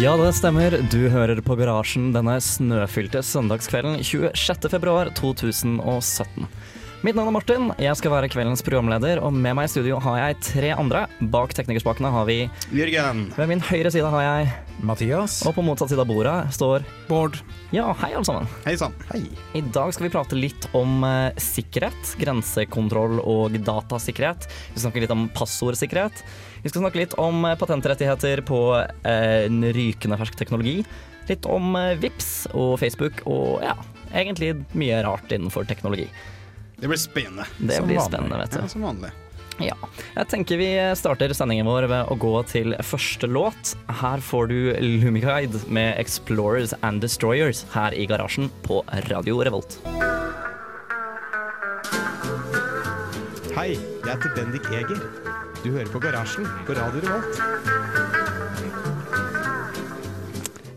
Ja, 0.00 0.14
det 0.16 0.30
stemmer. 0.32 0.72
Du 0.88 1.10
hører 1.12 1.42
på 1.44 1.52
Garasjen 1.60 2.06
denne 2.14 2.38
snøfylte 2.40 3.20
søndagskvelden 3.20 3.98
26. 4.00 4.70
februar 4.72 5.10
2017. 5.18 6.46
Mitt 7.04 7.18
navn 7.18 7.28
er 7.28 7.34
Martin, 7.36 7.68
jeg 7.80 7.96
skal 8.00 8.14
være 8.14 8.30
kveldens 8.32 8.64
programleder, 8.64 9.20
og 9.20 9.32
med 9.36 9.58
meg 9.58 9.68
i 9.68 9.72
studio 9.72 10.00
har 10.00 10.18
jeg 10.22 10.38
tre 10.44 10.72
andre. 10.72 11.04
Bak 11.32 11.52
teknikerspakene 11.56 12.10
har 12.12 12.24
vi 12.28 12.38
Jørgen. 12.72 13.26
Ved 13.36 13.52
min 13.52 13.60
høyre 13.60 13.92
side 13.92 14.08
har 14.12 14.24
jeg, 14.24 14.50
Mathias. 14.86 15.40
og 15.46 15.54
på 15.56 15.62
motsatt 15.64 15.90
side 15.92 16.00
av 16.02 16.08
bordet 16.08 16.36
står 16.54 16.84
Bård. 17.08 17.36
Ja, 17.74 17.90
hei 18.00 18.12
alle 18.14 18.24
sammen. 18.26 18.48
Hei 18.64 18.76
sann. 18.80 18.94
Hei. 19.10 19.22
I 19.58 19.62
dag 19.74 19.92
skal 19.94 20.06
vi 20.08 20.12
prate 20.14 20.38
litt 20.38 20.66
om 20.76 21.04
eh, 21.06 21.36
sikkerhet, 21.40 22.14
grensekontroll 22.20 23.20
og 23.20 23.54
datasikkerhet. 23.66 24.48
Vi 24.48 24.78
skal 24.78 24.86
snakke 24.88 25.04
litt 25.04 25.14
om 25.14 25.28
passordsikkerhet. 25.36 26.24
Vi 26.64 26.72
skal 26.72 26.84
snakke 26.84 27.02
litt 27.02 27.14
om 27.20 27.44
eh, 27.44 27.56
patentrettigheter 27.60 28.42
på 28.48 28.60
eh, 28.80 29.46
en 29.46 29.62
rykende 29.76 30.18
fersk 30.20 30.38
teknologi. 30.40 30.80
Litt 31.30 31.46
om 31.46 31.74
eh, 31.78 31.94
Vips 32.00 32.48
og 32.54 32.78
Facebook 32.82 33.22
og 33.30 33.60
ja, 33.66 33.76
egentlig 34.10 34.54
mye 34.78 35.02
rart 35.06 35.30
innenfor 35.36 35.68
teknologi. 35.70 36.08
Det 36.80 36.88
blir 36.88 36.98
spennende. 36.98 37.44
Det 37.58 37.76
Som 37.76 37.90
blir 37.90 38.00
vanlig. 38.00 38.08
spennende, 38.14 38.38
vet 38.40 38.54
du. 38.56 38.62
Ja, 38.64 38.68
som 38.72 38.86
vanlig. 38.88 39.10
Ja. 39.60 39.76
Jeg 40.16 40.28
tenker 40.32 40.56
vi 40.60 40.68
starter 40.96 41.32
sendingen 41.36 41.68
vår 41.68 41.86
ved 41.90 42.08
å 42.08 42.16
gå 42.20 42.32
til 42.48 42.72
første 42.86 43.28
låt. 43.28 43.74
Her 44.00 44.22
får 44.24 44.48
du 44.48 44.58
Lumiguide 45.02 45.60
med 45.68 45.98
'Explorers 46.00 46.72
and 46.82 47.02
Destroyers' 47.04 47.66
her 47.74 47.92
i 47.92 48.06
garasjen 48.06 48.48
på 48.64 48.80
Radio 49.10 49.42
Revolt. 49.44 49.78
Hei, 53.52 53.76
jeg 53.76 54.08
heter 54.08 54.32
Bendik 54.36 54.64
Eger. 54.72 55.00
Du 55.60 55.70
hører 55.74 55.90
på 55.92 56.00
Garasjen 56.00 56.46
på 56.64 56.72
Radio 56.72 57.00
Revolt. 57.04 57.34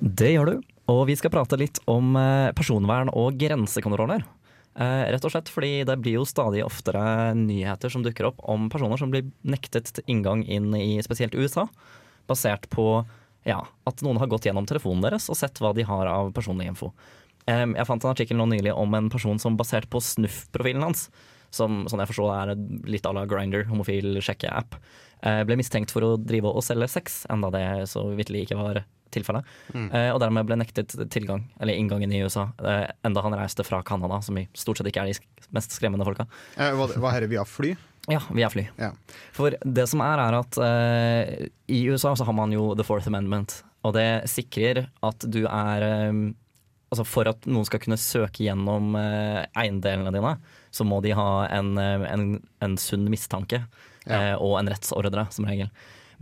Det 0.04 0.34
gjør 0.34 0.46
du. 0.46 0.62
Og 0.92 1.06
vi 1.08 1.16
skal 1.16 1.32
prate 1.32 1.56
litt 1.56 1.80
om 1.88 2.18
eh, 2.20 2.52
personvern 2.52 3.08
og 3.16 3.38
grensekontroller. 3.40 4.26
Eh, 4.74 5.06
rett 5.14 5.26
og 5.26 5.34
slett 5.34 5.52
fordi 5.54 5.84
det 5.86 6.00
blir 6.02 6.18
jo 6.18 6.26
stadig 6.26 6.64
oftere 6.66 7.34
nyheter 7.38 7.94
som 7.94 8.02
dukker 8.06 8.32
opp 8.32 8.40
om 8.50 8.72
personer 8.74 8.98
som 8.98 9.12
blir 9.14 9.28
nektet 9.46 10.00
inngang 10.08 10.42
inn 10.50 10.72
i 10.74 10.98
spesielt 11.06 11.36
USA, 11.38 11.68
basert 12.30 12.66
på 12.74 13.04
ja, 13.46 13.60
at 13.86 14.02
noen 14.02 14.18
har 14.18 14.32
gått 14.32 14.48
gjennom 14.48 14.66
telefonen 14.66 15.04
deres 15.06 15.30
og 15.30 15.38
sett 15.38 15.62
hva 15.62 15.76
de 15.78 15.86
har 15.86 16.10
av 16.10 16.32
personlig 16.34 16.72
info. 16.72 16.90
Jeg 17.44 17.86
fant 17.86 18.06
en 18.06 18.14
artikkel 18.14 18.38
nå 18.40 18.48
nylig 18.48 18.72
om 18.72 18.94
en 18.96 19.10
person 19.12 19.40
som 19.42 19.58
basert 19.60 19.90
på 19.92 20.00
Snuff-profilen 20.00 20.86
hans, 20.86 21.10
som 21.54 21.84
sånn 21.92 22.02
jeg 22.02 22.10
forstår 22.12 22.34
er 22.36 22.56
litt 22.90 23.06
à 23.06 23.14
la 23.16 23.28
Grinder, 23.30 23.68
homofil 23.70 24.18
sjekkeapp, 24.26 24.76
eh, 25.22 25.44
ble 25.48 25.58
mistenkt 25.60 25.94
for 25.94 26.02
å 26.08 26.12
drive 26.18 26.50
og 26.50 26.66
selge 26.66 26.90
sex, 26.90 27.22
enda 27.30 27.52
det 27.54 27.64
så 27.94 28.08
vitterlig 28.18 28.48
ikke 28.48 28.58
var 28.60 28.82
tilfellet. 29.14 29.46
Mm. 29.78 29.92
og 30.16 30.20
dermed 30.24 30.48
ble 30.50 30.56
nektet 30.58 30.90
tilgang, 31.14 31.44
eller 31.62 31.78
inngangen 31.78 32.10
i 32.10 32.24
USA, 32.26 32.48
eh, 32.66 32.88
enda 33.06 33.22
han 33.22 33.36
reiste 33.38 33.62
fra 33.64 33.84
Canada, 33.86 34.18
som 34.26 34.40
i 34.42 34.48
stort 34.58 34.80
sett 34.82 34.88
ikke 34.90 35.04
er 35.04 35.12
de 35.14 35.48
mest 35.54 35.70
skremmende 35.76 36.04
folka. 36.08 36.26
Eh, 36.58 36.72
var, 36.74 36.88
det- 36.90 36.98
dette 36.98 37.30
via 37.30 37.44
fly? 37.46 37.76
Ja, 38.10 38.20
via 38.34 38.50
fly. 38.50 38.66
Ja. 38.82 38.90
For 39.32 39.52
det 39.64 39.86
som 39.88 40.02
er, 40.02 40.18
er 40.20 40.40
at 40.42 40.58
eh, 40.58 41.48
i 41.70 41.84
USA 41.94 42.16
så 42.18 42.26
har 42.26 42.34
man 42.34 42.52
jo 42.52 42.74
The 42.76 42.84
Fourth 42.84 43.06
Amendment, 43.08 43.62
og 43.86 43.94
det 43.94 44.24
sikrer 44.32 44.88
at 45.04 45.30
du 45.30 45.44
er 45.46 45.86
eh, 45.92 46.32
Altså 46.94 47.08
for 47.10 47.26
at 47.26 47.48
noen 47.50 47.66
skal 47.66 47.80
kunne 47.82 47.98
søke 47.98 48.44
gjennom 48.46 48.92
eh, 49.00 49.48
eiendelene 49.58 50.12
dine, 50.14 50.36
så 50.74 50.86
må 50.88 51.00
de 51.06 51.14
ha 51.18 51.28
en, 51.54 51.76
eh, 51.78 52.06
en, 52.10 52.28
en 52.66 52.78
sunn 52.82 53.06
mistanke 53.14 53.64
Ja. 54.08 54.34
eh, 54.34 54.36
og 54.36 54.58
en 54.60 54.72
rettsordre, 54.74 55.28
som 55.32 55.46
regel. 55.48 55.70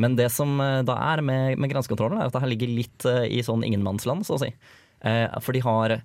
Men 0.01 0.15
det 0.19 0.29
som 0.35 0.59
eh, 0.61 0.81
da 0.87 0.99
er 1.13 1.23
med, 1.25 1.57
med 1.57 1.71
grensekontrollen, 1.71 2.19
er 2.19 2.29
at 2.29 2.35
det 2.35 2.43
her 2.43 2.51
ligger 2.51 2.75
litt 2.75 3.05
i 3.31 3.41
sånn 3.45 3.63
ingenmannsland, 3.67 4.27
så 4.27 4.35
å 4.37 4.43
si. 4.43 4.51
Eh, 5.07 5.27
for 5.41 5.55
de 5.57 5.63
har 5.65 6.01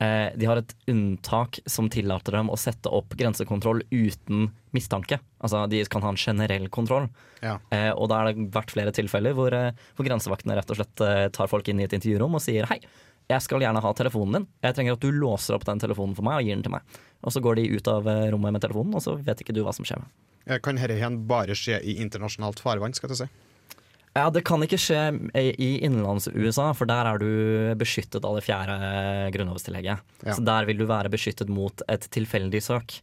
Eh, 0.00 0.30
de 0.32 0.46
har 0.48 0.56
et 0.56 0.70
unntak 0.88 1.58
som 1.68 1.90
tillater 1.92 2.32
dem 2.32 2.48
å 2.48 2.56
sette 2.56 2.88
opp 2.88 3.12
grensekontroll 3.20 3.82
uten 3.92 4.46
mistanke. 4.72 5.18
Altså 5.44 5.66
De 5.68 5.82
kan 5.92 6.00
ha 6.00 6.08
en 6.14 6.16
generell 6.16 6.70
kontroll. 6.72 7.10
Ja. 7.44 7.58
Eh, 7.68 7.90
og 7.92 8.08
da 8.08 8.22
har 8.22 8.30
det 8.30 8.46
vært 8.54 8.72
flere 8.72 8.94
tilfeller 8.96 9.36
hvor, 9.36 9.52
hvor 9.52 10.08
grensevaktene 10.08 10.56
rett 10.56 10.72
og 10.72 10.80
slett 10.80 11.04
tar 11.36 11.52
folk 11.52 11.68
inn 11.68 11.82
i 11.82 11.84
et 11.84 11.92
intervjurom 11.98 12.38
og 12.38 12.40
sier 12.40 12.64
hei, 12.72 12.78
jeg 13.30 13.44
skal 13.44 13.62
gjerne 13.62 13.82
ha 13.84 13.92
telefonen 13.96 14.40
din. 14.40 14.48
Jeg 14.66 14.76
trenger 14.76 14.96
at 14.98 15.04
du 15.04 15.12
låser 15.14 15.54
opp 15.56 15.66
den 15.68 15.80
telefonen 15.82 16.16
for 16.18 16.26
meg 16.26 16.40
og 16.40 16.48
gir 16.48 16.58
den 16.58 16.64
til 16.66 16.74
meg. 16.74 16.98
Og 17.22 17.34
så 17.34 17.42
går 17.44 17.60
de 17.60 17.68
ut 17.76 17.90
av 17.92 18.08
eh, 18.10 18.26
rommet 18.34 18.56
med 18.56 18.64
telefonen, 18.64 18.96
og 18.98 19.04
så 19.04 19.14
vet 19.20 19.44
ikke 19.44 19.54
du 19.56 19.62
hva 19.66 19.74
som 19.76 19.86
skjer. 19.86 20.02
med 20.02 20.28
Eh, 20.50 20.58
Kan 20.64 20.80
dette 20.80 20.96
igjen 20.96 21.20
bare 21.30 21.54
skje 21.58 21.78
i 21.84 21.98
internasjonalt 22.02 22.62
farvann, 22.62 22.96
skal 22.96 23.12
jeg 23.12 23.22
si? 23.22 23.28
Ja, 24.16 24.26
Det 24.34 24.42
kan 24.42 24.62
ikke 24.66 24.78
skje 24.80 25.02
i 25.38 25.52
i 25.54 25.68
innenlands-USA, 25.86 26.72
for 26.74 26.90
der 26.90 27.06
er 27.06 27.20
du 27.22 27.74
beskyttet 27.78 28.24
av 28.26 28.34
det 28.34 28.42
fjerde 28.42 29.30
grunnlovstillegget. 29.36 30.02
Ja. 30.26 30.34
Så 30.34 30.42
der 30.42 30.66
vil 30.66 30.80
du 30.80 30.86
være 30.90 31.12
beskyttet 31.12 31.48
mot 31.48 31.82
et 31.88 32.08
tilfeldig 32.10 32.62
søk. 32.64 32.96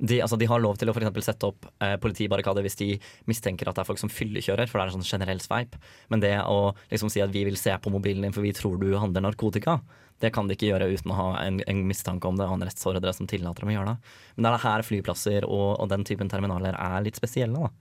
De, 0.00 0.16
altså, 0.24 0.38
de 0.40 0.48
har 0.48 0.62
lov 0.62 0.78
til 0.80 0.88
å 0.88 0.94
for 0.96 1.20
sette 1.24 1.48
opp 1.48 1.66
eh, 1.84 1.96
politibarrikader 2.00 2.64
hvis 2.64 2.78
de 2.80 2.90
mistenker 3.28 3.68
at 3.68 3.76
det 3.76 3.82
er 3.84 3.88
folk 3.90 4.00
som 4.00 4.12
fyllekjører, 4.12 4.70
for 4.70 4.80
det 4.80 4.86
er 4.86 4.92
en 4.92 4.98
sånn 4.98 5.10
generell 5.18 5.42
sveip. 5.44 5.76
Men 6.08 6.22
det 6.24 6.32
å 6.40 6.72
liksom 6.88 7.12
si 7.12 7.20
at 7.20 7.32
vi 7.34 7.44
vil 7.48 7.58
se 7.60 7.74
på 7.76 7.92
mobilen 7.92 8.24
din 8.24 8.32
for 8.36 8.46
vi 8.46 8.54
tror 8.56 8.80
du 8.80 8.94
handler 8.96 9.26
narkotika, 9.26 9.78
det 10.20 10.32
kan 10.36 10.48
de 10.48 10.56
ikke 10.56 10.68
gjøre 10.68 10.90
uten 10.92 11.12
å 11.12 11.16
ha 11.16 11.28
en, 11.46 11.62
en 11.68 11.80
mistanke 11.88 12.28
om 12.28 12.36
det 12.36 12.48
og 12.48 12.58
en 12.58 12.66
rettsordre 12.68 13.12
som 13.16 13.28
tillater 13.28 13.64
dem 13.64 13.72
å 13.72 13.76
gjøre 13.78 13.94
det. 13.94 14.12
Men 14.36 14.46
det 14.46 14.52
er 14.52 14.64
her 14.66 14.84
flyplasser 14.84 15.46
og, 15.48 15.68
og 15.80 15.88
den 15.92 16.04
typen 16.08 16.28
terminaler 16.32 16.76
er 16.76 17.04
litt 17.06 17.20
spesielle. 17.20 17.68
da. 17.68 17.72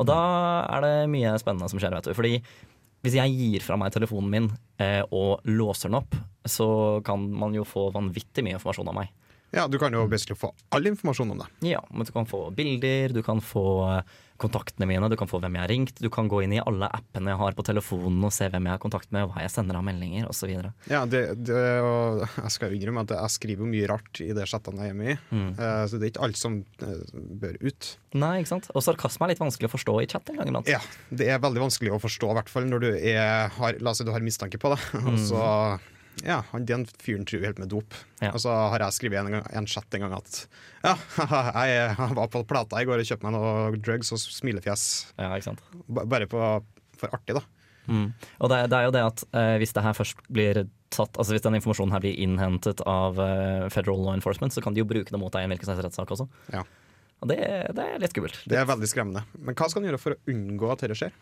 Og 0.00 0.08
da 0.08 0.20
er 0.64 0.84
det 0.86 0.94
mye 1.12 1.34
spennende 1.40 1.68
som 1.68 1.80
skjer, 1.80 1.92
vet 1.98 2.08
du. 2.08 2.16
Fordi 2.16 2.38
hvis 3.04 3.16
jeg 3.16 3.36
gir 3.36 3.64
fra 3.64 3.76
meg 3.80 3.92
telefonen 3.92 4.32
min 4.32 4.48
eh, 4.80 5.00
og 5.08 5.44
låser 5.48 5.88
den 5.88 6.00
opp, 6.00 6.16
så 6.48 7.00
kan 7.04 7.28
man 7.32 7.56
jo 7.56 7.66
få 7.68 7.88
vanvittig 7.92 8.44
mye 8.44 8.56
informasjon 8.56 8.88
om 8.92 9.00
meg. 9.00 9.12
Ja, 9.50 9.66
Du 9.68 9.78
kan 9.78 9.92
jo 9.92 10.06
basically 10.06 10.38
få 10.38 10.52
all 10.70 10.86
informasjon 10.86 11.30
om 11.30 11.38
det. 11.42 11.46
Ja, 11.72 11.84
men 11.90 12.06
Du 12.06 12.12
kan 12.12 12.26
få 12.26 12.50
bilder, 12.54 13.12
du 13.14 13.22
kan 13.22 13.40
få 13.40 13.64
eh, 13.96 14.02
kontaktene 14.40 14.86
mine, 14.88 15.08
du 15.10 15.16
kan 15.20 15.28
få 15.28 15.40
hvem 15.42 15.56
jeg 15.58 15.62
har 15.62 15.68
ringt. 15.68 15.98
Du 16.00 16.08
kan 16.08 16.28
gå 16.30 16.42
inn 16.44 16.54
i 16.56 16.60
alle 16.62 16.88
appene 16.88 17.32
jeg 17.34 17.40
har 17.42 17.56
på 17.58 17.64
telefonen 17.66 18.24
og 18.24 18.32
se 18.32 18.48
hvem 18.48 18.68
jeg 18.68 18.72
har 18.72 18.80
kontakt 18.80 19.10
med, 19.12 19.28
hva 19.28 19.42
jeg 19.44 19.52
sender 19.52 19.76
av 19.76 19.84
meldinger 19.84 20.30
osv. 20.30 20.54
Ja, 20.88 21.02
det, 21.04 21.22
det, 21.44 21.58
og 21.84 22.22
jeg 22.24 22.54
skal 22.54 22.76
innrømme 22.78 23.04
at 23.04 23.12
jeg 23.16 23.34
skriver 23.36 23.68
mye 23.68 23.90
rart 23.90 24.22
i 24.24 24.30
de 24.36 24.46
chattene 24.48 24.86
jeg 24.86 24.94
er 24.94 24.98
med 25.02 25.12
i. 25.12 25.18
Mm. 25.34 25.50
Så 25.60 26.00
det 26.00 26.08
er 26.08 26.14
ikke 26.14 26.24
alt 26.30 26.40
som 26.40 26.60
eh, 26.80 27.04
bør 27.44 27.60
ut. 27.60 27.92
Nei, 28.16 28.34
ikke 28.40 28.54
sant? 28.54 28.70
Og 28.72 28.86
sarkasme 28.86 29.28
er 29.28 29.34
litt 29.34 29.44
vanskelig 29.44 29.68
å 29.68 29.74
forstå 29.76 29.98
i 30.00 30.08
chat 30.10 30.32
en 30.32 30.40
gang 30.40 30.54
iblant. 30.54 30.72
Ja, 30.72 30.80
Det 31.12 31.28
er 31.28 31.42
veldig 31.42 31.66
vanskelig 31.66 31.92
å 31.92 32.00
forstå, 32.00 32.32
i 32.32 32.40
hvert 32.40 32.52
fall 32.52 32.70
når 32.70 32.86
du 32.86 32.90
er, 32.96 33.52
har, 33.58 33.80
la 33.82 33.92
oss 33.92 34.00
si 34.00 34.08
du 34.08 34.14
har 34.14 34.24
mistanke 34.24 34.60
på 34.62 34.72
det. 34.72 34.80
Og 35.10 35.20
så 35.20 35.44
ja, 36.26 36.40
han 36.52 36.66
den 36.68 36.84
fyren 37.00 37.24
tror 37.28 37.44
helt 37.46 37.60
med 37.62 37.70
dop. 37.72 37.94
Ja. 38.20 38.32
Og 38.34 38.40
så 38.42 38.52
har 38.52 38.82
jeg 38.84 38.96
skrevet 38.98 39.20
en, 39.22 39.32
gang- 39.38 39.46
en 39.56 39.68
chat 39.70 39.96
en 39.96 40.04
gang 40.06 40.16
at 40.18 40.42
ja, 40.84 40.94
jeg, 41.70 41.94
var 42.18 42.28
på 42.32 42.42
Plata 42.48 42.80
i 42.82 42.88
går 42.88 43.02
og 43.02 43.08
kjøpte 43.08 43.26
meg 43.28 43.36
noe 43.38 43.78
drugs 43.80 44.12
og 44.16 44.20
smilefjes. 44.22 44.84
Ja, 45.20 45.30
ikke 45.36 45.48
sant? 45.52 45.64
Ba- 45.88 46.04
Bare 46.10 46.28
på, 46.30 46.42
for 47.00 47.16
artig, 47.16 47.38
da. 47.38 47.44
Mm. 47.90 48.10
Og 48.38 48.50
det, 48.52 48.58
det 48.70 48.76
er 48.78 48.84
jo 48.86 48.92
det 48.94 49.00
at 49.02 49.22
eh, 49.34 49.54
hvis 49.58 49.72
det 49.74 49.82
her 49.82 49.96
først 49.96 50.20
blir 50.30 50.60
tatt 50.94 51.16
Altså 51.18 51.32
hvis 51.32 51.42
den 51.42 51.56
informasjonen 51.56 51.94
her 51.94 52.02
blir 52.04 52.18
innhentet 52.22 52.82
av 52.86 53.18
eh, 53.22 53.64
federal 53.72 53.98
law 54.04 54.12
enforcement, 54.14 54.52
så 54.54 54.62
kan 54.62 54.76
de 54.76 54.82
jo 54.84 54.86
bruke 54.90 55.10
det 55.10 55.18
mot 55.22 55.32
deg 55.34 55.42
i 55.42 55.48
en 55.48 55.54
hvilken 55.54 55.70
helst 55.72 55.84
rettssak 55.88 56.12
også. 56.14 56.28
Ja. 56.54 56.62
Og 57.20 57.28
det, 57.32 57.36
det 57.76 57.84
er 57.84 57.98
litt 58.02 58.14
skummelt. 58.14 58.38
Det 58.48 58.56
er 58.60 58.68
veldig 58.68 58.88
skremmende. 58.90 59.24
Men 59.38 59.56
hva 59.58 59.66
skal 59.70 59.82
en 59.82 59.90
gjøre 59.90 60.00
for 60.02 60.14
å 60.16 60.20
unngå 60.32 60.70
at 60.72 60.84
dette 60.84 60.96
skjer? 61.00 61.16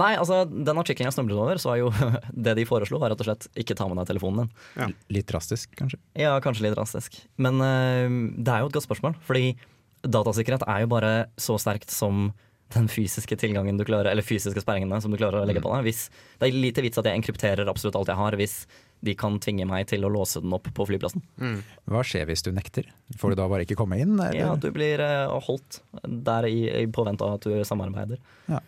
Nei, 0.00 0.14
altså 0.18 0.42
den 0.50 0.80
artikkelen 0.80 1.10
jeg 1.10 1.16
snublet 1.16 1.38
over, 1.38 1.60
så 1.62 1.70
var 1.70 1.80
jo 1.80 1.90
det 2.46 2.56
de 2.58 2.66
foreslo, 2.68 2.98
var 3.02 3.12
rett 3.12 3.22
og 3.22 3.28
slett 3.28 3.46
ikke 3.60 3.76
ta 3.78 3.86
med 3.90 4.00
deg 4.00 4.10
telefonen 4.10 4.48
din. 4.48 4.96
Litt 5.14 5.28
drastisk, 5.30 5.70
kanskje. 5.78 6.00
Ja, 6.18 6.34
kanskje 6.44 6.66
litt 6.66 6.76
drastisk. 6.76 7.20
Men 7.38 7.62
uh, 7.62 8.08
det 8.34 8.50
er 8.50 8.64
jo 8.64 8.72
et 8.72 8.78
godt 8.78 8.88
spørsmål, 8.88 9.18
fordi 9.26 9.54
datasikkerhet 10.04 10.66
er 10.68 10.84
jo 10.84 10.90
bare 10.92 11.12
så 11.40 11.56
sterkt 11.60 11.94
som 11.94 12.32
den 12.74 12.88
fysiske 12.90 13.36
tilgangen 13.38 13.78
du 13.78 13.84
klarer, 13.86 14.10
eller 14.10 14.24
fysiske 14.26 14.62
sperringene 14.62 14.98
som 15.02 15.12
du 15.12 15.18
klarer 15.20 15.42
å 15.42 15.46
legge 15.48 15.62
på 15.62 15.70
deg. 15.76 15.86
Hvis, 15.86 16.08
det 16.40 16.48
er 16.48 16.58
lite 16.58 16.82
vits 16.82 16.98
at 16.98 17.06
jeg 17.06 17.20
enkrypterer 17.20 17.70
absolutt 17.70 17.98
alt 18.00 18.10
jeg 18.10 18.18
har, 18.18 18.36
hvis 18.40 18.56
de 19.04 19.14
kan 19.18 19.36
tvinge 19.42 19.66
meg 19.68 19.86
til 19.90 20.06
å 20.06 20.10
låse 20.10 20.40
den 20.40 20.54
opp 20.56 20.66
på 20.74 20.86
flyplassen. 20.88 21.22
Hva 21.90 22.02
skjer 22.06 22.26
hvis 22.30 22.44
du 22.46 22.50
nekter? 22.56 22.88
Får 23.20 23.34
du 23.34 23.40
da 23.42 23.48
bare 23.52 23.66
ikke 23.66 23.76
komme 23.78 23.98
inn? 24.00 24.16
Eller? 24.16 24.38
Ja, 24.38 24.54
du 24.56 24.70
blir 24.74 25.02
eh, 25.04 25.34
holdt 25.46 25.82
der 26.02 26.48
i, 26.48 26.64
i 26.82 26.86
påvente 26.88 27.26
av 27.26 27.36
at 27.36 27.46
du 27.46 27.60
samarbeider. 27.68 28.22
Eh, 28.48 28.62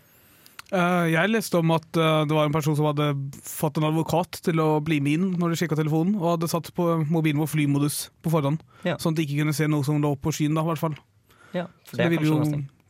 jeg 0.73 1.31
leste 1.31 1.61
om 1.61 1.75
at 1.77 1.99
eh, 2.01 2.23
det 2.27 2.35
var 2.35 2.49
en 2.49 2.55
person 2.55 2.75
som 2.79 2.89
hadde 2.89 3.11
fått 3.47 3.79
en 3.79 3.87
advokat 3.87 4.41
til 4.47 4.63
å 4.63 4.81
bli 4.85 4.99
med 5.05 5.19
inn 5.19 5.27
når 5.39 5.53
de 5.53 5.61
sjekka 5.61 5.79
telefonen, 5.79 6.17
og 6.19 6.33
hadde 6.35 6.51
satt 6.51 6.73
på 6.75 6.89
mobilen 7.07 7.43
på 7.45 7.53
flymodus 7.55 8.07
på 8.25 8.33
forhånd. 8.35 8.65
Ja. 8.87 8.97
Sånn 8.99 9.15
at 9.15 9.21
de 9.21 9.27
ikke 9.29 9.45
kunne 9.45 9.57
se 9.57 9.69
noe 9.71 9.87
som 9.87 10.01
lå 10.03 10.17
på 10.19 10.35
skyen, 10.35 10.57
da, 10.59 10.65
i 10.67 10.73
hvert 10.73 10.83
fall. 10.83 10.97
Ja, 11.55 11.69
for 11.87 12.01
det, 12.01 12.09
det, 12.09 12.17
vil 12.17 12.27
jo 12.27 12.41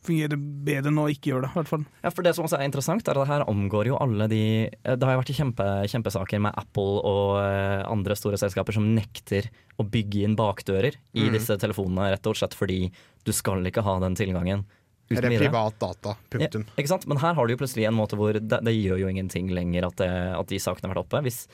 fungere 0.07 0.37
bedre 0.39 0.91
enn 0.91 1.01
å 1.01 1.07
ikke 1.11 1.31
gjøre 1.31 1.45
det, 1.45 1.51
i 1.51 1.59
hvert 1.59 1.69
fall. 1.69 1.83
Ja, 2.01 2.11
for 2.15 2.25
det 2.25 2.33
som 2.35 2.47
også 2.47 2.57
er 2.59 2.65
interessant, 2.67 3.05
er 3.05 3.19
at 3.19 3.27
det 3.27 3.33
her 3.33 3.45
omgår 3.51 3.91
jo 3.91 3.99
alle 4.01 4.29
de 4.31 4.41
Det 4.71 5.03
har 5.03 5.17
jo 5.17 5.21
vært 5.21 5.33
kjempe, 5.37 5.67
kjempesaker 5.91 6.41
med 6.47 6.57
Apple 6.57 7.03
og 7.05 7.37
eh, 7.43 7.83
andre 7.85 8.17
store 8.17 8.39
selskaper 8.39 8.77
som 8.77 8.87
nekter 8.95 9.51
å 9.77 9.85
bygge 9.85 10.23
inn 10.25 10.37
bakdører 10.39 10.97
i 11.17 11.27
disse 11.33 11.59
telefonene, 11.61 12.09
rett 12.15 12.29
og 12.29 12.39
slett 12.39 12.57
fordi 12.57 12.87
du 13.27 13.33
skal 13.35 13.65
ikke 13.67 13.85
ha 13.85 13.97
den 14.01 14.17
tilgangen. 14.17 14.65
Uten 15.09 15.23
er 15.23 15.29
videre. 15.31 15.47
privat 15.47 15.79
data. 15.79 16.15
Punktum. 16.33 16.65
Ja, 16.67 16.75
ikke 16.81 16.91
sant? 16.91 17.07
Men 17.07 17.21
her 17.21 17.33
har 17.37 17.47
du 17.47 17.53
jo 17.53 17.59
plutselig 17.61 17.87
en 17.87 17.97
måte 17.97 18.19
hvor 18.19 18.37
det, 18.37 18.59
det 18.67 18.75
gjør 18.75 19.01
jo 19.03 19.09
ingenting 19.11 19.49
lenger 19.55 19.87
at, 19.89 19.97
det, 20.01 20.11
at 20.37 20.51
de 20.51 20.59
sakene 20.61 20.89
har 20.89 20.95
vært 20.95 21.05
oppe. 21.05 21.23
Hvis, 21.27 21.45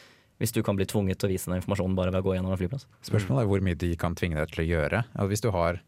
hvis 0.42 0.56
du 0.56 0.62
kan 0.66 0.80
bli 0.80 0.88
tvunget 0.90 1.22
til 1.22 1.30
å 1.30 1.34
vise 1.34 1.50
den 1.50 1.60
informasjonen 1.62 1.98
bare 1.98 2.14
ved 2.14 2.24
å 2.24 2.28
gå 2.28 2.38
gjennom 2.38 2.56
en 2.56 2.62
flyplass. 2.62 2.88
Spørsmålet 3.06 3.46
er 3.46 3.52
hvor 3.52 3.66
mye 3.66 3.80
de 3.86 3.92
kan 4.00 4.18
tvinge 4.18 4.40
deg 4.42 4.54
til 4.54 4.66
å 4.66 4.70
gjøre. 4.72 5.04
Altså, 5.14 5.30
hvis 5.34 5.46
du 5.46 5.52
har 5.56 5.82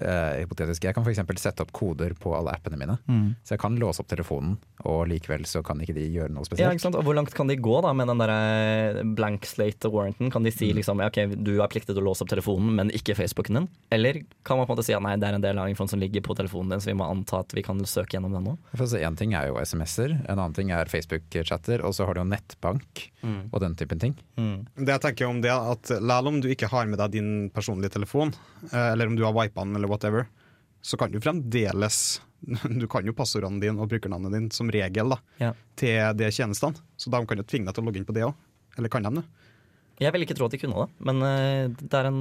eh, 0.00 0.42
hypotetisk, 0.42 0.84
Jeg 0.84 0.94
kan 0.94 1.04
f.eks. 1.04 1.20
sette 1.40 1.64
opp 1.64 1.72
koder 1.72 2.14
på 2.18 2.34
alle 2.36 2.52
appene 2.54 2.78
mine. 2.80 2.96
Så 3.44 3.54
jeg 3.56 3.60
kan 3.62 3.76
låse 3.80 4.00
opp 4.02 4.08
telefonen, 4.10 4.56
og 4.84 5.06
likevel 5.10 5.46
så 5.48 5.62
kan 5.66 5.80
ikke 5.82 5.94
de 5.96 6.06
gjøre 6.12 6.30
noe 6.30 6.44
Ja, 6.44 6.48
spesielt. 6.50 6.76
ikke 6.76 6.84
sant? 6.86 6.98
Og 7.00 7.04
Hvor 7.06 7.16
langt 7.16 7.34
kan 7.34 7.46
de 7.48 7.56
gå 7.56 7.80
da 7.82 7.92
med 7.96 8.08
den 8.08 8.18
der 8.22 8.32
eh, 8.34 9.02
blank 9.16 9.46
slate 9.48 9.90
warranten? 9.92 10.30
Kan 10.32 10.44
de 10.46 10.52
si 10.54 10.72
liksom, 10.72 11.00
ok, 11.00 11.36
du 11.42 11.56
er 11.62 11.68
pliktig 11.72 11.94
til 11.94 12.02
å 12.02 12.08
låse 12.10 12.22
opp 12.24 12.32
telefonen, 12.32 12.74
men 12.76 12.90
ikke 12.94 13.16
Facebooken 13.18 13.60
din? 13.60 13.68
Eller 13.90 14.22
kan 14.44 14.58
man 14.58 14.66
på 14.66 14.72
en 14.72 14.76
måte 14.76 14.86
si 14.86 14.94
at 14.96 15.02
nei, 15.04 15.16
det 15.16 15.28
er 15.30 15.38
en 15.38 15.44
del 15.44 15.58
av 15.58 15.68
informasjonen 15.70 15.96
som 15.96 16.02
ligger 16.02 16.24
på 16.26 16.36
telefonen 16.38 16.74
din, 16.74 16.80
så 16.84 16.90
vi 16.92 16.98
må 16.98 17.08
anta 17.08 17.40
at 17.44 17.54
vi 17.56 17.62
kan 17.66 17.78
søke 17.86 18.16
gjennom 18.16 18.34
den 18.34 18.46
nå? 18.50 18.56
For 18.76 18.96
en 18.98 19.16
ting 19.18 19.34
er 19.38 19.48
jo 19.50 19.60
SMS-er, 19.62 20.16
en 20.26 20.38
annen 20.38 20.56
ting 20.56 20.72
er 20.74 20.90
Facebook-chatter, 20.90 21.84
og 21.86 21.94
så 21.96 22.06
har 22.08 22.16
du 22.16 22.22
jo 22.24 22.28
nettbank 22.30 23.06
og 23.50 23.58
den 23.62 23.74
typen 23.78 23.98
ting. 23.98 24.12
Det 24.36 24.92
jeg 24.92 25.02
tenker 25.02 25.26
om 25.26 25.40
det, 25.42 25.50
at 25.50 25.90
Selv 25.90 26.28
om 26.30 26.40
du 26.42 26.48
ikke 26.50 26.68
har 26.70 26.86
med 26.90 26.98
deg 26.98 27.12
din 27.16 27.28
personlige 27.54 27.92
telefon, 27.96 28.32
eh, 28.72 28.92
eller 28.92 29.06
om 29.10 29.16
du 29.16 29.24
har 29.24 29.34
wipa 29.34 29.64
den, 29.64 29.76
eller 29.76 29.85
whatever, 29.90 30.26
så 30.86 30.98
kan 31.00 31.10
du 31.12 31.20
fremdeles 31.20 32.20
Du 32.80 32.84
kan 32.90 33.06
jo 33.08 33.14
passordene 33.16 33.58
dine 33.62 33.80
og 33.80 33.88
brukernavnet 33.90 34.34
ditt 34.36 34.56
som 34.58 34.68
regel 34.70 35.14
da, 35.14 35.16
Ja. 35.40 35.52
til 35.80 36.12
de 36.20 36.28
tjenestene. 36.30 36.76
Så 37.00 37.10
de 37.10 37.22
kan 37.26 37.40
jo 37.40 37.46
tvinge 37.48 37.66
deg 37.70 37.74
til 37.78 37.82
å 37.82 37.88
logge 37.88 38.02
inn 38.02 38.06
på 38.08 38.14
det 38.14 38.26
òg. 38.28 38.34
Eller 38.76 38.92
kan 38.92 39.02
de 39.08 39.14
det? 39.18 39.24
Jeg 40.04 40.12
vil 40.12 40.26
ikke 40.26 40.36
tro 40.36 40.44
at 40.46 40.52
de 40.52 40.60
kunne 40.60 40.76
det, 40.84 40.92
men 41.08 41.22
eh, 41.24 41.70
det 41.80 41.96
er 41.96 42.10
en, 42.10 42.18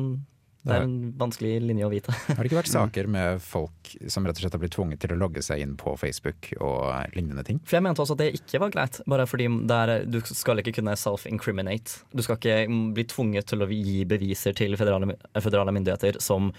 det 0.64 0.72
er 0.78 0.86
en 0.86 0.94
vanskelig 1.20 1.58
linje 1.68 1.84
å 1.86 1.92
vite. 1.92 2.14
Har 2.30 2.40
det 2.40 2.48
ikke 2.48 2.62
vært 2.62 2.72
saker 2.80 3.10
med 3.12 3.42
folk 3.44 3.92
som 4.08 4.24
rett 4.26 4.40
og 4.40 4.46
slett 4.46 4.56
har 4.56 4.62
blitt 4.64 4.74
tvunget 4.78 5.02
til 5.04 5.12
å 5.12 5.18
logge 5.20 5.44
seg 5.44 5.60
inn 5.66 5.74
på 5.78 5.92
Facebook 6.00 6.54
og 6.64 7.12
lignende 7.18 7.44
ting? 7.46 7.60
For 7.68 7.76
jeg 7.76 7.84
mente 7.86 8.02
også 8.06 8.16
at 8.16 8.24
det 8.24 8.30
ikke 8.40 8.62
var 8.64 8.72
greit, 8.74 9.02
bare 9.12 9.28
fordi 9.28 9.50
er, 9.52 9.94
du 10.08 10.22
skal 10.32 10.64
ikke 10.64 10.78
kunne 10.80 10.96
self-incriminate. 10.98 12.06
Du 12.16 12.24
skal 12.24 12.40
ikke 12.40 12.58
bli 12.96 13.06
tvunget 13.12 13.52
til 13.52 13.62
å 13.62 13.70
gi 13.70 14.06
beviser 14.08 14.56
til 14.56 14.80
federale, 14.80 15.20
federale 15.36 15.76
myndigheter 15.76 16.22
som 16.24 16.54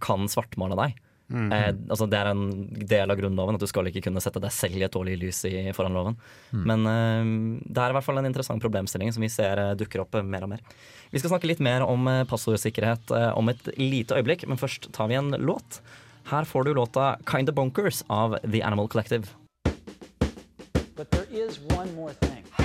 kan 0.00 0.28
svartmale 0.30 0.76
deg. 0.78 1.00
Eh, 1.32 1.70
altså 1.88 2.06
det 2.10 2.18
er 2.18 2.28
en 2.28 2.42
del 2.76 3.12
av 3.12 3.16
grunnloven 3.16 3.56
at 3.56 3.62
du 3.62 3.68
skal 3.70 3.88
ikke 3.88 4.02
kunne 4.04 4.20
sette 4.20 4.40
deg 4.42 4.52
selv 4.52 4.76
i 4.76 4.84
et 4.84 4.92
dårlig 4.92 5.16
lys 5.20 5.40
i, 5.48 5.54
foran 5.76 5.96
loven. 5.96 6.18
Men 6.52 6.84
eh, 6.88 7.30
det 7.64 7.80
er 7.80 7.92
i 7.92 7.96
hvert 7.96 8.06
fall 8.06 8.20
en 8.20 8.28
interessant 8.28 8.62
problemstilling 8.62 9.12
som 9.14 9.24
vi 9.24 9.32
ser 9.32 9.60
eh, 9.62 9.72
dukker 9.80 10.04
opp 10.04 10.18
eh, 10.18 10.26
mer 10.26 10.44
og 10.44 10.52
mer. 10.52 10.64
Vi 11.12 11.22
skal 11.22 11.32
snakke 11.32 11.48
litt 11.48 11.62
mer 11.64 11.86
om 11.86 12.08
eh, 12.10 12.24
passordsikkerhet 12.28 13.14
eh, 13.16 13.30
om 13.38 13.52
et 13.52 13.72
lite 13.80 14.18
øyeblikk, 14.18 14.46
men 14.50 14.60
først 14.60 14.90
tar 14.96 15.08
vi 15.12 15.20
en 15.20 15.32
låt. 15.40 15.80
Her 16.28 16.44
får 16.46 16.68
du 16.68 16.74
låta 16.76 17.16
'Kinda 17.26 17.52
Bonkers' 17.52 18.04
av 18.08 18.38
The 18.44 18.62
Animal 18.62 18.88
Collective. 18.88 19.32
But 20.94 21.10
there 21.10 21.26
is 21.32 21.58
one 21.72 21.94
more 21.96 22.12
thing. 22.20 22.61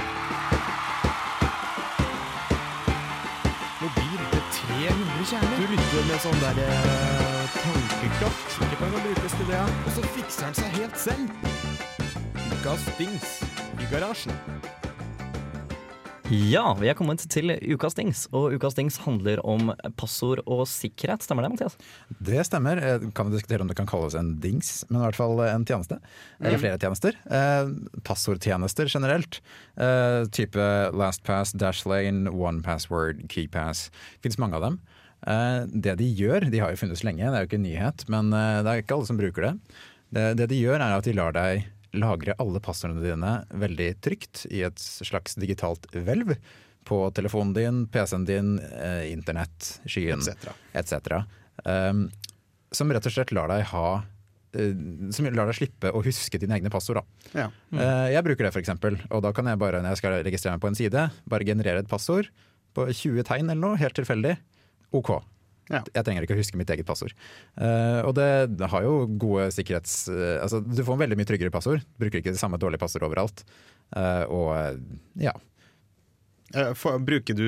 Du 5.18 5.24
lytter 5.66 6.04
med 6.06 6.19
sånn 6.22 6.36
der 6.44 6.60
eh, 6.62 7.54
tankekraft. 7.56 8.52
Ikke 8.68 8.78
kan 8.78 8.92
brukes 9.02 9.34
til 9.34 9.48
det. 9.50 9.62
Og 9.66 9.96
så 9.96 10.04
fikser 10.14 10.46
han 10.46 10.58
seg 10.60 10.75
helt 10.78 11.00
selv. 11.02 11.48
Ukas 12.54 12.84
dings 13.00 13.31
i 13.81 13.88
garasjen. 13.90 14.36
Ja, 16.30 16.68
vi 16.78 16.90
er 16.92 16.96
kommet 17.00 17.24
til 17.31 17.50
ukas 17.72 17.96
dings, 17.98 18.25
og 18.36 18.52
ukas 18.60 18.75
dings 18.78 19.00
handler 19.06 19.40
om 19.48 19.72
passord 19.98 20.42
og 20.44 20.66
sikkerhet. 20.69 21.24
Stemmer 21.25 21.48
det, 21.48 21.54
Mathias? 21.56 21.78
Det 22.19 22.44
stemmer. 22.46 22.78
Eh, 22.84 23.08
Kan 23.18 23.31
vi 23.31 23.40
diskutere 23.40 23.66
om 23.66 23.72
det 23.72 23.78
kan 23.80 23.90
kalles 23.90 24.14
en 24.19 24.36
dings, 24.44 24.84
men 24.92 25.00
i 25.02 25.06
hvert 25.08 25.18
fall 25.18 25.42
en 25.48 25.66
tjeneste. 25.66 25.98
Eller 26.44 26.62
flere 26.62 26.78
tjenester. 26.84 27.18
Eh, 27.25 27.72
passordtjenester 28.06 28.92
generelt. 28.94 29.42
Eh, 29.81 30.28
type 30.30 30.69
LastPass, 30.94 31.56
Dashlane, 31.58 32.30
OnePassword, 32.30 33.25
KeyPass. 33.34 33.88
Finnes 34.22 34.38
mange 34.38 34.60
av 34.62 34.68
dem. 34.68 34.78
Eh, 35.28 35.62
det 35.68 35.98
de 36.00 36.08
gjør, 36.08 36.48
de 36.52 36.62
har 36.64 36.74
jo 36.74 36.80
funnes 36.80 37.04
lenge, 37.04 37.26
det 37.26 37.36
er 37.36 37.44
jo 37.44 37.50
ikke 37.50 37.60
en 37.60 37.68
nyhet, 37.68 38.06
men 38.12 38.32
eh, 38.36 38.60
det 38.64 38.72
er 38.72 38.84
ikke 38.84 38.98
alle 38.98 39.10
som 39.10 39.20
bruker 39.20 39.50
det. 39.50 39.56
Det, 40.08 40.28
det 40.40 40.52
de 40.54 40.62
gjør 40.62 40.80
er 40.80 40.96
at 40.96 41.08
de 41.08 41.16
lar 41.18 41.36
deg 41.36 41.66
lagre 41.98 42.36
alle 42.42 42.62
passordene 42.64 43.04
dine 43.04 43.34
veldig 43.58 43.90
trygt 44.04 44.46
i 44.54 44.64
et 44.68 44.80
slags 44.80 45.38
digitalt 45.40 45.88
hvelv. 45.94 46.36
På 46.88 47.02
telefonen 47.12 47.52
din, 47.56 47.80
PC-en 47.92 48.26
din, 48.28 48.54
eh, 48.60 49.10
internett, 49.12 49.82
skyen 49.86 50.24
Et 50.24 50.46
etc. 50.80 51.26
Um, 51.66 52.06
som 52.72 52.92
rett 52.92 53.06
og 53.10 53.12
slett 53.12 53.34
lar 53.36 53.50
deg 53.52 53.64
ha 53.72 54.04
Som 55.12 55.26
lar 55.26 55.50
deg 55.50 55.58
slippe 55.58 55.90
å 55.92 56.00
huske 56.06 56.40
dine 56.40 56.56
egne 56.56 56.72
passord. 56.72 57.02
Da. 57.02 57.42
Ja. 57.44 57.48
Eh, 57.76 58.14
jeg 58.16 58.24
bruker 58.24 58.48
det 58.48 58.54
for 58.56 58.64
eksempel, 58.64 58.96
og 59.12 59.22
da 59.26 59.34
kan 59.36 59.50
jeg 59.52 59.60
bare 59.60 59.82
når 59.84 59.96
jeg 59.96 60.02
skal 60.02 60.22
registrere 60.26 60.56
meg 60.56 60.64
på 60.64 60.72
en 60.72 60.80
side, 60.80 61.04
bare 61.28 61.48
generere 61.48 61.84
et 61.84 61.92
passord 61.92 62.32
på 62.74 62.88
20 62.88 63.28
tegn 63.28 63.52
eller 63.52 63.62
noe, 63.62 63.82
helt 63.82 63.98
tilfeldig. 64.00 64.38
OK. 64.95 65.12
Ja. 65.68 65.81
Jeg 65.84 66.06
trenger 66.07 66.24
ikke 66.24 66.38
å 66.38 66.39
huske 66.39 66.60
mitt 66.60 66.69
eget 66.72 66.88
passord. 66.88 67.13
Uh, 67.60 68.00
og 68.07 68.13
det, 68.16 68.30
det 68.56 68.69
har 68.72 68.86
jo 68.86 69.04
gode 69.19 69.50
sikkerhets... 69.56 70.06
Uh, 70.07 70.39
altså, 70.44 70.62
du 70.63 70.80
får 70.80 70.95
en 70.95 71.04
veldig 71.04 71.18
mye 71.19 71.28
tryggere 71.28 71.54
passord. 71.54 71.84
Bruker 72.00 72.22
ikke 72.22 72.31
det 72.36 72.42
samme 72.42 72.60
dårlige 72.62 72.81
passord 72.84 73.04
overalt. 73.07 73.44
Uh, 73.92 74.24
og 74.31 74.51
ja. 75.19 75.36
For, 76.80 76.95
bruker 77.04 77.35
du, 77.35 77.44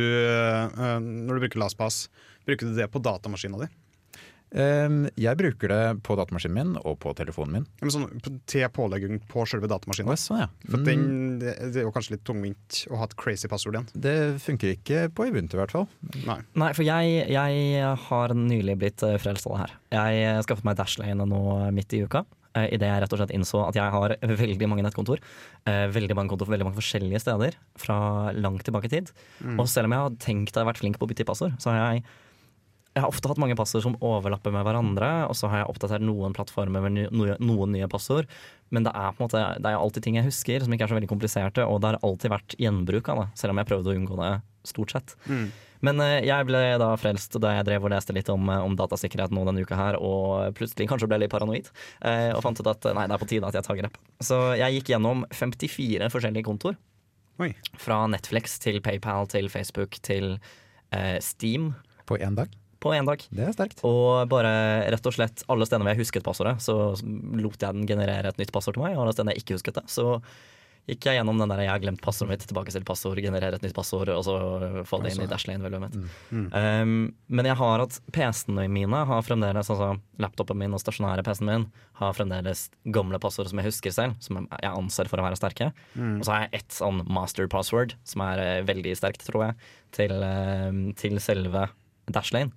når 0.76 1.38
du 1.38 1.44
bruker 1.46 1.62
LastPass, 1.62 2.10
bruker 2.44 2.68
du 2.68 2.76
det 2.76 2.90
på 2.92 3.00
datamaskina 3.00 3.62
din? 3.62 3.72
Eh, 4.52 4.90
jeg 5.22 5.38
bruker 5.38 5.70
det 5.70 5.82
på 6.08 6.16
datamaskinen 6.18 6.56
min 6.58 6.72
og 6.82 6.96
på 7.04 7.12
telefonen 7.18 7.54
min. 7.60 7.66
Ja, 7.80 7.86
men 7.86 7.94
sånn, 7.94 8.40
til 8.50 8.66
pålegging 8.74 9.20
på 9.30 9.44
selve 9.50 9.70
datamaskinen? 9.70 10.10
Å, 10.10 10.18
sånn, 10.18 10.40
ja. 10.42 10.48
For 10.66 10.80
Mm. 10.80 10.86
den, 10.88 11.04
det, 11.44 11.54
det 11.74 11.82
er 11.84 11.86
jo 11.86 11.92
kanskje 11.94 12.16
litt 12.18 12.24
tungvint 12.26 12.80
å 12.90 12.98
ha 12.98 13.06
et 13.06 13.16
crazy 13.20 13.48
passord 13.52 13.76
igjen. 13.78 13.88
Det 13.94 14.16
funker 14.42 14.74
ikke 14.78 15.04
på 15.14 15.28
Ubuntu 15.30 15.54
i 15.58 15.62
hvert 15.62 15.76
fall. 15.76 15.88
Nei. 16.26 16.40
Nei, 16.58 16.72
for 16.74 16.84
jeg, 16.88 17.30
jeg 17.30 17.96
har 18.10 18.34
nylig 18.34 18.78
blitt 18.82 19.04
eh, 19.06 19.18
frelst 19.22 19.46
av 19.46 19.54
det 19.54 19.62
her. 19.68 19.74
Jeg 20.00 20.24
eh, 20.26 20.42
skaffet 20.48 20.66
meg 20.66 20.78
Dashlane 20.82 21.26
nå 21.30 21.44
midt 21.76 21.94
i 21.94 22.02
uka. 22.06 22.26
Idet 22.60 22.82
jeg 22.90 23.02
rett 23.04 23.14
og 23.14 23.20
slett 23.22 23.32
innså 23.38 23.60
at 23.68 23.78
jeg 23.78 23.92
har 23.94 24.16
veldig 24.42 24.68
mange 24.68 24.82
nettkontor. 24.84 25.20
eh, 25.70 25.86
veldig 25.94 26.16
mange 26.18 26.34
kontor 26.34 26.48
for 26.50 26.56
veldig 26.58 26.66
mange 26.66 26.80
forskjellige 26.82 27.22
steder 27.22 27.54
fra 27.78 28.32
langt 28.34 28.66
tilbake 28.66 28.90
i 28.90 28.96
tid. 28.98 29.12
Og 29.60 29.68
selv 29.70 29.86
om 29.86 29.94
jeg 29.94 30.02
har 30.02 30.18
tenkt 30.26 30.50
at 30.50 30.58
jeg 30.58 30.66
har 30.66 30.72
vært 30.74 30.82
flink 30.82 30.98
på 30.98 31.06
å 31.06 31.12
bytte 31.14 31.22
i 31.24 31.30
passord, 31.30 31.54
så 31.62 31.70
har 31.70 31.94
jeg 31.94 32.04
jeg 32.96 33.04
har 33.04 33.12
ofte 33.14 33.30
hatt 33.30 33.40
mange 33.42 33.56
passord 33.58 33.84
som 33.86 33.96
overlapper 34.04 34.54
med 34.54 34.66
hverandre, 34.66 35.10
og 35.30 35.38
så 35.38 35.50
har 35.52 35.62
jeg 35.62 35.70
oppdatert 35.72 36.04
noen 36.04 36.34
plattformer 36.36 36.84
med 36.84 37.14
noen 37.14 37.72
nye 37.76 37.88
passord. 37.92 38.28
Men 38.74 38.86
det 38.86 38.94
er 38.94 39.14
på 39.14 39.22
en 39.22 39.28
måte 39.28 39.42
Det 39.62 39.70
er 39.70 39.78
alltid 39.78 40.06
ting 40.06 40.18
jeg 40.20 40.28
husker 40.28 40.66
som 40.66 40.74
ikke 40.74 40.86
er 40.88 40.92
så 40.92 40.98
veldig 40.98 41.10
kompliserte, 41.12 41.66
og 41.66 41.82
det 41.82 41.92
har 41.92 42.04
alltid 42.06 42.34
vært 42.34 42.58
gjenbruk 42.60 43.10
av 43.14 43.24
det, 43.24 43.28
selv 43.40 43.54
om 43.54 43.62
jeg 43.62 43.70
prøvde 43.72 43.92
å 43.92 43.98
unngå 43.98 44.20
det 44.20 44.34
stort 44.68 44.94
sett. 44.94 45.16
Men 45.86 46.02
eh, 46.04 46.26
jeg 46.28 46.48
ble 46.50 46.62
da 46.82 46.90
frelst 47.00 47.38
da 47.40 47.54
jeg 47.56 47.68
drev 47.70 47.86
og 47.88 47.94
leste 47.94 48.14
litt 48.16 48.30
om, 48.34 48.50
eh, 48.52 48.66
om 48.68 48.76
datasikkerhet 48.76 49.32
nå 49.32 49.46
denne 49.48 49.64
uka 49.64 49.78
her, 49.80 49.98
og 50.04 50.52
plutselig 50.58 50.90
kanskje 50.92 51.08
ble 51.08 51.22
litt 51.24 51.32
paranoid, 51.32 51.70
eh, 52.04 52.34
og 52.36 52.44
fant 52.44 52.60
ut 52.60 52.68
at 52.68 52.90
nei, 52.98 53.06
det 53.08 53.16
er 53.16 53.22
på 53.22 53.30
tide 53.32 53.48
at 53.48 53.56
jeg 53.56 53.68
tar 53.70 53.80
grep. 53.80 54.00
Så 54.20 54.40
jeg 54.60 54.80
gikk 54.80 54.92
gjennom 54.96 55.24
54 55.32 56.12
forskjellige 56.12 56.50
kontoer. 56.50 56.76
Oi. 57.40 57.54
Fra 57.80 58.02
Netflix 58.12 58.60
til 58.60 58.82
PayPal 58.84 59.30
til 59.32 59.48
Facebook 59.48 60.02
til 60.04 60.34
eh, 60.92 61.16
Steam 61.24 61.72
På 62.10 62.20
én 62.20 62.36
dag. 62.36 62.52
På 62.80 62.94
én 62.96 63.08
dag. 63.08 63.24
Det 63.30 63.48
er 63.48 63.56
sterkt. 63.56 63.84
Og 63.88 64.30
bare 64.32 64.54
rett 64.92 65.10
og 65.10 65.16
slett 65.16 65.44
alle 65.52 65.68
stedene 65.68 65.88
hvor 65.88 65.96
jeg 65.96 66.04
husket 66.06 66.26
passordet, 66.26 66.56
så 66.64 66.78
lot 67.40 67.60
jeg 67.60 67.76
den 67.76 67.90
generere 67.90 68.32
et 68.32 68.40
nytt 68.40 68.54
passord 68.56 68.78
til 68.78 68.86
meg. 68.86 68.96
Og 68.96 69.04
alle 69.04 69.16
stedene 69.16 69.36
jeg 69.36 69.44
ikke 69.44 69.60
husket 69.60 69.82
det, 69.82 69.86
så 69.92 70.16
gikk 70.90 71.06
jeg 71.06 71.20
gjennom 71.20 71.38
den 71.38 71.52
der 71.52 71.62
'jeg 71.62 71.70
har 71.70 71.82
glemt 71.84 72.02
passordet 72.02 72.32
mitt', 72.34 72.48
tilbake 72.50 72.72
til 72.74 72.84
passord, 72.84 73.20
generere 73.22 73.56
et 73.56 73.62
nytt 73.62 73.76
passord, 73.76 74.10
og 74.10 74.24
så 74.26 74.86
få 74.86 75.02
det 75.04 75.14
inn 75.14 75.24
i 75.24 75.30
Dashlane-velvet 75.30 75.82
mitt. 75.82 75.98
Um, 76.32 77.14
men 77.30 77.46
jeg 77.46 77.56
har 77.56 77.80
hatt 77.80 78.00
PC-ene 78.12 78.68
mine 78.70 79.06
har 79.06 79.22
fremdeles, 79.22 79.70
altså 79.70 80.00
laptopen 80.18 80.58
min 80.58 80.74
og 80.74 80.82
stasjonære 80.82 81.24
PC-en 81.24 81.46
min 81.46 81.68
har 82.02 82.14
fremdeles 82.14 82.70
gamle 82.86 83.20
passord 83.20 83.50
som 83.50 83.60
jeg 83.60 83.70
husker 83.70 83.92
selv, 83.92 84.16
som 84.20 84.48
jeg 84.50 84.72
anser 84.72 85.08
for 85.08 85.20
å 85.20 85.28
være 85.28 85.38
sterke. 85.38 85.74
Og 86.20 86.26
så 86.26 86.32
har 86.32 86.42
jeg 86.48 86.64
ett 86.64 86.72
sånn 86.72 87.06
master 87.08 87.48
password, 87.48 87.94
som 88.04 88.22
er 88.22 88.40
eh, 88.40 88.64
veldig 88.64 88.96
sterkt, 88.98 89.26
tror 89.28 89.50
jeg, 89.50 89.56
til, 89.92 90.24
eh, 90.24 90.94
til 90.96 91.20
selve 91.20 91.70
Dashlane. 92.16 92.52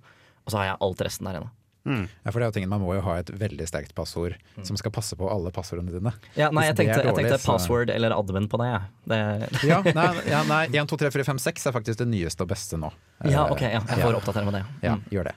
Og 0.45 0.51
så 0.51 0.57
har 0.59 0.65
jeg 0.73 0.77
alt 0.81 1.01
resten 1.07 1.25
der 1.29 1.41
inne. 1.41 1.51
Ja, 1.83 2.31
for 2.31 2.39
det 2.39 2.45
er 2.45 2.47
jo 2.47 2.53
tingen, 2.55 2.69
Man 2.71 2.79
må 2.79 2.93
jo 2.95 3.01
ha 3.03 3.17
et 3.19 3.27
veldig 3.27 3.65
sterkt 3.67 3.91
passord 3.93 4.37
som 4.63 4.77
skal 4.79 4.91
passe 4.95 5.17
på 5.19 5.27
alle 5.27 5.51
passordene 5.51 5.91
dine. 5.91 6.13
Ja, 6.39 6.47
nei, 6.49 6.63
jeg 6.69 6.77
tenkte, 6.77 7.01
dårlig, 7.03 7.25
jeg 7.25 7.33
tenkte, 7.33 7.45
password 7.45 7.89
så- 7.91 7.95
eller 7.97 8.15
admin 8.15 8.47
på 8.47 8.57
det. 8.61 8.69
Ja. 8.71 8.79
det 9.11 9.19
Ja, 9.67 9.81
nei, 9.83 10.07
ja, 10.31 10.43
nei 10.47 10.61
1, 10.71 10.87
2, 10.87 10.95
3, 11.03 11.11
4, 11.11 11.25
5, 11.27 11.39
6 11.43 11.65
er 11.67 11.75
faktisk 11.75 11.97
det 11.99 12.07
nyeste 12.07 12.41
og 12.45 12.47
beste 12.55 12.79
nå. 12.79 12.89
ja, 13.27 13.43
ok, 13.51 13.61
ja, 13.67 13.81
jeg 13.83 13.99
får 13.99 14.15
oppdatere 14.15 14.45
med 14.47 14.53
det. 14.61 14.63
Ja, 14.81 14.95
Mm. 14.95 15.03
gjør 15.11 15.23
det. 15.31 15.35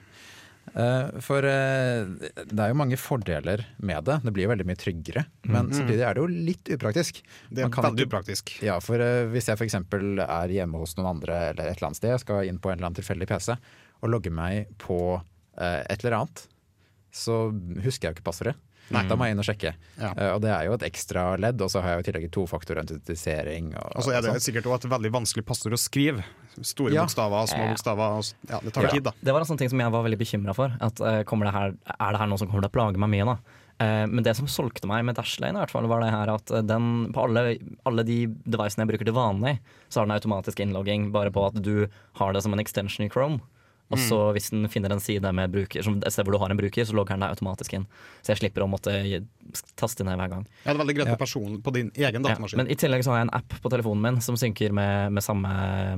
Uh, 0.77 1.19
For 1.23 1.39
uh, 1.39 2.05
det 2.43 2.59
er 2.59 2.69
jo 2.71 2.75
mange 2.79 2.97
fordeler 2.99 3.65
med 3.79 4.03
det. 4.05 4.17
Det 4.23 4.33
blir 4.35 4.43
jo 4.47 4.51
veldig 4.51 4.65
mye 4.67 4.75
tryggere. 4.79 5.25
Men 5.47 5.71
samtidig 5.71 6.03
er 6.03 6.13
det 6.13 6.21
jo 6.21 6.27
litt 6.27 6.69
upraktisk. 6.75 7.21
Det 7.49 7.63
er 7.63 7.69
veldig 7.71 8.03
ikke- 8.03 8.07
upraktisk. 8.07 8.61
Ja, 8.63 8.79
for 8.83 8.95
uh, 8.99 9.27
hvis 9.31 9.47
jeg 9.47 9.57
f.eks. 9.57 9.75
er 9.75 10.47
hjemme 10.53 10.77
hos 10.79 10.95
noen 10.95 11.07
andre 11.15 11.49
eller 11.51 11.67
et 11.71 11.77
eller 11.77 11.87
annet 11.91 11.99
sted, 11.99 12.19
skal 12.19 12.43
inn 12.47 12.59
på 12.59 12.69
en 12.71 12.77
eller 12.79 12.87
annen 12.91 12.99
tilfeldig 12.99 13.27
PC 13.31 13.55
og 14.01 14.09
logger 14.13 14.31
meg 14.31 14.67
på 14.81 14.99
eh, 15.57 15.83
et 15.89 16.03
eller 16.03 16.19
annet, 16.21 16.47
så 17.11 17.47
husker 17.83 18.07
jeg 18.07 18.13
jo 18.13 18.17
ikke 18.19 18.29
passordet. 18.29 18.55
Da 18.87 19.17
må 19.19 19.27
jeg 19.27 19.35
inn 19.35 19.41
og 19.41 19.47
sjekke. 19.47 19.73
Ja. 19.99 20.11
Uh, 20.15 20.29
og 20.37 20.41
det 20.45 20.51
er 20.53 20.67
jo 20.69 20.75
et 20.77 20.85
ekstra 20.87 21.23
ledd, 21.41 21.59
og 21.63 21.71
så 21.73 21.81
har 21.83 21.91
jeg 21.91 21.97
jo 21.99 22.03
i 22.03 22.07
tillegg 22.07 22.29
tofaktorautentisering. 22.31 23.73
Og, 23.75 23.97
Og 23.99 24.05
så 24.05 24.13
er 24.15 24.21
det 24.23 24.31
sånn. 24.31 24.45
sikkert 24.47 24.69
også 24.71 24.87
et 24.87 24.93
veldig 24.95 25.11
vanskelig 25.17 25.45
passord 25.47 25.75
å 25.75 25.79
skrive. 25.81 26.23
Store 26.61 26.93
Ja. 26.93 27.03
bokstaver, 27.03 27.47
små 27.51 27.65
Ja. 27.65 27.73
bokstaver. 27.73 28.17
Og, 28.17 28.49
ja, 28.49 28.59
det 28.63 28.73
tar 28.73 28.83
Ja. 28.83 28.89
tid, 28.89 29.03
da. 29.03 29.11
Det 29.21 29.33
var 29.33 29.39
en 29.41 29.45
sånn 29.45 29.57
ting 29.57 29.69
som 29.69 29.79
jeg 29.79 29.91
var 29.91 30.03
veldig 30.03 30.17
bekymra 30.17 30.55
for. 30.55 30.71
At, 30.79 31.01
uh, 31.01 31.23
det 31.23 31.53
her, 31.53 31.75
er 31.99 32.11
det 32.11 32.19
her 32.19 32.27
noe 32.27 32.37
som 32.37 32.47
kommer 32.47 32.61
til 32.61 32.69
å 32.69 32.71
plage 32.71 32.97
meg 32.97 33.09
mye? 33.09 33.25
da? 33.25 33.37
Uh, 33.79 34.07
men 34.07 34.23
det 34.23 34.35
som 34.35 34.47
solgte 34.47 34.87
meg 34.87 35.05
med 35.05 35.15
Dashlane, 35.15 35.53
i 35.53 35.65
hvert 35.65 35.69
fall, 35.69 35.85
var 35.85 36.01
det 36.01 36.09
her 36.09 36.29
at 36.33 36.45
den, 36.65 37.11
på 37.13 37.23
alle, 37.27 37.59
alle 37.85 38.03
de 38.03 38.25
devicene 38.25 38.87
jeg 38.87 38.97
bruker 38.97 39.05
til 39.05 39.13
vanlig, 39.13 39.59
så 39.89 39.99
har 39.99 40.07
den 40.07 40.17
automatisk 40.17 40.57
innlogging 40.63 41.11
bare 41.11 41.29
på 41.29 41.45
at 41.45 41.61
du 41.61 41.87
har 42.15 42.33
det 42.33 42.41
som 42.41 42.53
en 42.53 42.59
extension 42.59 43.05
i 43.05 43.09
Chrome. 43.09 43.41
Og 43.89 43.97
så 44.03 44.17
hvis 44.35 44.49
den 44.51 44.67
finner 44.67 44.91
en 44.91 44.99
side 44.99 45.29
med 45.31 45.51
bruker, 45.53 45.81
som 45.85 45.95
et 46.03 46.11
sted 46.11 46.25
hvor 46.27 46.35
du 46.35 46.39
har 46.41 46.51
en 46.51 46.59
bruker, 46.59 46.83
så 46.83 46.91
logger 46.97 47.15
den 47.15 47.23
deg 47.23 47.31
automatisk 47.37 47.73
inn. 47.77 47.85
Så 48.21 48.33
jeg 48.33 48.41
slipper 48.41 48.65
å 48.65 48.67
måtte 48.67 48.91
taste 49.79 50.03
ned 50.03 50.17
hver 50.19 50.29
gang. 50.33 50.45
Ja, 50.65 50.73
det 50.73 50.75
er 50.75 50.81
veldig 50.83 50.95
greit 50.97 51.07
Ja. 51.07 51.15
på, 51.15 51.19
person, 51.23 51.61
på 51.63 51.71
din 51.73 51.91
egen 51.95 52.13
Ja, 52.21 52.29
datamaskin. 52.35 52.57
men 52.57 52.67
i 52.71 52.75
tillegg 52.75 53.03
så 53.03 53.11
har 53.11 53.19
jeg 53.23 53.27
en 53.29 53.35
app 53.39 53.47
på 53.63 53.69
telefonen 53.71 54.01
min 54.01 54.21
som 54.21 54.35
synker 54.35 54.71
med, 54.73 55.11
med 55.13 55.23
samme, 55.23 55.47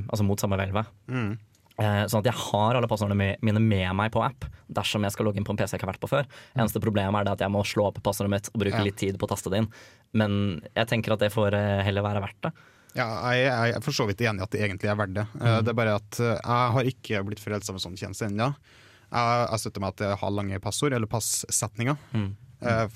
altså 0.07 0.23
mot 0.23 0.39
samme 0.39 0.57
hvelvet. 0.57 0.85
Mm. 1.07 1.37
Eh, 1.79 2.05
sånn 2.11 2.19
at 2.19 2.25
jeg 2.25 2.33
har 2.35 2.75
alle 2.75 2.87
passordene 2.91 3.37
mine 3.41 3.59
med 3.63 3.95
meg 3.95 4.11
på 4.11 4.21
app 4.21 4.45
dersom 4.69 5.01
jeg 5.07 5.13
skal 5.15 5.25
logge 5.25 5.37
inn 5.39 5.45
på 5.47 5.51
en 5.55 5.57
PC 5.57 5.71
jeg 5.73 5.79
ikke 5.79 5.87
har 5.87 5.93
vært 5.95 6.03
på 6.03 6.09
før. 6.11 6.25
Eneste 6.59 6.81
problemet 6.83 7.21
er 7.21 7.23
det 7.23 7.31
at 7.37 7.39
jeg 7.39 7.49
må 7.53 7.63
slå 7.63 7.87
opp 7.87 8.01
passordet 8.03 8.29
mitt 8.29 8.49
og 8.53 8.59
bruke 8.59 8.75
Ja. 8.77 8.83
litt 8.83 8.97
tid 8.97 9.17
på 9.17 9.25
å 9.25 9.29
taste 9.31 9.49
det 9.49 9.63
inn. 9.63 9.69
Men 10.13 10.61
jeg 10.75 10.87
tenker 10.87 11.13
at 11.13 11.19
det 11.19 11.31
får 11.31 11.53
eh, 11.55 11.81
heller 11.87 12.03
være 12.03 12.21
verdt 12.21 12.41
det. 12.43 12.51
Ja, 12.99 13.07
jeg, 13.33 13.47
jeg 13.47 13.77
er 13.77 13.85
for 13.85 13.95
så 13.95 14.05
vidt 14.09 14.21
enig 14.25 14.43
i 14.43 14.45
at 14.45 14.53
det 14.53 14.61
egentlig 14.65 14.91
er 14.91 14.99
verdt 14.99 15.15
det. 15.15 15.25
Mm. 15.39 15.47
Det 15.63 15.71
er 15.71 15.79
bare 15.79 15.95
at 16.01 16.19
eh, 16.19 16.35
jeg 16.35 16.75
har 16.75 16.91
ikke 16.91 17.23
blitt 17.29 17.41
forelska 17.43 17.75
med 17.75 17.83
sånn 17.85 17.97
tjeneste 17.99 18.27
ennå. 18.27 18.51
Jeg, 19.09 19.41
jeg 19.47 19.63
støtter 19.63 19.83
meg 19.83 19.95
at 19.95 20.05
jeg 20.05 20.21
har 20.21 20.35
lange 20.35 20.61
passord, 20.61 20.93
eller 20.93 21.09
passetninger. 21.09 21.97
Mm. 22.13 22.29
Mm. 22.59 22.91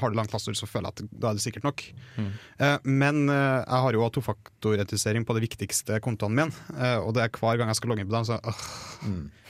Har 0.00 0.10
du 0.10 0.16
langt 0.16 0.32
passord, 0.32 0.56
så 0.56 0.66
føler 0.68 0.88
jeg 0.88 1.04
at 1.04 1.20
da 1.20 1.30
er 1.30 1.36
det 1.36 1.44
sikkert 1.44 1.66
nok. 1.66 1.84
Mm. 2.16 2.30
Eh, 2.64 2.76
Men 2.88 3.22
eh, 3.28 3.60
jeg 3.60 3.84
har 3.84 3.98
jo 3.98 4.06
også 4.06 4.24
på 4.24 5.36
de 5.36 5.44
viktigste 5.44 6.00
kontoene 6.04 6.38
mine, 6.38 6.66
eh, 6.78 6.98
og 6.98 7.12
det 7.16 7.26
er 7.26 7.36
hver 7.36 7.60
gang 7.60 7.68
jeg 7.72 7.80
skal 7.80 7.92
logge 7.92 8.04
inn 8.06 8.10
på 8.10 8.16
dem, 8.16 8.28
så 8.30 8.40
øh, 8.40 9.42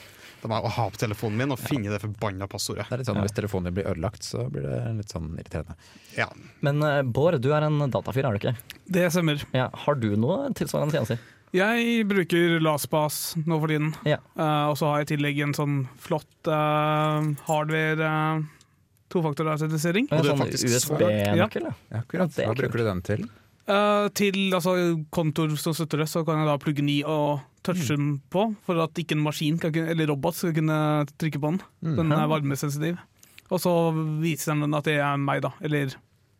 Da 0.43 0.49
må 0.51 0.57
jeg 0.59 0.75
ha 0.75 0.85
på 0.91 0.99
telefonen 0.99 1.39
min 1.39 1.55
og 1.55 1.59
finne 1.61 1.91
det 1.93 2.01
forbanna 2.03 2.49
passordet. 2.51 2.89
Det 2.89 2.97
er 2.97 2.99
litt 2.99 3.07
sånn, 3.07 3.21
Hvis 3.23 3.35
telefonen 3.37 3.69
din 3.69 3.77
blir 3.77 3.85
ødelagt, 3.87 4.25
så 4.27 4.49
blir 4.51 4.65
det 4.67 4.79
litt 4.97 5.13
sånn 5.13 5.29
irriterende. 5.37 5.77
Ja. 6.17 6.27
Men 6.65 6.83
eh, 6.83 6.99
Bård, 7.07 7.39
du 7.39 7.53
er 7.55 7.63
en 7.63 7.79
datafyr, 7.93 8.27
er 8.27 8.35
du 8.35 8.41
ikke? 8.41 8.53
Det 8.83 9.05
stemmer. 9.15 9.45
Ja, 9.55 9.69
har 9.85 9.95
du 10.01 10.09
noe 10.19 10.51
tilsvarende 10.59 10.97
tjenester? 10.97 11.21
Jeg 11.53 12.03
bruker 12.09 12.57
LastPass 12.65 13.37
nå 13.45 13.59
for 13.61 13.71
tiden. 13.71 13.93
Ja. 14.09 14.17
Uh, 14.35 14.73
og 14.73 14.75
så 14.79 14.89
har 14.89 14.99
jeg 14.99 15.07
i 15.07 15.11
tillegg 15.13 15.39
en 15.45 15.55
sånn 15.55 15.77
flott 16.01 16.49
uh, 16.49 17.21
hardware 17.47 18.09
uh, 18.09 18.65
tofaktorautentisering. 19.13 20.09
Og 20.09 20.17
er 20.17 20.31
sånn. 20.33 20.43
USB-nøkkel? 20.49 21.69
ja. 21.69 21.77
Ja, 21.93 22.01
akkurat. 22.03 22.35
Hva 22.35 22.57
bruker 22.57 22.81
du 22.81 22.87
den 22.89 23.03
til? 23.05 23.25
Uh, 23.69 24.09
til 24.17 24.49
altså, 24.51 24.75
kontor 25.13 25.53
som 25.61 25.77
støtter 25.77 26.03
det, 26.03 26.09
så 26.11 26.25
kan 26.27 26.41
jeg 26.41 26.49
da 26.49 26.59
plugge 26.59 26.81
den 26.81 26.91
i 26.91 26.99
og 27.07 27.45
touche 27.63 27.95
den 27.95 28.13
på, 28.33 28.47
for 28.67 28.83
at 28.83 28.99
ikke 28.99 29.17
en 29.17 29.23
maskin 29.25 29.57
kan, 29.61 29.71
kunne- 29.75 29.89
eller 29.95 30.07
robot 30.11 30.35
skal 30.39 30.53
kunne 30.55 30.79
trykke 31.17 31.39
på 31.41 31.53
den. 31.55 31.61
Den 31.97 32.11
er 32.15 32.27
varmesensitiv. 32.31 32.97
Og 33.53 33.59
så 33.61 33.71
viser 34.23 34.55
den 34.57 34.73
at 34.73 34.83
det 34.87 34.97
er 35.03 35.17
meg, 35.21 35.41
da. 35.45 35.51
Eller 35.61 35.93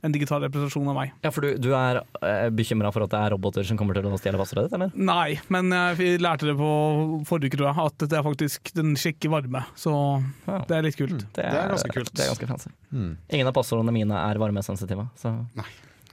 en 0.03 0.11
digital 0.11 0.41
representasjon 0.43 0.87
av 0.91 0.97
meg. 0.97 1.11
Ja, 1.23 1.29
for 1.31 1.45
du, 1.45 1.53
du 1.63 1.69
er 1.77 2.01
uh, 2.03 2.49
bekymra 2.51 2.89
for 2.91 3.05
at 3.05 3.11
det 3.13 3.19
er 3.23 3.31
roboter 3.31 3.63
som 3.63 3.77
kommer 3.79 3.95
til 3.95 4.03
å 4.09 4.17
stjele 4.19 4.35
passordet 4.41 4.65
ditt, 4.67 4.73
eller? 4.75 4.91
Nei, 4.99 5.37
men 5.53 5.71
jeg 5.71 6.17
lærte 6.19 6.49
det 6.49 6.57
på 6.59 6.71
forrige 7.29 7.53
uke, 7.53 7.59
tror 7.61 7.69
jeg, 7.69 7.85
at 7.87 8.03
det 8.11 8.17
er 8.19 8.25
faktisk, 8.25 8.73
den 8.75 8.97
sjekker 8.99 9.31
varme. 9.31 9.61
Så 9.79 9.93
Ja. 10.49 10.57
det 10.67 10.75
er 10.75 10.83
litt 10.89 10.99
kult. 10.99 11.23
Det 11.37 11.45
er 11.47 11.71
ganske 11.71 11.93
kult. 11.95 12.11
Det 12.11 12.25
er 12.25 12.33
ganske 12.33 12.49
fancy. 12.51 12.73
Mm. 12.91 13.13
Ingen 13.31 13.47
av 13.47 13.55
passordene 13.55 13.95
mine 13.95 14.11
er 14.27 14.41
varmesensitive. 14.43 15.07
Så 15.23 15.31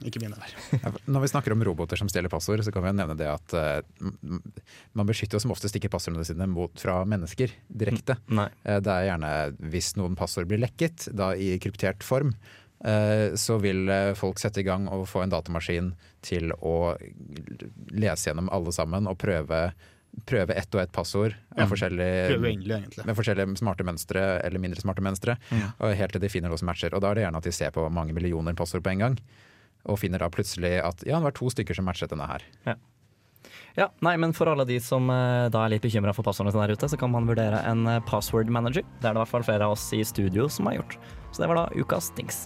Ikke 0.07 0.21
mine 0.23 0.37
der. 0.37 0.93
Når 1.05 1.21
vi 1.25 1.29
snakker 1.31 1.53
om 1.53 1.61
roboter 1.67 1.99
som 1.99 2.09
stjeler 2.09 2.29
passord, 2.33 2.63
så 2.65 2.71
kan 2.73 2.81
vi 2.85 2.89
jo 2.89 2.97
nevne 2.97 3.17
det 3.19 3.27
at 3.29 3.53
m- 4.01 4.41
man 4.97 5.05
beskytter 5.09 5.37
jo 5.37 5.43
som 5.45 5.51
oftest 5.53 5.75
ikke 5.77 5.91
passordene 5.93 6.25
sine 6.25 6.47
mot, 6.49 6.73
fra 6.81 7.01
mennesker 7.05 7.53
direkte. 7.69 8.17
nei. 8.29 8.47
Uh, 8.65 8.79
Det 8.81 8.91
er 8.95 9.07
gjerne 9.11 9.31
hvis 9.69 9.93
noen 9.99 10.15
passord 10.17 10.47
blir 10.49 10.59
lekket, 10.63 11.09
da 11.13 11.31
i 11.37 11.53
kryptert 11.61 12.01
form, 12.03 12.33
uh, 12.85 13.33
så 13.37 13.59
vil 13.61 13.85
folk 14.17 14.41
sette 14.41 14.63
i 14.63 14.67
gang 14.67 14.87
og 14.89 15.05
få 15.11 15.21
en 15.23 15.29
datamaskin 15.35 15.93
til 16.25 16.51
å 16.59 16.95
lese 17.91 18.29
gjennom 18.29 18.49
alle 18.53 18.71
sammen 18.75 19.07
og 19.09 19.17
prøve, 19.21 19.61
prøve 20.27 20.55
ett 20.59 20.75
og 20.75 20.81
ett 20.81 20.91
passord 20.91 21.35
Ja, 21.55 21.65
forskjellige 21.69 22.35
egentlig. 22.41 23.05
med 23.07 23.15
forskjellige 23.15 23.57
smarte 23.61 23.85
mønstre 23.87 24.25
eller 24.43 24.59
mindre 24.59 24.81
smarte 24.83 25.03
mønstre, 25.05 25.37
og 25.79 25.93
helt 25.95 26.11
til 26.17 26.21
de 26.25 26.29
finner 26.31 26.51
noe 26.51 26.59
som 26.59 26.67
matcher. 26.71 26.93
Og 26.93 27.01
da 27.03 27.11
er 27.11 27.15
det 27.21 27.23
gjerne 27.25 27.37
at 27.39 27.47
de 27.47 27.53
ser 27.55 27.71
på 27.75 27.85
mange 27.93 28.13
millioner 28.17 28.53
passord 28.57 28.83
på 28.83 28.91
en 28.91 29.05
gang, 29.05 29.17
og 29.89 29.99
finner 30.01 30.21
da 30.21 30.29
plutselig 30.33 30.77
at 30.83 31.05
ja, 31.07 31.17
det 31.17 31.27
var 31.29 31.37
to 31.37 31.49
stykker 31.53 31.77
som 31.77 31.87
matchet 31.89 32.11
denne 32.13 32.27
her. 32.29 32.45
Ja, 33.79 33.87
nei, 34.03 34.17
men 34.19 34.33
For 34.35 34.51
alle 34.51 34.65
de 34.67 34.77
som 34.83 35.07
eh, 35.13 35.47
da 35.51 35.63
er 35.63 35.73
litt 35.73 35.85
bekymra 35.85 36.13
for 36.15 36.27
passordene 36.27 36.53
sine 36.53 36.67
der 36.67 36.75
ute, 36.75 36.89
så 36.91 36.99
kan 36.99 37.13
man 37.13 37.29
vurdere 37.29 37.61
en 37.69 37.85
eh, 37.87 38.01
password 38.07 38.51
manager. 38.51 38.83
Det 38.99 39.07
er 39.07 39.15
det 39.15 39.21
i 39.21 39.23
hvert 39.23 39.31
fall 39.31 39.47
flere 39.47 39.67
av 39.67 39.77
oss 39.77 39.87
i 39.95 40.03
studio 40.07 40.49
som 40.51 40.67
har 40.69 40.81
gjort. 40.81 40.97
Så 41.31 41.43
det 41.43 41.49
var 41.51 41.61
da 41.61 41.79
ukas 41.79 42.11
dings. 42.17 42.43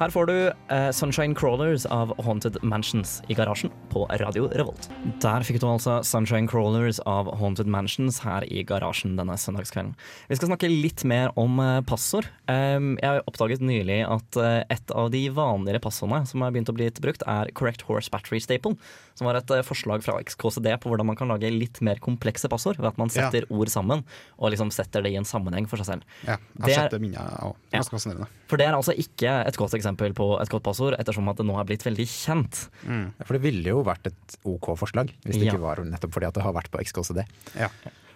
Her 0.00 0.08
får 0.08 0.30
du 0.30 0.36
uh, 0.48 0.90
Sunshine 0.96 1.34
Crawlers 1.36 1.84
av 1.92 2.14
Haunted 2.24 2.54
Mansions 2.64 3.18
i 3.28 3.34
garasjen 3.36 3.68
på 3.92 4.06
Radio 4.22 4.46
Revolt. 4.56 4.86
Der 5.20 5.44
fikk 5.44 5.58
du 5.60 5.66
altså 5.68 5.98
Sunshine 6.08 6.48
Crawlers 6.48 7.02
av 7.04 7.28
Haunted 7.36 7.68
Mansions 7.68 8.22
her 8.24 8.46
i 8.48 8.62
garasjen 8.64 9.18
denne 9.18 9.36
søndagskvelden. 9.36 9.92
Vi 10.30 10.38
skal 10.38 10.48
snakke 10.48 10.70
litt 10.72 11.04
mer 11.04 11.34
om 11.36 11.60
uh, 11.60 11.82
passord. 11.84 12.30
Um, 12.48 12.94
jeg 12.96 13.10
har 13.10 13.20
oppdaget 13.28 13.60
nylig 13.60 13.98
at 14.08 14.40
uh, 14.40 14.62
et 14.72 14.94
av 14.96 15.12
de 15.12 15.20
vanligere 15.36 15.82
passordene 15.84 16.24
som 16.32 16.46
har 16.46 16.56
begynt 16.56 16.72
å 16.72 16.76
bli 16.80 16.88
brukt, 16.96 17.26
er 17.28 17.52
Correct 17.52 17.84
Horse 17.90 18.08
Battery 18.08 18.40
Staple. 18.40 18.78
Som 19.20 19.28
var 19.28 19.36
et 19.36 19.52
forslag 19.68 20.00
fra 20.00 20.16
XKCD 20.24 20.70
på 20.80 20.88
hvordan 20.88 21.10
man 21.10 21.20
kan 21.20 21.28
lage 21.28 21.52
litt 21.52 21.82
mer 21.84 22.00
komplekse 22.00 22.48
passord. 22.48 22.80
Ved 22.80 22.88
at 22.88 22.96
man 22.96 23.12
Ja. 23.12 23.28
setter 23.28 23.44
ord 23.52 23.68
sammen 23.68 24.06
og 24.38 24.54
liksom 24.54 24.72
setter 24.72 25.04
det 25.04 25.12
i 25.12 25.20
en 25.20 25.28
sammenheng 25.28 25.68
for 25.68 25.76
seg 25.76 25.92
selv. 25.92 26.08
Ja, 26.24 26.38
jeg 26.56 26.62
har 26.64 26.86
sett 26.86 26.96
det 26.96 27.02
minnet 27.04 27.20
òg. 27.44 27.52
Ganske 27.68 27.92
fascinerende. 27.92 28.32
For 28.48 28.56
det 28.56 28.64
er 28.66 28.72
altså 28.80 28.96
ikke 28.96 29.44
et 29.44 29.60
godt 29.60 29.76
eksempel 29.76 29.89
på 29.96 30.40
et 30.40 30.48
godt 30.52 30.62
passord, 30.66 30.96
ettersom 30.98 31.28
at 31.32 31.36
det 31.40 31.46
nå 31.48 31.54
har 31.58 31.64
blitt 31.68 31.82
veldig 31.86 32.06
kjent. 32.06 32.68
Mm. 32.86 33.06
For 33.24 33.36
det 33.36 33.42
ville 33.42 33.72
jo 33.74 33.82
vært 33.86 34.06
et 34.12 34.36
OK 34.44 34.74
forslag, 34.78 35.10
hvis 35.24 35.38
det 35.38 35.46
Ja. 35.48 35.54
ikke 35.54 35.64
var 35.64 35.76
nettopp 35.84 36.12
fordi 36.14 36.26
at 36.28 36.34
det 36.34 36.42
har 36.44 36.52
vært 36.56 36.70
på 36.70 36.80
XKCD. 36.84 37.24
Ja. 37.58 37.68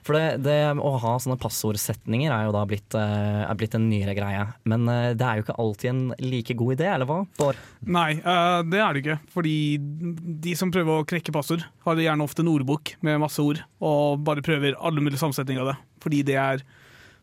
For 0.04 0.12
det, 0.12 0.42
det 0.44 0.76
å 0.76 0.90
ha 1.00 1.14
sånne 1.16 1.38
passordsetninger 1.40 2.28
er 2.28 2.42
jo 2.44 2.52
da 2.52 2.66
blitt, 2.68 2.92
eh, 2.92 3.40
er 3.48 3.54
blitt 3.56 3.72
en 3.74 3.86
nyere 3.88 4.12
greie. 4.14 4.42
Men 4.68 4.84
eh, 4.92 5.14
det 5.16 5.24
er 5.24 5.38
jo 5.40 5.44
ikke 5.46 5.56
alltid 5.62 5.88
en 5.94 6.02
like 6.20 6.52
god 6.60 6.74
idé, 6.76 6.90
eller 6.92 7.08
hva? 7.08 7.22
Bård? 7.38 7.56
Nei, 7.88 8.10
eh, 8.20 8.58
det 8.68 8.82
er 8.84 8.92
det 8.92 9.00
ikke. 9.02 9.16
Fordi 9.32 9.54
de 10.44 10.54
som 10.60 10.70
prøver 10.70 11.00
å 11.00 11.06
knekke 11.08 11.32
passord, 11.32 11.64
har 11.86 11.96
gjerne 11.96 12.20
ofte 12.26 12.44
en 12.44 12.52
ordbok 12.52 12.92
med 13.00 13.16
masse 13.24 13.40
ord, 13.40 13.62
og 13.80 14.20
bare 14.28 14.44
prøver 14.44 14.76
alle 14.76 15.00
mulige 15.00 15.22
sammensetninger 15.24 15.64
av 15.64 15.72
det. 15.72 15.78
Fordi 16.04 16.20
det 16.28 16.36
er 16.36 16.66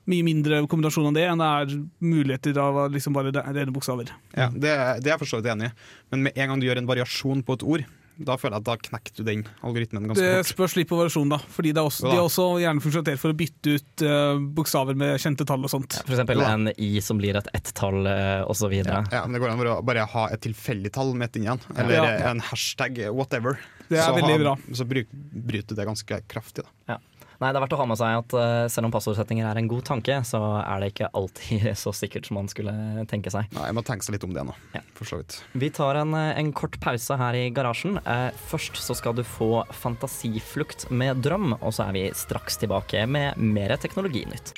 mye 0.10 0.24
mindre 0.26 0.64
kombinasjon 0.68 1.08
av 1.12 1.14
det 1.14 1.28
enn 1.30 1.38
det 1.42 1.48
er 1.62 1.74
muligheter 2.02 2.58
av 2.58 2.92
liksom 2.92 3.14
bare 3.14 3.32
rene 3.32 3.72
bokstaver. 3.76 4.10
Ja, 4.36 4.50
det, 4.50 4.72
det 5.04 5.10
er 5.12 5.16
jeg 5.16 5.20
for 5.22 5.30
så 5.30 5.42
vidt 5.42 5.52
enig 5.54 5.70
i. 5.70 5.74
Men 6.12 6.24
med 6.24 6.38
en 6.38 6.48
gang 6.54 6.60
du 6.62 6.66
gjør 6.68 6.82
en 6.82 6.90
variasjon 6.90 7.44
på 7.46 7.54
et 7.60 7.64
ord, 7.64 7.90
Da 8.22 8.36
føler 8.38 8.54
jeg 8.60 8.62
at 8.62 8.66
da 8.68 8.74
knekker 8.78 9.14
du 9.18 9.22
den 9.26 9.40
algoritmen 9.66 10.04
ganske 10.06 10.22
Det 10.22 10.34
fort. 10.44 10.50
spørs 10.52 10.74
litt 10.78 10.90
på 10.92 10.98
variasjonen, 11.00 11.32
da. 11.32 11.38
Fordi 11.56 11.72
det 11.74 11.80
er 11.82 11.88
også, 11.90 12.04
de 12.12 12.18
er 12.20 12.22
også 12.22 12.46
gjerne 12.62 12.84
funksjonert 12.84 13.18
for 13.22 13.34
å 13.34 13.38
bytte 13.40 13.74
ut 13.80 14.04
uh, 14.06 14.36
bokstaver 14.60 14.98
med 15.00 15.16
kjente 15.24 15.46
tall 15.48 15.64
og 15.66 15.72
sånt. 15.72 15.96
For 16.06 16.14
eksempel 16.14 16.44
en 16.46 16.70
i 16.76 16.90
som 17.02 17.18
blir 17.18 17.40
et 17.40 17.48
ett-tall 17.58 18.06
uh, 18.06 18.44
osv. 18.52 18.76
Ja, 18.84 19.00
men 19.26 19.34
Det 19.34 19.42
går 19.42 19.54
an 19.56 19.64
å 19.72 19.80
bare 19.88 20.06
ha 20.12 20.28
et 20.36 20.44
tilfeldig 20.44 20.92
tall 20.94 21.16
midt 21.18 21.40
inn 21.40 21.48
igjen, 21.48 21.64
eller 21.74 21.98
Ja. 21.98 22.12
en 22.30 22.44
hashtag 22.52 23.00
whatever. 23.16 23.58
Det 23.88 23.98
er 23.98 24.06
så 24.12 24.14
veldig 24.20 24.36
ha- 24.38 24.44
bra. 24.44 24.56
Så 24.76 24.86
bryt, 24.92 25.10
bryter 25.34 25.74
du 25.74 25.80
det 25.82 25.88
ganske 25.90 26.22
kraftig. 26.30 26.68
Da. 26.92 27.00
Nei, 27.42 27.50
det 27.50 27.58
er 27.58 27.64
verdt 27.64 27.74
å 27.74 27.80
ha 27.80 27.86
med 27.90 27.98
seg 27.98 28.20
at 28.20 28.34
uh, 28.38 28.68
selv 28.70 28.86
om 28.86 28.94
passordsettinger 28.94 29.48
er 29.50 29.58
en 29.58 29.70
god 29.72 29.82
tanke, 29.88 30.20
så 30.30 30.40
er 30.62 30.84
det 30.84 30.92
ikke 30.92 31.10
alltid 31.18 31.72
så 31.84 31.94
sikkert 31.96 32.30
som 32.30 32.38
man 32.38 32.50
skulle 32.52 32.74
tenke 33.10 33.34
seg. 33.34 33.50
Nei, 33.58 33.66
Jeg 33.72 33.78
må 33.80 33.84
tenke 33.88 34.06
seg 34.06 34.14
litt 34.18 34.28
om 34.28 34.36
det 34.36 34.46
nå, 34.46 34.54
Ja. 34.78 34.84
for 34.98 35.10
så 35.10 35.22
vidt. 35.24 35.40
Vi 35.58 35.72
tar 35.74 35.98
en, 36.04 36.14
eh, 36.14 36.36
en 36.38 36.54
kort 36.54 36.78
pause 36.84 37.18
her 37.18 37.40
i 37.40 37.48
garasjen. 37.50 37.98
Uh, 38.06 38.30
først 38.52 38.78
så 38.78 38.94
skal 38.98 39.18
du 39.18 39.24
få 39.26 39.64
Fantasiflukt 39.74 40.92
med 40.94 41.24
drøm, 41.26 41.56
og 41.58 41.74
så 41.74 41.88
er 41.90 41.98
vi 41.98 42.04
straks 42.14 42.62
tilbake 42.62 43.08
med 43.10 43.42
mer 43.42 43.74
teknologinytt. 43.82 44.54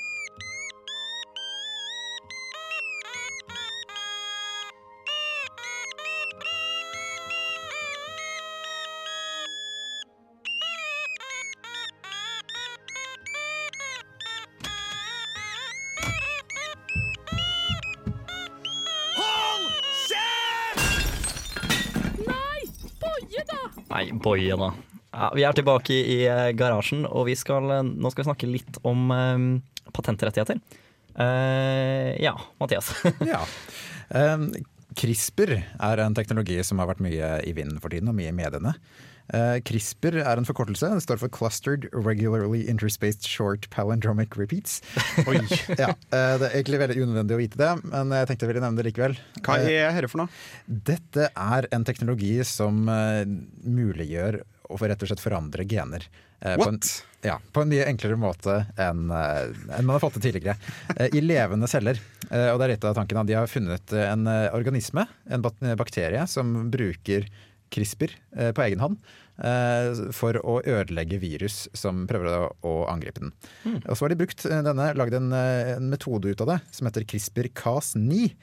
Vi 25.37 25.45
er 25.47 25.55
tilbake 25.57 25.95
i 25.95 26.19
eh, 26.29 26.51
garasjen, 26.57 27.05
og 27.09 27.27
vi 27.29 27.37
skal, 27.39 27.69
eh, 27.79 27.85
nå 27.85 28.11
skal 28.11 28.23
vi 28.23 28.29
snakke 28.31 28.51
litt 28.51 28.79
om 28.87 29.13
eh, 29.13 29.47
patentrettigheter. 29.93 30.61
Uh, 31.13 32.13
ja, 32.17 32.33
Mathias. 32.57 32.89
Ja. 33.33 33.43
Um, 34.09 34.47
CRISPR 34.97 35.55
er 35.57 36.01
en 36.01 36.15
teknologi 36.17 36.59
som 36.65 36.81
har 36.81 36.89
vært 36.89 37.01
mye 37.05 37.35
i 37.45 37.53
vinden 37.53 37.79
for 37.81 37.93
tiden, 37.93 38.09
og 38.09 38.17
mye 38.17 38.31
i 38.31 38.35
mediene. 38.35 38.73
Uh, 39.31 39.57
CRISPR 39.63 40.17
er 40.19 40.37
en 40.37 40.45
forkortelse. 40.45 40.89
Det 40.89 41.05
står 41.05 41.21
for 41.21 41.31
Clustered 41.33 41.87
Regularly 41.95 42.65
Interspaced 42.69 43.25
Short 43.29 43.69
Palindromic 43.73 44.35
Repeats. 44.37 44.81
Oi, 45.29 45.39
Ja, 45.79 45.93
uh, 45.93 46.33
Det 46.41 46.49
er 46.49 46.57
egentlig 46.59 46.81
veldig 46.81 46.97
unødvendig 47.05 47.37
å 47.37 47.41
vite 47.41 47.61
det, 47.61 47.71
men 47.93 48.13
jeg 48.17 48.29
tenkte 48.29 48.45
jeg 48.45 48.53
ville 48.53 48.65
nevne 48.65 48.81
det 48.81 48.87
likevel. 48.89 49.17
Hva 49.41 49.59
er 49.61 49.93
dette 49.95 50.11
for 50.11 50.25
noe? 50.25 50.41
dette 50.67 51.29
er 51.29 51.69
en 51.73 51.85
teknologi 51.87 52.35
som 52.47 52.83
uh, 52.89 53.23
muliggjør 53.63 54.41
å 54.73 54.89
rett 54.89 55.01
og 55.05 55.09
slett 55.11 55.23
forandre 55.23 55.65
gener. 55.69 56.05
uh, 56.45 56.55
på 56.59 56.67
en- 56.73 56.79
ja, 57.23 57.37
på 57.55 57.61
en 57.63 57.69
mye 57.71 57.85
enklere 57.87 58.17
måte 58.19 58.57
enn 58.75 59.05
en 59.07 59.85
man 59.85 59.93
har 59.95 60.01
fått 60.03 60.17
det 60.19 60.25
tidligere. 60.27 60.57
Eh, 60.97 61.07
I 61.15 61.21
levende 61.23 61.69
celler. 61.71 61.95
Eh, 62.29 62.49
og 62.51 62.59
det 62.59 62.65
er 62.65 62.73
litt 62.73 62.83
av 62.89 62.97
tanken 62.97 63.21
at 63.21 63.27
De 63.29 63.37
har 63.37 63.47
funnet 63.47 63.93
eh, 63.95 64.09
en 64.11 64.27
eh, 64.27 64.49
organisme, 64.51 65.05
en 65.31 65.41
bakterie, 65.79 66.25
som 66.27 66.69
bruker 66.73 67.29
CRISPR 67.71 68.11
eh, 68.37 68.51
på 68.51 68.61
egen 68.67 68.83
hånd 68.83 68.97
eh, 69.39 70.11
for 70.13 70.35
å 70.43 70.59
ødelegge 70.67 71.17
virus 71.23 71.63
som 71.73 72.03
prøver 72.11 72.51
å, 72.61 72.73
angripe 72.91 73.23
den. 73.23 73.31
Og 73.87 73.95
så 73.95 74.03
har 74.05 74.13
de 74.13 74.19
brukt 74.19 74.43
eh, 74.45 74.59
denne, 74.67 74.91
lagd 74.99 75.15
en, 75.17 75.31
eh, 75.33 75.71
en 75.77 75.87
metode 75.89 76.27
ut 76.35 76.43
av 76.43 76.51
det 76.51 76.59
som 76.75 76.85
heter 76.91 77.07
CRISPR-Cas9. 77.07 78.33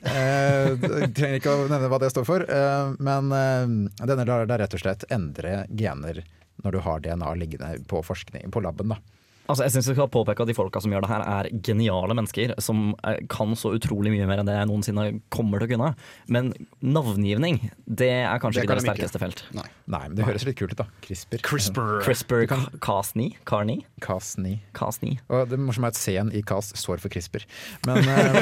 Eh, 0.00 0.74
trenger 1.12 1.36
ikke 1.36 1.52
å 1.52 1.68
nevne 1.68 1.88
hva 1.92 1.98
det 2.00 2.08
står 2.12 2.24
for, 2.24 2.44
eh, 2.48 2.92
men 3.04 3.32
eh, 3.36 3.72
denne 4.08 4.24
lar 4.24 4.46
deg 4.48 4.62
rett 4.62 4.76
og 4.76 4.80
slett 4.80 5.04
endre 5.12 5.64
gener 5.76 6.22
når 6.64 6.76
du 6.76 6.80
har 6.84 7.02
DNA 7.04 7.34
liggende 7.36 7.72
på 7.88 8.00
forskning 8.04 8.52
på 8.52 8.62
laben. 8.64 8.94
da. 8.94 9.19
Altså, 9.50 9.66
jeg 9.66 9.74
synes 9.74 9.90
vi 9.90 9.96
skal 9.96 10.10
påpeke 10.12 10.44
at 10.44 10.50
De 10.50 10.56
folka 10.56 10.82
som 10.82 10.92
gjør 10.94 11.04
det 11.04 11.10
her, 11.10 11.24
er 11.26 11.50
geniale 11.66 12.16
mennesker 12.16 12.54
som 12.62 12.92
eh, 13.06 13.20
kan 13.30 13.56
så 13.58 13.74
utrolig 13.76 14.12
mye 14.14 14.28
mer 14.30 14.42
enn 14.42 14.48
det 14.48 14.56
jeg 14.56 14.70
noensinne 14.70 15.06
kommer 15.32 15.62
til 15.62 15.68
å 15.68 15.72
kunne. 15.74 15.90
Men 16.30 16.52
navngivning, 16.80 17.60
det 17.86 18.12
er 18.22 18.42
kanskje 18.42 18.62
Det 18.62 18.68
ikke 18.68 18.76
kan 18.76 18.80
deres 18.80 18.86
de 18.86 18.92
sterkeste 18.94 19.22
felt. 19.22 19.44
Nei. 19.56 19.66
Nei, 19.90 20.02
men 20.06 20.16
det 20.18 20.26
høres 20.28 20.46
litt 20.46 20.58
kult 20.60 20.74
ut, 20.74 20.80
da. 20.82 20.86
CRISPR. 21.04 21.42
CRISPR. 21.46 21.96
CRISPR 22.04 22.46
Cas9? 22.82 23.26
Carni? 23.48 23.80
Cas9. 24.04 24.56
Cas9. 24.76 25.16
Og 25.28 25.50
det 25.50 25.58
morsomme 25.58 25.90
er 25.90 25.96
at 25.96 26.00
C-en 26.00 26.30
i 26.36 26.44
Cas 26.46 26.70
står 26.78 27.02
for 27.02 27.12
CRISPR. 27.12 27.46
Men 27.88 28.06
eh, 28.06 28.38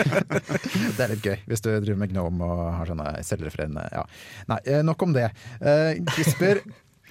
det 0.96 1.06
er 1.06 1.14
litt 1.14 1.24
gøy 1.24 1.38
hvis 1.48 1.64
du 1.64 1.72
driver 1.72 2.02
med 2.02 2.12
Gnome 2.12 2.44
og 2.46 2.62
har 2.76 2.90
sånne 2.90 3.08
celler 3.26 3.50
ja. 3.50 4.04
Nei, 4.50 4.60
eh, 4.66 4.84
nok 4.86 5.02
om 5.06 5.16
det. 5.16 5.30
Uh, 5.62 5.96
CRISPR 6.12 6.62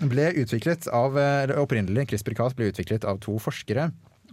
ble 0.08 0.30
utviklet 0.44 0.88
av 0.96 1.18
Opprinnelig 1.60 2.08
CRISPR-Cas 2.10 2.56
ble 2.56 2.70
utviklet 2.72 3.04
av 3.10 3.20
to 3.20 3.36
forskere 3.42 3.90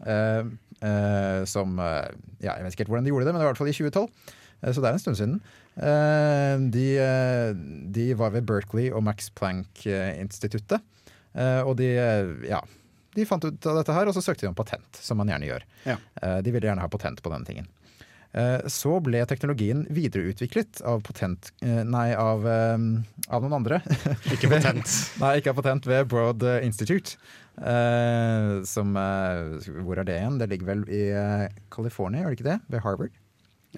eh, 0.07 0.43
eh, 0.87 1.45
som 1.49 1.79
eh, 1.83 2.11
ja, 2.45 2.55
Jeg 2.57 2.65
vet 2.67 2.73
ikke 2.77 2.85
helt 2.85 2.93
hvordan 2.95 3.05
de 3.09 3.11
gjorde 3.15 3.27
det, 3.27 3.33
men 3.35 3.41
det 3.41 3.47
var 3.47 3.51
i 3.51 3.55
hvert 3.55 3.63
fall 3.65 3.73
i 3.73 3.77
2012. 3.77 4.35
Eh, 4.63 4.73
Så 4.73 4.81
det 4.85 4.89
er 4.91 4.97
en 4.99 5.03
stund 5.03 5.19
siden. 5.19 5.39
Eh, 5.77 6.57
De, 6.77 6.87
eh, 7.03 7.51
de 7.99 8.07
var 8.15 8.31
ved 8.37 8.47
Berkeley 8.49 8.91
og 8.93 9.03
Max 9.05 9.31
Planck-instituttet. 9.35 10.81
Og 11.37 11.75
de, 11.77 11.91
ja, 12.49 12.63
de 13.13 13.25
fant 13.29 13.45
ut 13.45 13.67
av 13.69 13.77
dette 13.77 13.93
her, 13.93 14.09
og 14.09 14.15
så 14.17 14.23
søkte 14.25 14.47
de 14.47 14.49
om 14.49 14.55
patent, 14.57 14.97
som 15.05 15.19
man 15.21 15.29
gjerne 15.29 15.45
gjør. 15.51 15.67
Ja. 15.85 15.97
De 16.41 16.53
ville 16.55 16.65
gjerne 16.65 16.81
ha 16.81 16.89
patent 16.89 17.21
på 17.21 17.29
denne 17.29 17.45
tingen. 17.45 17.67
Eh, 18.37 18.67
Så 18.69 18.99
ble 19.01 19.23
teknologien 19.29 19.85
videreutviklet 19.97 20.83
av 20.85 21.01
patent 21.07 21.53
eh, 21.65 21.83
Nei, 21.89 22.11
av, 22.19 22.45
eh, 22.47 22.77
av 23.33 23.45
noen 23.45 23.57
andre. 23.63 23.81
Ikke 24.35 24.51
patent. 24.53 24.93
Nei, 25.23 25.37
ikke 25.41 25.55
av 25.55 25.61
patent 25.63 25.89
ved 25.89 26.09
Broad 26.13 26.45
Institute. 26.63 27.17
Som 27.57 28.91
Hvor 28.93 29.97
er 29.97 30.05
det 30.05 30.19
igjen? 30.19 30.35
Det 30.37 30.51
ligger 30.51 30.69
vel 30.75 30.83
i 30.93 31.01
California, 31.73 32.21
gjør 32.21 32.35
det 32.35 32.37
ikke 32.37 32.49
det? 32.51 32.57
Ved 32.75 32.85
Harvard? 32.85 33.15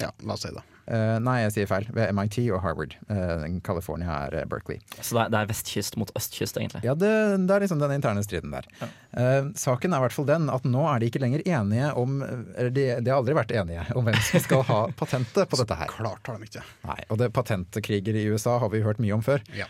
Ja, 0.02 0.10
la 0.26 0.34
oss 0.34 0.42
si 0.42 0.50
det. 0.50 0.64
Eh, 0.88 1.18
nei, 1.20 1.42
jeg 1.44 1.52
sier 1.52 1.68
feil. 1.68 1.86
Ved 1.92 2.12
MIT 2.16 2.38
og 2.56 2.62
Harvard. 2.64 2.94
Eh, 3.12 3.44
California 3.64 4.14
er 4.24 4.36
eh, 4.40 4.46
Berkeley. 4.48 4.80
Så 4.96 5.16
det 5.16 5.26
er, 5.26 5.32
det 5.34 5.40
er 5.42 5.50
vestkyst 5.50 5.98
mot 6.00 6.12
østkyst, 6.16 6.56
egentlig. 6.60 6.80
Ja, 6.86 6.94
det, 6.96 7.10
det 7.44 7.54
er 7.54 7.64
liksom 7.64 7.82
den 7.82 7.92
interne 7.98 8.24
striden 8.24 8.54
der. 8.54 8.68
Eh, 8.80 9.50
saken 9.58 9.92
er 9.92 10.00
i 10.00 10.06
hvert 10.06 10.16
fall 10.16 10.28
den 10.30 10.48
at 10.52 10.64
nå 10.68 10.86
er 10.88 11.02
de 11.02 11.10
ikke 11.10 11.20
lenger 11.22 11.44
enige 11.48 11.90
om 11.98 12.18
Eller 12.22 12.72
de, 12.74 12.84
de 13.00 13.10
har 13.12 13.20
aldri 13.20 13.36
vært 13.36 13.52
enige 13.56 13.84
om 13.98 14.06
hvem 14.06 14.18
som 14.30 14.44
skal 14.44 14.64
ha 14.68 14.80
patentet 15.00 15.52
på 15.52 15.60
dette 15.60 15.78
her. 15.78 15.92
Så 15.92 15.98
Klart 16.00 16.32
har 16.32 16.40
de 16.40 16.48
ikke. 16.48 16.64
Nei, 16.88 16.98
og 17.12 17.20
det 17.20 17.30
Patentkriger 17.36 18.16
i 18.16 18.26
USA 18.32 18.56
har 18.62 18.72
vi 18.72 18.82
hørt 18.84 19.02
mye 19.02 19.16
om 19.18 19.24
før. 19.24 19.44
Ja. 19.56 19.68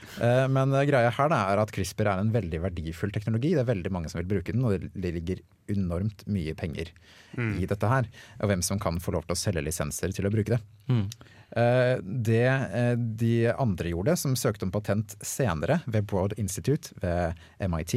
Men 0.52 0.72
greia 0.88 1.10
her 1.14 1.30
da, 1.32 1.40
er 1.52 1.60
at 1.62 1.72
CRISPR 1.74 2.10
er 2.12 2.22
en 2.22 2.32
veldig 2.34 2.60
verdifull 2.62 3.12
teknologi. 3.14 3.54
Det 3.56 3.64
er 3.64 3.70
veldig 3.70 3.92
mange 3.94 4.10
som 4.12 4.20
vil 4.20 4.28
bruke 4.30 4.54
den, 4.54 4.64
og 4.66 4.86
det 4.94 5.12
ligger 5.16 5.42
enormt 5.72 6.24
mye 6.30 6.54
penger 6.58 6.92
i 7.36 7.66
dette 7.68 7.90
her. 7.90 8.08
Og 8.40 8.50
hvem 8.50 8.62
som 8.64 8.80
kan 8.82 9.00
få 9.02 9.14
lov 9.16 9.26
til 9.26 9.36
å 9.36 9.40
selge 9.40 9.64
lisenser 9.66 10.14
til 10.16 10.28
å 10.28 10.32
bruke 10.32 10.54
det. 10.54 10.60
Mm. 10.88 11.07
Eh, 11.56 11.96
Det 12.02 12.46
eh, 12.46 12.94
de 12.96 13.52
andre 13.52 13.92
gjorde, 13.92 14.16
som 14.16 14.36
søkte 14.36 14.66
om 14.66 14.72
patent 14.72 15.16
senere 15.24 15.80
ved 15.86 16.06
Broad 16.06 16.36
Institute 16.36 16.92
ved 17.00 17.38
MIT, 17.58 17.94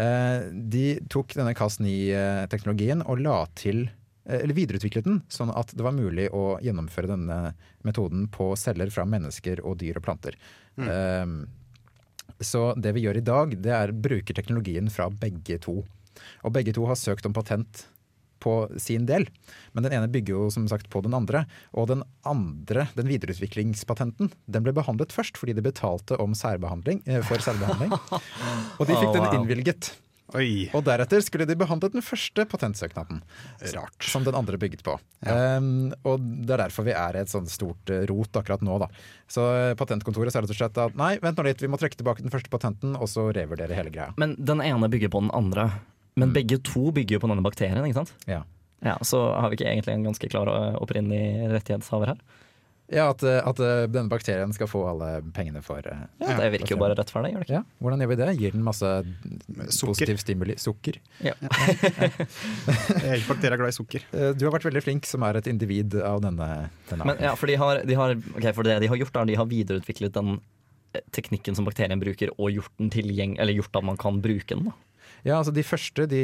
eh, 0.00 0.48
de 0.50 0.84
tok 1.12 1.36
denne 1.36 1.54
Cas9-teknologien 1.56 3.04
og 3.06 3.24
la 3.24 3.44
til 3.54 3.88
eller 4.30 4.54
videreutviklet 4.54 5.06
den, 5.06 5.16
sånn 5.32 5.48
at 5.56 5.72
det 5.74 5.82
var 5.82 5.94
mulig 5.96 6.28
å 6.36 6.60
gjennomføre 6.62 7.08
denne 7.08 7.38
metoden 7.82 8.28
på 8.30 8.52
celler 8.60 8.92
fra 8.92 9.02
mennesker 9.08 9.62
og 9.64 9.78
dyr 9.80 9.96
og 9.98 10.04
planter. 10.04 10.36
Mm. 10.78 11.48
Så 12.38 12.60
det 12.78 12.92
vi 12.94 13.02
gjør 13.08 13.18
i 13.18 13.24
dag, 13.26 13.56
det 13.64 13.72
er 13.74 13.94
bruker 13.96 14.36
teknologien 14.36 14.92
fra 14.92 15.08
begge 15.10 15.58
to. 15.64 15.80
Og 16.44 16.54
begge 16.54 16.76
to 16.76 16.84
har 16.86 17.00
søkt 17.00 17.26
om 17.26 17.34
patent 17.34 17.88
på 18.42 18.54
sin 18.80 19.06
del, 19.08 19.26
men 19.74 19.86
den 19.86 19.94
ene 19.96 20.10
bygger 20.10 20.36
jo 20.36 20.50
som 20.54 20.66
sagt 20.70 20.90
på 20.92 21.02
den 21.04 21.14
andre. 21.16 21.44
Og 21.76 21.88
den 21.92 22.04
andre, 22.26 22.88
den 22.96 23.10
videreutviklingspatenten, 23.10 24.32
den 24.50 24.66
ble 24.66 24.74
behandlet 24.76 25.14
først 25.14 25.40
fordi 25.40 25.54
de 25.56 25.64
betalte 25.64 26.18
om 26.20 26.34
særbehandling, 26.36 27.02
eh, 27.06 27.22
for 27.26 27.42
særbehandling. 27.44 27.92
Og 28.80 28.86
de 28.86 28.94
fikk 28.96 29.10
Oh, 29.10 29.16
den 29.16 29.40
innvilget. 29.40 29.94
Oi, 30.38 30.68
Og 30.78 30.84
deretter 30.86 31.22
skulle 31.26 31.46
de 31.48 31.56
behandle 31.58 31.88
den 31.90 32.04
første 32.06 32.44
patentsøknaden. 32.46 33.22
rart. 33.74 34.06
Som 34.06 34.22
den 34.22 34.36
andre 34.38 34.58
bygget 34.62 34.84
på. 34.86 34.94
Um, 35.26 35.90
og 36.06 36.20
det 36.46 36.54
er 36.54 36.62
derfor 36.62 36.86
vi 36.86 36.94
er 36.94 37.18
i 37.18 37.22
et 37.24 37.32
sånt 37.32 37.50
stort 37.50 37.90
eh, 37.90 38.04
rot 38.06 38.38
akkurat 38.38 38.62
nå, 38.62 38.78
da. 38.78 38.86
Så 39.30 39.42
eh, 39.56 39.74
patentkontoret 39.74 40.30
sa 40.32 40.42
rett 40.44 40.52
og 40.54 40.60
slett 40.60 40.78
at 40.78 40.94
nei, 40.98 41.16
vent 41.22 41.38
nå 41.40 41.46
litt, 41.48 41.62
vi 41.62 41.70
må 41.70 41.80
trekke 41.80 41.98
tilbake 41.98 42.22
den 42.22 42.30
første 42.30 42.52
patenten, 42.52 42.94
og 42.94 43.10
så 43.10 43.26
revurdere 43.34 43.74
hele 43.74 43.90
greia. 43.90 44.14
Men 44.22 44.36
den 44.38 44.62
ene 44.62 44.90
bygger 44.92 45.10
på 45.10 45.24
den 45.26 45.34
andre. 45.34 45.72
Men 46.20 46.34
begge 46.36 46.60
to 46.66 46.90
bygger 46.96 47.16
jo 47.18 47.22
på 47.24 47.30
denne 47.32 47.44
bakterien, 47.44 47.80
ikke 47.88 48.02
sant? 48.02 48.14
Ja. 48.30 48.42
Ja, 48.84 48.96
Så 49.04 49.18
har 49.36 49.50
vi 49.50 49.58
ikke 49.58 49.68
egentlig 49.68 49.92
en 49.96 50.06
ganske 50.08 50.28
klar 50.32 50.48
opprinnelig 50.80 51.50
rettighetshaver 51.52 52.14
her? 52.14 52.22
Ja, 52.90 53.04
at, 53.12 53.22
eh, 53.22 53.38
at 53.46 53.60
eh, 53.62 53.84
denne 53.86 54.10
bakterien 54.10 54.50
skal 54.54 54.66
få 54.66 54.80
alle 54.90 55.20
pengene 55.34 55.60
for 55.62 55.78
eh, 55.86 56.00
Ja, 56.18 56.32
Det 56.40 56.48
virker 56.56 56.72
jo 56.74 56.78
bare 56.80 56.96
rettferdig, 56.98 57.30
gjør 57.36 57.44
det 57.44 57.46
ikke? 57.46 57.60
Ja, 57.60 57.84
Hvordan 57.84 58.02
gjør 58.02 58.10
vi 58.10 58.16
det? 58.18 58.28
Gir 58.40 58.56
den 58.56 58.64
masse 58.66 58.90
Sukker. 59.70 59.92
positiv 59.92 60.18
stimuli? 60.18 60.56
Sukker. 60.58 60.98
Ja. 61.22 61.36
Jeg 61.44 63.06
er 63.06 63.20
ikke 63.20 63.30
bakterier 63.36 63.60
glad 63.60 63.70
i 63.70 63.76
sukker. 63.78 64.06
Eh, 64.10 64.32
Du 64.34 64.42
har 64.48 64.56
vært 64.56 64.66
veldig 64.66 64.82
flink 64.82 65.06
som 65.06 65.22
er 65.28 65.38
et 65.38 65.50
individ 65.52 65.94
av 66.02 66.18
denne, 66.24 66.48
denne 66.90 67.06
Men 67.12 67.22
ja, 67.22 67.36
for 67.38 67.50
de 67.50 67.60
har, 67.62 67.84
de 67.86 68.00
har, 68.00 68.16
okay, 68.34 68.54
for 68.56 68.66
det 68.66 68.80
de 68.82 68.90
har 68.90 68.98
gjort, 69.04 69.20
er 69.22 69.30
de 69.30 69.38
har 69.38 69.50
videreutviklet 69.54 70.16
den 70.18 70.40
teknikken 71.14 71.54
som 71.54 71.68
bakterien 71.68 72.00
bruker, 72.02 72.32
og 72.42 72.50
gjort 72.50 72.74
den 72.82 73.36
eller 73.38 73.54
gjort 73.54 73.76
at 73.78 73.86
man 73.86 73.96
kan 74.00 74.18
bruke 74.24 74.50
den. 74.56 74.66
da. 74.66 74.74
Ja, 75.26 75.38
altså 75.38 75.52
De 75.52 75.64
første 75.66 76.06
de, 76.10 76.20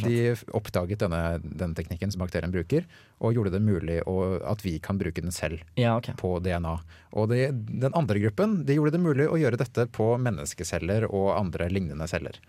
de 0.00 0.18
oppdaget 0.56 1.02
denne, 1.02 1.22
denne 1.42 1.76
teknikken 1.76 2.12
som 2.12 2.22
bakterien 2.22 2.52
bruker, 2.54 2.86
og 3.18 3.36
gjorde 3.36 3.52
det 3.56 3.62
mulig 3.64 3.98
å, 4.08 4.38
at 4.46 4.62
vi 4.64 4.76
kan 4.82 5.00
bruke 5.00 5.24
den 5.24 5.34
selv 5.34 5.60
Ja, 5.78 5.96
okay. 5.98 6.16
på 6.18 6.36
DNA. 6.44 6.78
Og 7.18 7.28
de, 7.32 7.48
den 7.52 7.96
andre 7.98 8.22
gruppen 8.22 8.62
de 8.68 8.78
gjorde 8.78 8.96
det 8.96 9.02
mulig 9.04 9.28
å 9.28 9.38
gjøre 9.40 9.60
dette 9.60 9.88
på 9.92 10.14
menneskeceller 10.22 11.08
og 11.10 11.34
andre 11.36 11.68
lignende 11.72 12.08
celler. 12.10 12.40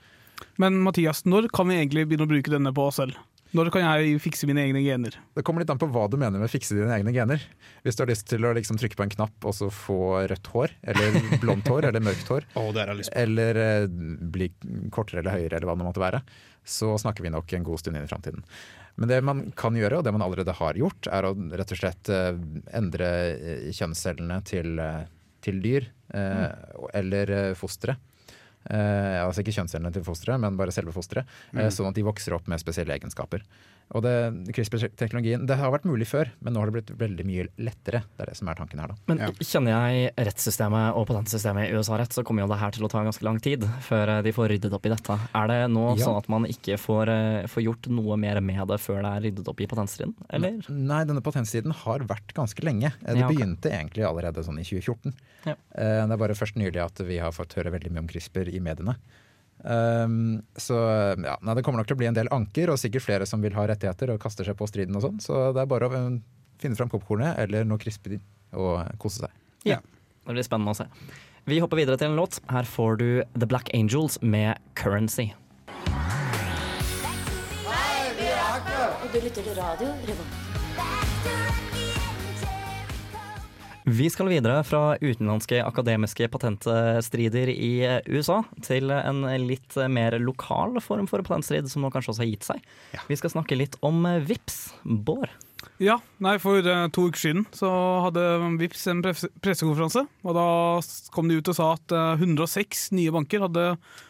Men 0.62 0.80
Mathias, 0.84 1.26
når 1.28 1.50
kan 1.52 1.68
vi 1.68 1.80
egentlig 1.82 2.08
begynne 2.08 2.28
å 2.28 2.32
bruke 2.32 2.54
denne 2.54 2.72
på 2.76 2.88
oss 2.88 3.02
selv? 3.02 3.20
Når 3.58 3.72
kan 3.74 3.82
jeg 3.82 4.20
fikse 4.22 4.46
mine 4.46 4.62
egne 4.62 4.82
gener? 4.86 5.16
Det 5.34 5.42
kommer 5.46 5.64
litt 5.64 5.72
an 5.74 5.80
på 5.82 5.88
hva 5.90 6.04
du 6.12 6.20
mener 6.22 6.42
med 6.42 6.52
fikse 6.54 6.76
dine 6.78 6.92
egne 6.94 7.14
gener. 7.16 7.42
Hvis 7.82 7.98
du 7.98 8.04
har 8.04 8.12
lyst 8.12 8.28
til 8.30 8.46
å 8.46 8.52
liksom 8.54 8.78
trykke 8.78 9.00
på 9.00 9.08
en 9.08 9.14
knapp 9.16 9.48
og 9.50 9.56
så 9.58 9.72
få 9.74 10.20
rødt 10.30 10.52
hår, 10.54 10.76
eller 10.94 11.18
blondt 11.44 11.72
hår, 11.72 11.88
eller 11.90 12.04
mørkt 12.06 12.30
hår, 12.30 12.46
oh, 12.54 12.70
det 12.76 12.84
har 12.84 12.94
jeg 12.94 13.02
lyst 13.02 13.14
på. 13.14 13.24
eller 13.24 13.62
eh, 13.64 13.88
bli 14.36 14.52
kortere 14.94 15.24
eller 15.24 15.40
høyere, 15.40 15.56
eller 15.56 15.70
hva 15.72 15.78
det 15.80 15.88
måtte 15.88 16.04
være, 16.04 16.22
så 16.70 16.92
snakker 17.02 17.26
vi 17.26 17.34
nok 17.34 17.56
en 17.58 17.66
god 17.66 17.82
stund 17.82 17.98
inn 17.98 18.06
i 18.06 18.12
framtiden. 18.12 18.46
Men 19.00 19.10
det 19.10 19.22
man 19.26 19.42
kan 19.58 19.78
gjøre, 19.80 20.02
og 20.02 20.06
det 20.06 20.14
man 20.14 20.26
allerede 20.26 20.54
har 20.60 20.78
gjort, 20.78 21.10
er 21.10 21.26
å 21.26 21.34
rett 21.34 21.74
og 21.74 21.82
slett 21.82 22.12
eh, 22.14 22.36
endre 22.78 23.10
eh, 23.34 23.66
kjønnscellene 23.74 24.42
til, 24.46 24.76
eh, 24.84 25.10
til 25.42 25.58
dyr, 25.64 25.90
eh, 26.14 26.46
eller 27.02 27.34
fosteret 27.58 27.98
fostre. 27.98 27.98
Eh, 27.98 28.09
altså 28.67 29.43
ikke 29.43 29.56
kjønnscellene 29.56 29.93
til 29.95 30.04
fosteret, 30.06 30.41
men 30.43 30.58
bare 30.60 30.74
selve 30.76 30.93
fosteret. 30.95 31.30
Eh, 31.56 31.69
sånn 31.74 31.89
at 31.89 31.98
de 31.98 32.06
vokser 32.06 32.36
opp 32.36 32.50
med 32.52 32.62
spesielle 32.62 32.95
egenskaper. 32.98 33.45
Og 33.97 34.04
det, 34.06 34.13
CRISPR-teknologien 34.54 35.47
det 35.49 35.56
har 35.58 35.71
vært 35.73 35.86
mulig 35.89 36.06
før, 36.06 36.30
men 36.45 36.54
nå 36.54 36.62
har 36.62 36.69
det 36.69 36.75
blitt 36.75 36.91
veldig 36.99 37.23
mye 37.25 37.45
lettere. 37.58 38.04
Det 38.17 38.21
er 38.25 38.30
det 38.30 38.36
som 38.38 38.47
er 38.52 38.56
tanken 38.60 38.80
her, 38.84 38.91
da. 38.91 38.95
Men 39.10 39.17
Ja. 39.17 39.30
kjenner 39.41 39.73
jeg 39.73 40.13
rettssystemet 40.28 40.95
og 40.95 41.08
patentsystemet 41.10 41.69
i 41.69 41.73
USA 41.73 41.97
rett, 41.97 42.13
så 42.13 42.23
kommer 42.23 42.43
jo 42.45 42.47
det 42.54 42.60
her 42.60 42.69
til 42.71 42.84
å 42.86 42.89
ta 42.89 43.02
ganske 43.04 43.23
lang 43.25 43.39
tid 43.41 43.62
før 43.82 44.08
eh, 44.19 44.21
de 44.21 44.32
får 44.32 44.49
ryddet 44.54 44.73
opp 44.78 44.86
i 44.86 44.89
dette. 44.93 45.17
Er 45.34 45.47
det 45.47 45.60
nå 45.73 45.97
Ja. 45.97 46.06
sånn 46.06 46.17
at 46.17 46.30
man 46.30 46.45
ikke 46.45 46.78
får, 46.78 47.10
eh, 47.10 47.47
får 47.47 47.63
gjort 47.65 47.88
noe 47.89 48.15
mer 48.17 48.39
med 48.41 48.67
det 48.67 48.80
før 48.80 49.02
det 49.02 49.10
er 49.10 49.21
ryddet 49.32 49.47
opp 49.47 49.60
i 49.62 49.65
patentstriden, 49.65 50.13
eller? 50.30 50.62
Nei, 50.69 51.04
denne 51.06 51.21
patentstriden 51.21 51.71
har 51.73 51.99
vært 51.99 52.34
ganske 52.36 52.62
lenge. 52.63 52.93
Eh, 53.06 53.13
Det 53.13 53.17
Ja, 53.17 53.25
okay. 53.25 53.36
begynte 53.38 53.71
egentlig 53.73 54.06
allerede 54.06 54.43
sånn 54.45 54.60
i 54.60 54.63
2014. 54.63 55.13
Ja. 55.45 55.56
Eh, 55.75 56.06
Det 56.06 56.12
er 56.12 56.17
bare 56.17 56.36
først 56.38 56.56
nylig 56.56 56.78
at 56.84 56.97
vi 57.06 57.17
har 57.17 57.32
fått 57.32 57.54
høre 57.56 57.71
veldig 57.71 57.91
mye 57.91 57.99
om 57.99 58.08
CRISPR 58.08 58.47
i 58.54 58.60
mediene. 58.60 58.95
Um, 59.60 60.39
så 60.56 60.76
ja, 61.19 61.36
nei, 61.43 61.56
det 61.58 61.63
kommer 61.65 61.82
nok 61.82 61.89
til 61.89 61.98
å 61.98 62.00
bli 62.00 62.10
en 62.10 62.17
del 62.17 62.32
anker, 62.32 62.72
og 62.72 62.80
sikkert 62.80 63.06
flere 63.06 63.28
som 63.30 63.43
vil 63.43 63.56
ha 63.58 63.67
rettigheter 63.67 64.13
og 64.13 64.22
kaster 64.24 64.48
seg 64.48 64.58
på 64.60 64.67
striden 64.69 64.95
og 64.95 65.06
sånn. 65.06 65.19
Så 65.24 65.50
det 65.56 65.63
er 65.63 65.72
bare 65.72 65.89
å 65.89 65.95
eh, 65.98 66.19
finne 66.62 66.80
fram 66.80 66.91
popkornet 66.91 67.39
eller 67.43 67.67
noe 67.67 67.82
crispy 67.82 68.22
og 68.56 68.86
kose 69.02 69.26
seg. 69.26 69.36
Ja. 69.67 69.82
Det 70.26 70.36
blir 70.36 70.45
spennende 70.45 70.76
å 70.76 70.78
se. 70.78 70.86
Vi 71.50 71.58
hopper 71.63 71.80
videre 71.80 71.98
til 71.98 72.12
en 72.12 72.19
låt. 72.19 72.38
Her 72.52 72.67
får 72.67 73.00
du 73.02 73.08
The 73.34 73.48
Black 73.50 73.72
Angels 73.74 74.19
med 74.22 74.60
'Currency'. 74.76 75.32
Og 79.10 79.15
du 79.15 79.19
lytter 79.26 79.41
til 79.41 79.58
radio 79.58 79.88
Revolt. 80.06 80.49
Vi 83.89 84.06
skal 84.12 84.30
videre 84.30 84.60
fra 84.67 84.93
utenlandske 85.02 85.63
akademiske 85.65 86.28
patentstrider 86.30 87.49
i 87.49 87.71
USA 88.12 88.43
til 88.65 88.91
en 88.93 89.23
litt 89.47 89.78
mer 89.89 90.17
lokal 90.21 90.78
form 90.84 91.08
for 91.10 91.23
patentstrid, 91.25 91.69
som 91.71 91.82
nå 91.82 91.89
kanskje 91.93 92.13
også 92.13 92.21
har 92.25 92.30
gitt 92.30 92.45
seg. 92.45 92.65
Vi 93.10 93.17
skal 93.17 93.34
snakke 93.34 93.58
litt 93.58 93.80
om 93.86 94.04
VIPS. 94.28 94.60
Bård. 94.84 95.32
Ja, 95.80 95.97
nei, 96.23 96.38
For 96.39 96.63
eh, 96.63 96.86
to 96.95 97.08
uker 97.10 97.19
siden 97.19 97.45
så 97.56 97.69
hadde 98.06 98.21
Vips 98.60 98.86
en 98.91 99.02
pressekonferanse. 99.04 100.06
og 100.23 100.38
Da 100.38 100.45
kom 101.15 101.32
de 101.32 101.39
ut 101.39 101.52
og 101.52 101.58
sa 101.58 101.71
at 101.75 101.95
eh, 101.95 102.23
106 102.23 102.89
nye 102.95 103.13
banker 103.15 103.43
hadde 103.47 103.65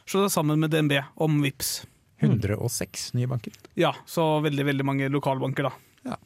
slått 0.06 0.28
seg 0.28 0.36
sammen 0.36 0.62
med 0.62 0.74
DNB 0.74 1.00
om 1.22 1.40
Vips. 1.46 1.80
106 2.22 3.14
nye 3.18 3.30
banker. 3.32 3.56
Ja, 3.80 3.94
så 4.10 4.28
veldig 4.44 4.66
veldig 4.74 4.86
mange 4.86 5.10
lokalbanker, 5.14 5.70
da. 5.70 5.74
Ja, 6.10 6.18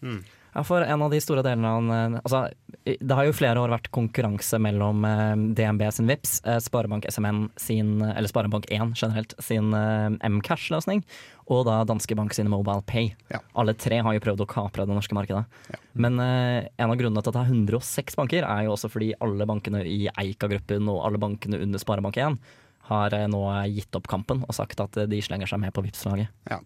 for 0.61 0.85
en 0.85 1.01
av 1.01 1.09
de 1.09 1.19
store 1.23 1.41
delene 1.45 1.69
av 1.69 2.17
altså, 2.19 2.43
Det 2.85 3.15
har 3.17 3.25
jo 3.25 3.35
flere 3.35 3.61
år 3.63 3.71
vært 3.73 3.89
konkurranse 3.95 4.59
mellom 4.61 5.05
eh, 5.07 5.33
DNB 5.57 5.85
sin 5.95 6.09
VIPS, 6.09 6.35
eh, 6.45 6.59
Sparebank 6.61 7.07
SMN 7.09 7.47
sin, 7.57 7.95
eller 8.05 8.29
Sparebank1 8.29 8.93
generelt, 8.99 9.33
sin 9.41 9.73
eh, 9.73 10.29
Mcash-løsning, 10.29 11.01
og 11.53 11.65
da 11.67 11.79
Danske 11.87 12.15
Bank 12.15 12.35
sine 12.37 12.51
Mobile 12.53 12.85
Pay. 12.85 13.13
Ja. 13.33 13.41
Alle 13.57 13.73
tre 13.73 13.99
har 14.05 14.15
jo 14.15 14.23
prøvd 14.23 14.45
å 14.45 14.49
kapre 14.49 14.85
det 14.85 14.95
norske 14.95 15.17
markedet. 15.17 15.45
Men 15.97 16.19
eh, 16.21 16.69
en 16.77 16.93
av 16.93 16.99
grunnene 16.99 17.23
til 17.23 17.33
at 17.33 17.39
det 17.39 17.45
er 17.45 17.55
106 17.55 18.19
banker, 18.19 18.45
er 18.45 18.67
jo 18.67 18.75
også 18.75 18.91
fordi 18.93 19.13
alle 19.23 19.49
bankene 19.49 19.81
i 19.89 20.03
Eika-gruppen 20.11 20.91
og 20.91 21.01
alle 21.07 21.21
bankene 21.21 21.61
under 21.65 21.81
Sparebank1 21.81 22.37
har 22.89 23.13
eh, 23.15 23.25
nå 23.31 23.41
gitt 23.71 23.95
opp 23.95 24.09
kampen 24.11 24.43
og 24.43 24.55
sagt 24.55 24.81
at 24.83 24.97
eh, 24.99 25.07
de 25.09 25.21
slenger 25.23 25.49
seg 25.49 25.61
med 25.63 25.73
på 25.75 25.83
Vipps-laget. 25.85 26.31
Ja, 26.49 26.59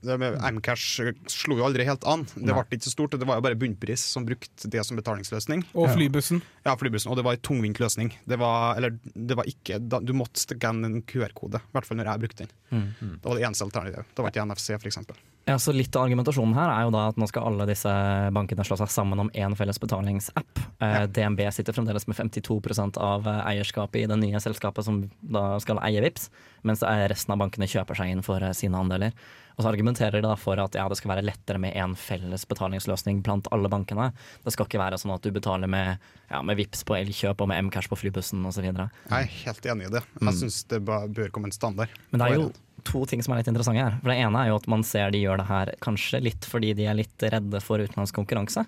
Amcash 0.48 1.04
slo 1.30 1.60
jo 1.60 1.68
aldri 1.68 1.86
helt 1.88 2.06
an. 2.10 2.26
Det 2.34 2.50
ble 2.50 2.66
ikke 2.66 2.88
så 2.88 2.96
stort. 2.96 3.18
Det 3.20 3.28
var 3.30 3.40
jo 3.40 3.46
bare 3.46 3.60
Bunnpris 3.60 4.04
som 4.16 4.26
brukte 4.28 4.72
det 4.74 4.84
som 4.88 5.00
betalingsløsning. 5.00 5.68
Og 5.78 5.92
flybussen. 5.94 6.42
Ja, 6.66 6.76
flybussen, 6.80 7.12
Og 7.14 7.20
det 7.20 7.28
var 7.28 7.38
en 7.38 7.46
tungvint 7.46 7.82
løsning. 7.84 8.14
Det 8.26 8.40
var, 8.42 8.78
eller, 8.80 8.98
det 9.14 9.38
var 9.38 9.50
ikke, 9.50 9.80
da, 9.80 10.02
du 10.02 10.14
måtte 10.18 10.42
skanne 10.42 10.90
en 10.90 11.02
QR-kode, 11.08 11.62
i 11.62 11.78
hvert 11.78 11.88
fall 11.90 12.02
når 12.02 12.12
jeg 12.12 12.26
brukte 12.26 12.46
den. 12.46 12.86
Det 13.22 13.26
var 13.30 13.38
det 13.38 13.48
eneste 13.48 13.68
alternativet. 13.70 14.14
Det 14.14 14.24
var 14.26 14.34
ikke 14.34 14.48
NFC, 14.50 14.72
f.eks. 14.78 15.04
Ja, 15.48 15.56
så 15.60 15.72
Litt 15.72 15.96
av 15.96 16.04
argumentasjonen 16.04 16.58
her 16.58 16.68
er 16.74 16.88
jo 16.88 16.92
da 16.92 17.06
at 17.08 17.20
nå 17.20 17.28
skal 17.30 17.46
alle 17.48 17.68
disse 17.70 17.92
bankene 18.36 18.66
slå 18.68 18.76
seg 18.82 18.90
sammen 18.92 19.22
om 19.24 19.30
én 19.32 19.54
felles 19.56 19.80
betalingsapp. 19.80 20.60
Eh, 20.84 21.06
DNB 21.08 21.40
sitter 21.56 21.78
fremdeles 21.78 22.04
med 22.10 22.18
52 22.20 22.58
av 23.00 23.30
eh, 23.32 23.40
eierskapet 23.54 24.02
i 24.02 24.10
det 24.12 24.18
nye 24.20 24.42
selskapet 24.44 24.84
som 24.84 25.06
da 25.24 25.46
skal 25.64 25.80
eie 25.88 26.04
Vips, 26.08 26.32
mens 26.68 26.84
er 26.86 27.08
resten 27.12 27.36
av 27.36 27.44
bankene 27.44 27.70
kjøper 27.70 28.00
seg 28.00 28.14
inn 28.14 28.24
for 28.26 28.44
eh, 28.44 28.56
sine 28.58 28.80
andeler. 28.80 29.14
Og 29.58 29.64
så 29.66 29.72
argumenterer 29.72 30.20
de 30.20 30.22
da 30.22 30.36
for 30.38 30.60
at 30.62 30.76
ja, 30.78 30.86
det 30.86 31.00
skal 31.00 31.16
være 31.16 31.26
lettere 31.26 31.58
med 31.62 31.74
én 31.74 31.96
felles 31.98 32.44
betalingsløsning 32.46 33.24
blant 33.26 33.50
alle 33.54 33.72
bankene. 33.74 34.12
Det 34.46 34.54
skal 34.54 34.68
ikke 34.70 34.82
være 34.84 35.00
sånn 35.02 35.16
at 35.16 35.26
du 35.26 35.32
betaler 35.34 35.70
med, 35.72 36.04
ja, 36.30 36.44
med 36.46 36.60
Vips 36.60 36.86
på 36.86 36.94
elkjøp 37.00 37.42
og 37.42 37.50
med 37.50 37.66
Mcash 37.66 37.90
på 37.90 37.98
flybussen 37.98 38.46
osv. 38.46 38.68
Jeg 38.70 38.86
er 39.10 39.34
helt 39.40 39.70
enig 39.74 39.90
i 39.90 39.96
det. 39.98 40.04
Jeg 40.22 40.38
syns 40.44 40.62
det 40.70 40.84
bør 40.86 41.34
komme 41.34 41.50
en 41.50 41.58
standard. 41.58 41.96
Men 42.12 42.22
det 42.22 42.30
er 42.30 42.38
jo 42.38 42.52
to 42.86 43.02
ting 43.10 43.24
som 43.26 43.34
er 43.34 43.42
litt 43.42 43.50
interessante 43.50 43.82
her. 43.82 43.98
For 44.04 44.14
Det 44.14 44.20
ene 44.22 44.44
er 44.44 44.52
jo 44.52 44.60
at 44.62 44.70
man 44.70 44.86
ser 44.86 45.10
de 45.14 45.24
gjør 45.24 45.42
det 45.42 45.48
her 45.50 45.74
kanskje 45.84 46.22
litt 46.22 46.46
fordi 46.46 46.76
de 46.78 46.86
er 46.86 47.00
litt 47.02 47.26
redde 47.26 47.62
for 47.66 47.82
utenlandsk 47.82 48.20
konkurranse. 48.20 48.68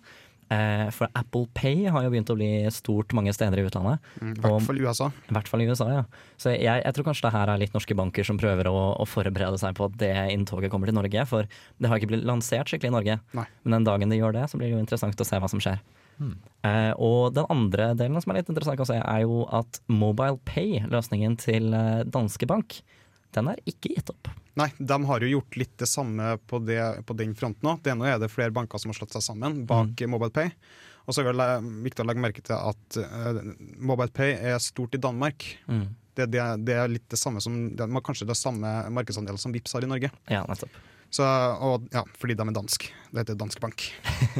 Eh, 0.49 0.87
For 0.95 1.11
Apple 1.13 1.45
Pay 1.53 1.85
har 1.93 2.05
jo 2.05 2.11
begynt 2.13 2.31
å 2.33 2.37
bli 2.37 2.49
stort 2.73 3.13
mange 3.13 3.33
steder 3.35 3.61
i 3.61 3.65
utlandet. 3.67 4.01
Mm, 4.17 4.33
I 4.33 4.41
hvert 4.41 4.65
fall 4.65 4.81
i 4.81 4.85
USA. 4.87 5.09
I 5.29 5.35
hvert 5.37 5.51
fall 5.51 5.63
i 5.63 5.69
USA, 5.69 5.89
ja. 5.93 6.03
Så 6.41 6.55
jeg, 6.55 6.81
jeg 6.81 6.95
tror 6.97 7.09
kanskje 7.11 7.27
det 7.27 7.35
her 7.35 7.53
er 7.53 7.61
litt 7.61 7.77
norske 7.77 7.97
banker 7.99 8.25
som 8.25 8.39
prøver 8.41 8.71
å, 8.71 8.77
å 8.97 9.07
forberede 9.09 9.61
seg 9.61 9.77
på 9.77 9.89
at 9.89 9.99
det 10.01 10.13
inntoget 10.33 10.73
kommer 10.73 10.89
til 10.89 10.97
Norge. 10.97 11.25
For 11.29 11.45
det 11.77 11.91
har 11.91 12.01
ikke 12.01 12.13
blitt 12.15 12.27
lansert 12.27 12.71
skikkelig 12.71 12.93
i 12.93 12.97
Norge. 12.97 13.19
Nei. 13.37 13.47
Men 13.63 13.79
den 13.79 13.89
dagen 13.91 14.13
de 14.13 14.19
gjør 14.19 14.35
det, 14.39 14.49
så 14.49 14.57
blir 14.57 14.71
det 14.71 14.77
jo 14.77 14.83
interessant 14.83 15.21
å 15.21 15.29
se 15.29 15.41
hva 15.41 15.51
som 15.51 15.61
skjer. 15.63 15.81
Eh, 16.19 16.91
og 16.99 17.33
den 17.35 17.47
andre 17.51 17.93
delen 17.97 18.19
som 18.19 18.33
er 18.33 18.41
litt 18.41 18.49
interessant 18.51 18.81
å 18.83 18.87
se, 18.89 18.97
er 18.99 19.21
jo 19.23 19.45
at 19.55 19.79
Mobile 19.91 20.39
Pay, 20.49 20.81
løsningen 20.91 21.37
til 21.39 21.71
eh, 21.75 22.01
danske 22.09 22.49
bank, 22.49 22.81
den 23.35 23.49
er 23.51 23.61
ikke 23.69 23.93
gitt 23.93 24.11
opp. 24.13 24.29
Nei, 24.59 24.67
de 24.75 24.97
har 25.07 25.23
jo 25.23 25.31
gjort 25.31 25.57
litt 25.61 25.75
det 25.79 25.87
samme 25.87 26.33
på, 26.49 26.59
det, 26.65 26.81
på 27.07 27.15
den 27.15 27.35
fronten 27.37 27.71
òg. 27.71 27.87
ene 27.87 28.09
er 28.11 28.19
det 28.19 28.31
flere 28.33 28.53
banker 28.55 28.81
som 28.81 28.91
har 28.91 28.97
slått 28.97 29.15
seg 29.15 29.23
sammen 29.23 29.63
bak 29.69 30.01
MobilePay. 30.01 30.51
Og 31.07 31.15
så 31.15 31.23
er 31.23 31.31
det 31.33 31.47
viktig 31.85 32.03
å 32.03 32.07
legge 32.09 32.21
merke 32.21 32.43
til 32.45 32.57
at 32.57 32.99
uh, 32.99 33.39
MobilePay 33.81 34.35
er 34.51 34.59
stort 34.61 34.97
i 34.97 35.01
Danmark. 35.01 35.47
Det, 36.13 36.27
det, 36.27 36.43
det 36.67 36.75
er 36.75 36.91
litt 36.91 37.07
det 37.09 37.17
samme 37.21 37.41
som 37.41 37.55
det 37.77 37.85
er 37.85 38.05
kanskje 38.05 38.27
det 38.29 38.37
samme 38.37 38.73
markedsandelen 38.93 39.39
som 39.41 39.55
Vipps 39.55 39.73
har 39.77 39.85
i 39.85 39.89
Norge. 39.89 40.11
Ja, 40.29 40.43
nettopp. 40.49 40.75
Så, 41.09 41.25
og, 41.25 41.87
ja, 41.93 42.03
fordi 42.21 42.35
de 42.37 42.45
er 42.45 42.53
dansk. 42.53 42.85
Det 43.09 43.23
heter 43.23 43.37
Dansk 43.39 43.61
Bank. 43.63 43.87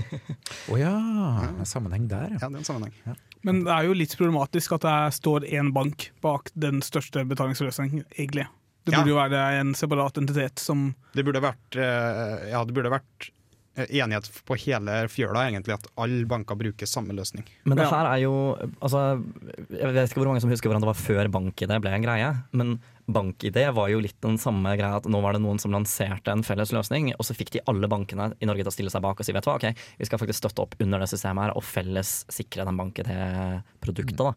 Å 0.70 0.78
ja, 0.78 0.94
det 1.42 1.64
er 1.64 1.70
sammenheng 1.70 2.06
der, 2.12 2.36
ja. 2.36 2.38
Ja, 2.44 2.50
det 2.52 2.60
er 2.60 2.62
en 2.62 2.68
sammenheng. 2.68 3.18
Men 3.48 3.64
det 3.66 3.74
er 3.74 3.88
jo 3.88 3.96
litt 3.98 4.14
problematisk 4.20 4.76
at 4.78 4.86
det 4.86 4.98
står 5.18 5.48
én 5.50 5.72
bank 5.74 6.12
bak 6.22 6.52
den 6.54 6.84
største 6.86 7.24
betalingsløsningen, 7.26 8.06
egentlig. 8.14 8.46
Det 8.86 8.94
Ja. 8.94 9.02
burde 9.04 9.12
jo 9.12 9.20
være 9.20 9.60
en 9.60 9.74
separat 9.76 10.18
entitet 10.18 10.60
som 10.60 10.96
Det 11.14 11.26
burde 11.26 11.42
vært, 11.44 11.76
eh, 11.76 12.50
ja, 12.52 12.64
det 12.66 12.74
burde 12.74 12.90
vært 12.90 13.30
eh, 13.78 13.86
enighet 14.02 14.30
på 14.46 14.58
hele 14.58 15.08
fjøla, 15.08 15.46
egentlig, 15.50 15.74
at 15.78 15.86
alle 15.98 16.26
banker 16.26 16.56
bruker 16.56 16.86
samme 16.90 17.14
løsning. 17.16 17.44
Men 17.66 17.78
det 17.78 17.88
her 17.88 18.06
er 18.06 18.18
jo 18.24 18.56
altså, 18.82 19.24
Jeg 19.70 19.94
vet 19.94 20.10
ikke 20.10 20.20
hvor 20.24 20.28
mange 20.34 20.42
som 20.42 20.50
husker 20.50 20.70
hvordan 20.70 20.82
det 20.82 20.90
var 20.90 21.00
før 21.00 21.30
BankID 21.32 21.76
ble 21.82 21.92
en 21.94 22.04
greie. 22.04 22.32
Men 22.52 22.80
BankID 23.10 23.58
var 23.74 23.90
jo 23.90 24.02
litt 24.04 24.18
den 24.22 24.38
samme 24.42 24.76
greia 24.78 25.00
at 25.00 25.08
nå 25.10 25.20
var 25.24 25.34
det 25.34 25.42
noen 25.42 25.60
som 25.62 25.74
lanserte 25.74 26.32
en 26.34 26.44
felles 26.46 26.72
løsning, 26.76 27.12
og 27.16 27.26
så 27.26 27.36
fikk 27.38 27.52
de 27.56 27.64
alle 27.70 27.90
bankene 27.90 28.30
i 28.38 28.50
Norge 28.50 28.66
til 28.66 28.72
å 28.72 28.76
stille 28.76 28.94
seg 28.94 29.04
bak 29.06 29.20
og 29.20 29.26
si 29.26 29.34
vet 29.36 29.46
du 29.46 29.50
hva, 29.50 29.58
ok, 29.58 29.84
vi 29.98 30.08
skal 30.08 30.22
faktisk 30.22 30.44
støtte 30.44 30.66
opp 30.66 30.76
under 30.84 31.02
det 31.02 31.10
systemet 31.12 31.48
her 31.48 31.56
og 31.58 31.66
felles 31.66 32.14
sikre 32.32 32.68
den 32.70 32.78
BankID-produktet. 32.80 34.20
da. 34.20 34.34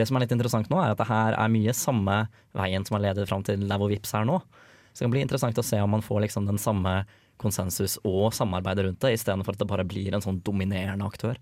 Det 0.00 0.08
som 0.08 0.18
er 0.18 0.26
litt 0.26 0.34
interessant 0.34 0.72
nå, 0.72 0.80
er 0.82 0.94
at 0.94 1.02
det 1.02 1.08
her 1.10 1.38
er 1.38 1.54
mye 1.54 1.76
samme 1.76 2.18
veien 2.56 2.88
som 2.88 2.98
har 2.98 3.06
ledet 3.08 3.28
fram 3.30 3.46
til 3.46 3.62
der 3.62 3.80
hvor 3.80 3.92
Vips 3.92 4.14
er 4.18 4.26
nå. 4.26 4.40
Så 4.90 5.02
det 5.02 5.06
kan 5.06 5.14
bli 5.14 5.24
interessant 5.26 5.58
å 5.60 5.66
se 5.66 5.78
om 5.82 5.92
man 5.92 6.04
får 6.04 6.26
liksom 6.26 6.48
den 6.48 6.58
samme 6.58 7.02
konsensus 7.40 7.98
og 8.08 8.32
samarbeid 8.34 8.80
rundt 8.82 9.02
det, 9.04 9.12
istedenfor 9.18 9.54
at 9.54 9.60
det 9.62 9.68
bare 9.68 9.84
blir 9.86 10.14
en 10.16 10.24
sånn 10.24 10.40
dominerende 10.44 11.06
aktør. 11.06 11.38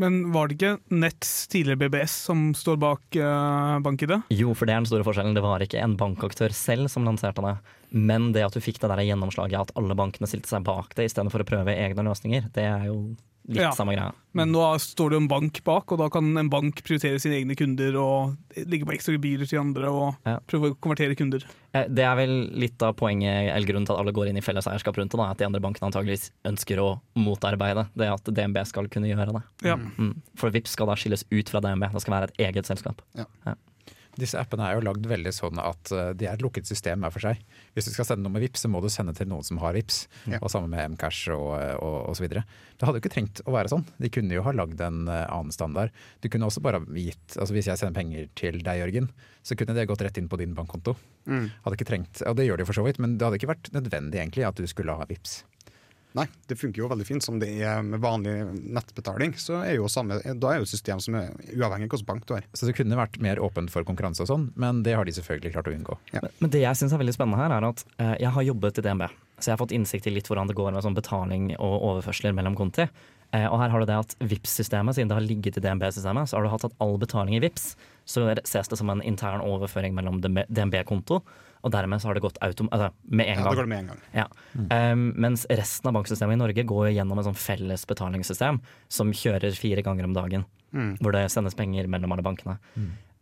Men 0.00 0.18
var 0.34 0.48
det 0.48 0.58
ikke 0.58 0.74
Nets, 0.92 1.30
tidligere 1.52 1.80
BBS, 1.86 2.14
som 2.28 2.50
står 2.56 2.76
bak 2.82 3.16
uh, 3.16 3.78
BankID? 3.84 4.12
Jo, 4.36 4.52
for 4.52 4.68
det 4.68 4.74
er 4.74 4.82
den 4.82 4.90
store 4.90 5.06
forskjellen. 5.06 5.36
Det 5.36 5.44
var 5.44 5.64
ikke 5.64 5.80
en 5.80 5.96
bankaktør 6.00 6.52
selv 6.56 6.90
som 6.92 7.06
lanserte 7.08 7.44
det. 7.44 7.54
Men 7.96 8.28
det 8.36 8.44
at 8.44 8.56
du 8.56 8.60
fikk 8.60 8.82
det 8.82 8.90
der 8.92 9.04
gjennomslaget 9.06 9.68
at 9.68 9.72
alle 9.78 9.96
bankene 9.96 10.28
stilte 10.28 10.52
seg 10.52 10.66
bak 10.66 10.92
det 10.98 11.08
istedenfor 11.08 11.44
å 11.44 11.48
prøve 11.48 11.76
egne 11.76 12.04
løsninger, 12.08 12.50
det 12.56 12.66
er 12.68 12.90
jo 12.90 12.98
litt 13.48 13.62
Ja. 13.62 13.70
samme 13.72 13.94
greia. 13.94 14.12
Men 14.34 14.50
nå 14.52 14.60
står 14.78 15.10
det 15.10 15.16
jo 15.16 15.20
en 15.22 15.28
bank 15.28 15.62
bak, 15.64 15.92
og 15.92 15.98
da 15.98 16.08
kan 16.10 16.36
en 16.36 16.48
bank 16.50 16.82
prioritere 16.84 17.18
sine 17.20 17.36
egne 17.40 17.56
kunder 17.56 17.96
og 17.96 18.36
ligge 18.56 18.84
på 18.84 18.92
ekstra 18.92 19.14
gebyrer 19.16 19.48
til 19.48 19.60
andre 19.60 19.88
og 19.88 20.16
Ja. 20.26 20.38
prøve 20.46 20.72
å 20.72 20.76
konvertere 20.78 21.16
kunder. 21.16 21.42
Eh, 21.72 21.86
Det 21.88 22.04
er 22.04 22.16
vel 22.16 22.50
litt 22.52 22.82
av 22.82 22.94
poenget, 22.96 23.54
eller 23.54 23.66
grunnen 23.66 23.86
til 23.86 23.94
at 23.94 24.00
alle 24.00 24.12
går 24.12 24.28
inn 24.28 24.36
i 24.36 24.40
felles 24.42 24.66
eierskap 24.66 24.96
rundt 24.96 25.10
det, 25.10 25.16
da, 25.18 25.30
at 25.30 25.38
de 25.38 25.44
andre 25.46 25.60
bankene 25.60 25.90
antageligvis 25.90 26.30
ønsker 26.44 26.76
å 26.78 27.00
motarbeide 27.16 27.88
det 27.96 28.08
at 28.12 28.24
DNB 28.24 28.64
skal 28.66 28.88
kunne 28.88 29.06
gjøre 29.08 29.32
det. 29.32 29.42
Ja. 29.62 29.76
Mm. 29.76 30.16
For 30.34 30.50
Vipps 30.50 30.70
skal 30.70 30.86
da 30.86 30.94
skilles 30.94 31.24
ut 31.30 31.48
fra 31.48 31.60
DNB, 31.60 31.90
det 31.92 32.00
skal 32.02 32.14
være 32.14 32.24
et 32.30 32.36
eget 32.54 32.66
selskap. 32.66 33.00
Disse 34.16 34.40
appene 34.40 34.64
er 34.64 34.78
jo 34.78 34.84
lagd 34.86 35.06
veldig 35.08 35.32
sånn 35.34 35.60
at 35.60 35.90
eh, 35.92 36.12
de 36.16 36.28
er 36.28 36.36
et 36.38 36.44
lukket 36.44 36.68
system 36.68 37.04
hver 37.04 37.12
for 37.12 37.24
seg. 37.26 37.40
Hvis 37.76 37.88
du 37.88 37.92
skal 37.92 38.08
sende 38.08 38.24
noe 38.24 38.32
med 38.32 38.46
Vips, 38.46 38.64
så 38.64 38.70
må 38.72 38.80
du 38.80 38.88
sende 38.92 39.12
til 39.16 39.28
noen 39.28 39.44
som 39.46 39.60
har 39.60 39.76
Vips. 39.76 40.06
Ja. 40.24 40.40
Og 40.40 40.52
sammen 40.52 40.72
med 40.72 40.94
Mcash 40.94 41.28
og, 41.34 41.50
og, 41.82 41.98
og 42.10 42.16
så 42.16 42.24
videre. 42.24 42.46
Det 42.76 42.88
hadde 42.88 43.00
jo 43.00 43.04
ikke 43.04 43.12
trengt 43.12 43.42
å 43.44 43.54
være 43.54 43.72
sånn. 43.72 43.84
De 44.00 44.10
kunne 44.12 44.36
jo 44.36 44.44
ha 44.46 44.54
lagd 44.56 44.80
en 44.84 45.04
eh, 45.12 45.24
annen 45.26 45.54
standard. 45.54 45.92
Du 46.24 46.30
kunne 46.32 46.48
også 46.48 46.64
bare 46.64 46.80
gitt 46.96 47.36
altså 47.36 47.56
Hvis 47.56 47.68
jeg 47.70 47.80
sender 47.80 47.96
penger 47.96 48.30
til 48.38 48.62
deg, 48.64 48.80
Jørgen, 48.80 49.10
så 49.46 49.56
kunne 49.58 49.76
det 49.76 49.86
gått 49.90 50.04
rett 50.04 50.18
inn 50.20 50.30
på 50.32 50.38
din 50.40 50.56
bankkonto. 50.56 50.96
Hadde 51.64 51.76
ikke 51.78 51.88
trengt, 51.88 52.22
og 52.26 52.38
det 52.38 52.46
gjør 52.48 52.58
det 52.58 52.66
jo 52.66 52.70
for 52.70 52.80
så 52.80 52.86
vidt, 52.86 53.00
men 53.02 53.16
det 53.18 53.26
hadde 53.26 53.38
ikke 53.40 53.52
vært 53.52 53.70
nødvendig 53.74 54.20
egentlig 54.22 54.46
at 54.48 54.58
du 54.58 54.66
skulle 54.70 54.96
ha 54.96 55.06
Vips. 55.08 55.40
Nei, 56.16 56.24
det 56.48 56.56
funker 56.56 56.80
jo 56.80 56.88
veldig 56.88 57.06
fint 57.06 57.24
som 57.24 57.40
det 57.40 57.50
er 57.60 57.82
med 57.84 58.00
vanlig 58.00 58.34
nettbetaling. 58.56 59.34
Så 59.40 59.58
er 59.60 59.76
jo 59.76 59.90
samme, 59.92 60.18
da 60.24 60.52
er 60.52 60.62
jo 60.62 60.66
et 60.66 60.72
system 60.72 61.02
som 61.02 61.18
er 61.18 61.34
uavhengig 61.52 61.90
av 61.90 61.96
hvilken 61.96 62.08
bank 62.08 62.24
du 62.28 62.36
har. 62.38 62.46
Så 62.56 62.68
det 62.68 62.76
kunne 62.78 62.96
vært 62.96 63.18
mer 63.22 63.40
åpent 63.42 63.72
for 63.72 63.84
konkurranse 63.88 64.24
og 64.24 64.30
sånn, 64.30 64.48
men 64.56 64.80
det 64.86 64.96
har 64.96 65.04
de 65.04 65.14
selvfølgelig 65.16 65.52
klart 65.58 65.68
å 65.68 65.74
unngå. 65.76 65.98
Men, 66.16 66.30
men 66.40 66.54
det 66.54 66.64
jeg 66.64 66.80
syns 66.80 66.96
er 66.96 67.02
veldig 67.02 67.16
spennende 67.16 67.42
her, 67.42 67.52
er 67.58 67.68
at 67.68 67.84
eh, 67.98 68.14
jeg 68.24 68.32
har 68.38 68.48
jobbet 68.48 68.80
i 68.80 68.86
DNB. 68.86 69.06
Så 69.36 69.50
jeg 69.50 69.52
har 69.52 69.60
fått 69.60 69.76
innsikt 69.76 70.08
i 70.08 70.14
litt 70.14 70.30
hvordan 70.30 70.48
det 70.48 70.56
går 70.56 70.72
med 70.72 70.86
sånn 70.86 70.96
betaling 70.96 71.50
og 71.58 71.74
overførsler 71.90 72.32
mellom 72.36 72.56
konti. 72.56 72.86
Eh, 73.34 73.44
og 73.50 73.58
her 73.60 73.72
har 73.72 73.82
du 73.82 73.90
det 73.90 73.98
at 73.98 74.14
VIPS-systemet, 74.22 74.96
siden 74.96 75.10
det 75.10 75.18
har 75.18 75.26
ligget 75.26 75.58
i 75.60 75.64
DNB-systemet, 75.64 76.30
så 76.30 76.38
har 76.38 76.46
du 76.46 76.52
hatt 76.52 76.64
at 76.68 76.76
all 76.80 76.96
betaling 77.02 77.36
i 77.36 77.42
VIPS, 77.44 77.74
så 78.08 78.28
ses 78.46 78.70
det 78.72 78.78
som 78.80 78.88
en 78.92 79.02
intern 79.04 79.44
overføring 79.44 79.96
mellom 79.96 80.22
DNB-konto, 80.22 81.20
og 81.66 81.72
dermed 81.74 81.98
så 82.02 82.08
har 82.08 82.14
det 82.18 82.22
gått 82.22 82.38
autom 82.46 82.68
altså, 82.70 82.92
med 83.10 83.26
en 83.26 83.40
Ja, 83.40 83.44
gang. 83.44 83.50
det 83.50 83.58
går 83.58 83.66
det 83.66 83.72
med 83.72 83.78
en 83.82 83.88
gang. 83.90 84.02
Ja. 84.14 84.26
Um, 84.92 85.06
mens 85.26 85.42
resten 85.50 85.90
av 85.90 85.96
banksystemet 85.98 86.38
i 86.38 86.40
Norge 86.40 86.64
går 86.70 86.92
gjennom 86.94 87.18
et 87.18 87.26
sånn 87.26 87.38
felles 87.38 87.82
betalingssystem 87.90 88.60
som 88.88 89.10
kjører 89.10 89.56
fire 89.58 89.82
ganger 89.82 90.06
om 90.08 90.14
dagen. 90.16 90.46
Hvor 91.00 91.12
det 91.16 91.24
sendes 91.32 91.54
penger 91.56 91.86
mellom 91.88 92.12
alle 92.14 92.22
bankene. 92.26 92.58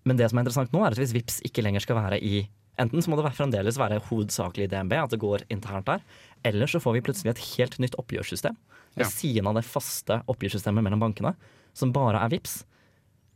Men 0.04 0.18
det 0.18 0.26
som 0.28 0.38
er 0.38 0.44
interessant 0.44 0.72
nå, 0.74 0.83
er 0.85 0.92
at 0.92 0.98
hvis 1.00 1.14
Vips 1.16 1.40
ikke 1.46 1.62
lenger 1.64 1.80
skal 1.87 1.96
være 1.96 2.20
i 2.20 2.44
Enten 2.76 2.98
så 3.04 3.07
må 3.12 3.14
det 3.22 3.30
fremdeles 3.37 3.76
være 3.78 4.00
hovedsakelig 4.09 4.64
i 4.66 4.70
DNB, 4.72 4.92
at 4.98 5.12
det 5.14 5.20
går 5.22 5.44
internt 5.54 5.87
der. 5.87 6.00
Eller 6.42 6.66
så 6.66 6.80
får 6.83 6.96
vi 6.96 7.02
plutselig 7.07 7.30
et 7.30 7.42
helt 7.54 7.76
nytt 7.78 7.94
oppgjørssystem 8.02 8.57
ved 8.98 9.04
Ja. 9.04 9.07
siden 9.07 9.46
av 9.46 9.54
det 9.54 9.62
faste 9.64 10.16
oppgjørssystemet 10.26 10.83
mellom 10.83 10.98
bankene, 11.04 11.37
som 11.72 11.92
bare 11.94 12.18
er 12.18 12.33
Vips. 12.35 12.64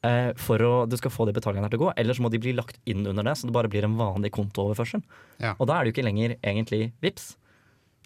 Eh, 0.06 0.30
for 0.38 0.62
å 0.62 0.72
du 0.86 0.94
skal 0.98 1.10
få 1.10 1.26
de 1.26 1.34
betalingene 1.34 1.66
her 1.66 1.72
til 1.74 1.80
å 1.80 1.88
gå, 1.88 1.90
eller 1.98 2.14
så 2.14 2.22
må 2.22 2.30
de 2.30 2.38
bli 2.42 2.54
lagt 2.54 2.78
inn 2.86 3.02
under 3.02 3.26
det, 3.26 3.34
så 3.38 3.48
det 3.48 3.54
bare 3.56 3.70
blir 3.72 3.86
en 3.88 3.96
vanlig 3.98 4.30
kontooverførsel. 4.36 5.02
Ja. 5.42 5.56
Og 5.58 5.66
da 5.70 5.78
er 5.78 5.84
det 5.84 5.90
jo 5.90 5.96
ikke 5.96 6.06
lenger 6.06 6.36
egentlig 6.38 6.92
Vips. 7.02 7.32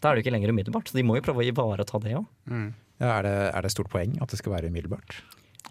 Da 0.00 0.10
er 0.10 0.16
det 0.16 0.22
jo 0.22 0.26
ikke 0.26 0.34
lenger 0.38 0.54
umiddelbart, 0.54 0.88
så 0.88 0.96
de 0.98 1.04
må 1.06 1.18
jo 1.18 1.26
prøve 1.26 1.44
å 1.44 1.46
ivareta 1.46 2.00
det 2.02 2.16
òg. 2.18 2.24
Ja, 3.02 3.18
er, 3.18 3.26
det, 3.26 3.36
er 3.52 3.66
det 3.66 3.72
stort 3.74 3.90
poeng 3.92 4.16
at 4.22 4.32
det 4.32 4.40
skal 4.40 4.54
være 4.56 4.70
umiddelbart? 4.72 5.20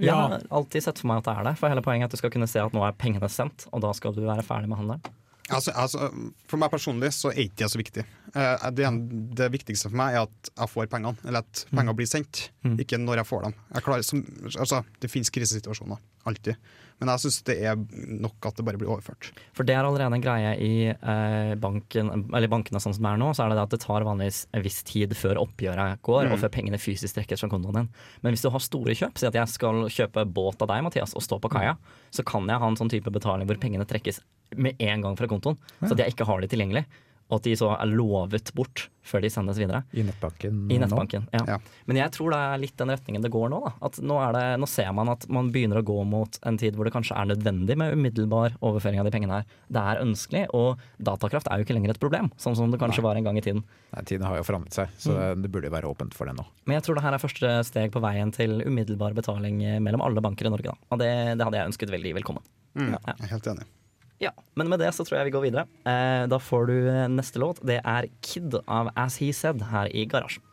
Jeg 0.01 0.15
har 0.15 0.39
alltid 0.55 0.86
sett 0.86 1.01
for 1.01 1.10
meg 1.12 1.19
at 1.19 1.27
det 1.27 1.34
er 1.34 1.47
det, 1.49 1.55
for 1.60 1.73
hele 1.73 1.84
poenget 1.86 2.05
er 2.05 2.10
at 2.10 2.15
du 2.15 2.21
skal 2.21 2.31
kunne 2.34 2.47
se 2.49 2.62
at 2.62 2.73
nå 2.75 2.84
er 2.86 2.95
pengene 2.97 3.27
sendt, 3.29 3.67
og 3.75 3.84
da 3.84 3.91
skal 3.97 4.15
du 4.15 4.21
være 4.23 4.45
ferdig 4.45 4.69
med 4.71 4.79
handelen. 4.79 5.19
Altså, 5.52 5.74
altså, 5.76 6.10
for 6.50 6.62
meg 6.62 6.72
personlig 6.72 7.12
så 7.16 7.32
er 7.34 7.46
ikke 7.46 7.66
det 7.66 7.72
så 7.74 7.80
viktig. 7.82 8.04
Eh, 8.32 8.68
det, 8.78 8.92
det 9.38 9.50
viktigste 9.54 9.90
for 9.90 10.00
meg 10.00 10.16
er 10.16 10.28
at 10.28 10.52
jeg 10.54 10.72
får 10.72 10.92
pengene, 10.92 11.18
eller 11.28 11.44
at 11.44 11.66
penger 11.72 11.98
blir 11.98 12.10
sendt. 12.10 12.46
Ikke 12.80 13.00
når 13.02 13.22
jeg 13.22 13.30
får 13.32 13.50
dem. 13.50 13.58
Jeg 13.76 13.86
klarer, 13.88 14.08
som, 14.08 14.24
altså, 14.54 14.82
det 15.04 15.12
finnes 15.12 15.34
krisesituasjoner, 15.34 16.00
alltid. 16.30 16.72
Men 17.02 17.10
jeg 17.16 17.24
syns 17.24 17.40
det 17.48 17.56
er 17.66 17.80
nok 18.22 18.46
at 18.46 18.60
det 18.60 18.66
bare 18.68 18.78
blir 18.78 18.92
overført. 18.94 19.32
For 19.58 19.66
det 19.66 19.74
er 19.74 19.88
allerede 19.88 20.20
en 20.20 20.24
greie 20.24 20.52
i 20.62 20.74
eh, 20.94 21.54
banken, 21.60 22.12
eller 22.30 22.52
bankene 22.52 22.82
sånn 22.84 22.94
som 22.94 23.08
det 23.08 23.14
er 23.16 23.22
nå, 23.24 23.32
så 23.34 23.44
er 23.46 23.52
det 23.52 23.58
det 23.58 23.64
at 23.66 23.74
det 23.74 23.82
tar 23.82 24.06
vanligvis 24.06 24.44
en 24.54 24.66
viss 24.68 24.78
tid 24.86 25.16
før 25.18 25.42
oppgjøret 25.42 26.04
går, 26.06 26.30
og 26.30 26.38
før 26.44 26.54
pengene 26.54 26.80
fysisk 26.82 27.18
trekkes 27.18 27.42
fra 27.42 27.50
kontoen 27.50 27.80
din. 27.82 27.90
Men 28.22 28.36
hvis 28.36 28.46
du 28.46 28.52
har 28.54 28.62
store 28.62 28.94
kjøp, 28.98 29.18
si 29.18 29.28
at 29.28 29.40
jeg 29.40 29.50
skal 29.56 29.88
kjøpe 29.90 30.28
båt 30.30 30.62
av 30.62 30.70
deg, 30.70 30.86
Mathias, 30.86 31.18
og 31.18 31.26
stå 31.26 31.42
på 31.42 31.52
kaia, 31.58 31.74
så 32.14 32.24
kan 32.28 32.46
jeg 32.46 32.62
ha 32.62 32.70
en 32.70 32.78
sånn 32.78 32.94
type 32.94 33.14
betaling 33.18 33.50
hvor 33.50 33.60
pengene 33.60 33.90
trekkes 33.90 34.22
med 34.58 34.76
en 34.82 35.02
gang 35.02 35.16
fra 35.18 35.28
kontoen, 35.32 35.58
så 35.82 35.92
at 35.94 35.98
jeg 36.06 36.14
ikke 36.16 36.26
har 36.28 36.42
de 36.42 36.48
tilgjengelig. 36.52 36.86
Og 37.32 37.38
at 37.40 37.46
de 37.48 37.54
så 37.56 37.70
er 37.80 37.88
lovet 37.88 38.50
bort 38.54 38.90
før 39.08 39.22
de 39.24 39.30
sendes 39.32 39.56
videre. 39.56 39.86
I 39.96 40.04
nettbanken? 40.04 40.66
I 40.68 40.76
nå? 40.76 40.82
nettbanken, 40.84 41.30
ja. 41.32 41.40
Ja. 41.48 41.56
Men 41.88 41.96
jeg 42.02 42.12
tror 42.12 42.34
det 42.34 42.40
er 42.44 42.60
litt 42.60 42.76
den 42.76 42.90
retningen 42.92 43.24
det 43.24 43.32
går 43.32 43.48
nå. 43.54 43.62
Da. 43.64 43.72
At 43.88 44.00
nå, 44.04 44.18
er 44.20 44.34
det, 44.36 44.42
nå 44.60 44.68
ser 44.68 44.92
man 44.92 45.08
at 45.14 45.24
man 45.32 45.48
begynner 45.50 45.80
å 45.80 45.86
gå 45.88 45.96
mot 46.04 46.36
en 46.44 46.60
tid 46.60 46.76
hvor 46.76 46.84
det 46.84 46.92
kanskje 46.92 47.16
er 47.16 47.30
nødvendig 47.32 47.78
med 47.80 47.96
umiddelbar 47.96 48.58
overføring 48.60 49.00
av 49.00 49.08
de 49.08 49.14
pengene 49.16 49.38
her. 49.40 49.48
Det 49.72 49.80
er 49.94 50.04
ønskelig, 50.04 50.44
og 50.52 50.84
datakraft 51.00 51.48
er 51.48 51.62
jo 51.64 51.70
ikke 51.70 51.78
lenger 51.80 51.96
et 51.96 52.02
problem, 52.04 52.28
sånn 52.36 52.60
som 52.60 52.68
det 52.76 52.82
kanskje 52.84 53.08
var 53.08 53.16
en 53.16 53.24
gang 53.32 53.40
i 53.40 53.46
tiden. 53.48 53.64
Nei, 53.96 54.04
Tiden 54.12 54.28
har 54.28 54.36
jo 54.36 54.44
forandret 54.52 54.76
seg, 54.76 54.92
så 55.00 55.16
Mm. 55.16 55.42
det 55.48 55.52
burde 55.56 55.72
jo 55.72 55.76
være 55.80 55.88
åpent 55.96 56.14
for 56.14 56.28
det 56.28 56.36
nå. 56.36 56.44
Men 56.68 56.82
jeg 56.82 56.84
tror 56.84 56.96
det 57.00 57.04
her 57.08 57.14
er 57.16 57.24
første 57.30 57.64
steg 57.72 57.92
på 57.96 58.04
veien 58.04 58.36
til 58.36 58.60
umiddelbar 58.68 59.16
betaling 59.16 59.64
mellom 59.80 60.04
alle 60.04 60.20
banker 60.20 60.52
i 60.52 60.52
Norge. 60.52 60.68
Da. 60.76 60.76
Og 60.92 61.00
det, 61.00 61.38
det 61.40 61.48
hadde 61.48 61.64
jeg 61.64 61.72
ønsket 61.72 61.96
veldig 61.96 62.14
velkommen. 62.20 62.44
Mm, 62.76 62.92
Ja. 62.92 63.00
Jeg 63.08 63.24
er 63.24 63.38
helt 63.40 63.48
enig. 63.56 63.72
Ja, 64.21 64.31
Men 64.53 64.69
med 64.69 64.77
det 64.79 64.91
så 64.93 65.01
tror 65.01 65.17
jeg 65.17 65.31
vi 65.31 65.34
går 65.34 65.47
videre. 65.47 65.65
Eh, 65.81 66.27
da 66.29 66.38
får 66.38 66.67
du 66.69 66.75
eh, 66.91 67.07
neste 67.10 67.41
låt. 67.41 67.57
Det 67.65 67.79
er 67.81 68.05
Kid 68.21 68.53
av 68.69 68.91
As 68.93 69.17
He 69.17 69.31
Said 69.34 69.63
her 69.71 69.89
i 69.89 70.05
garasjen. 70.05 70.45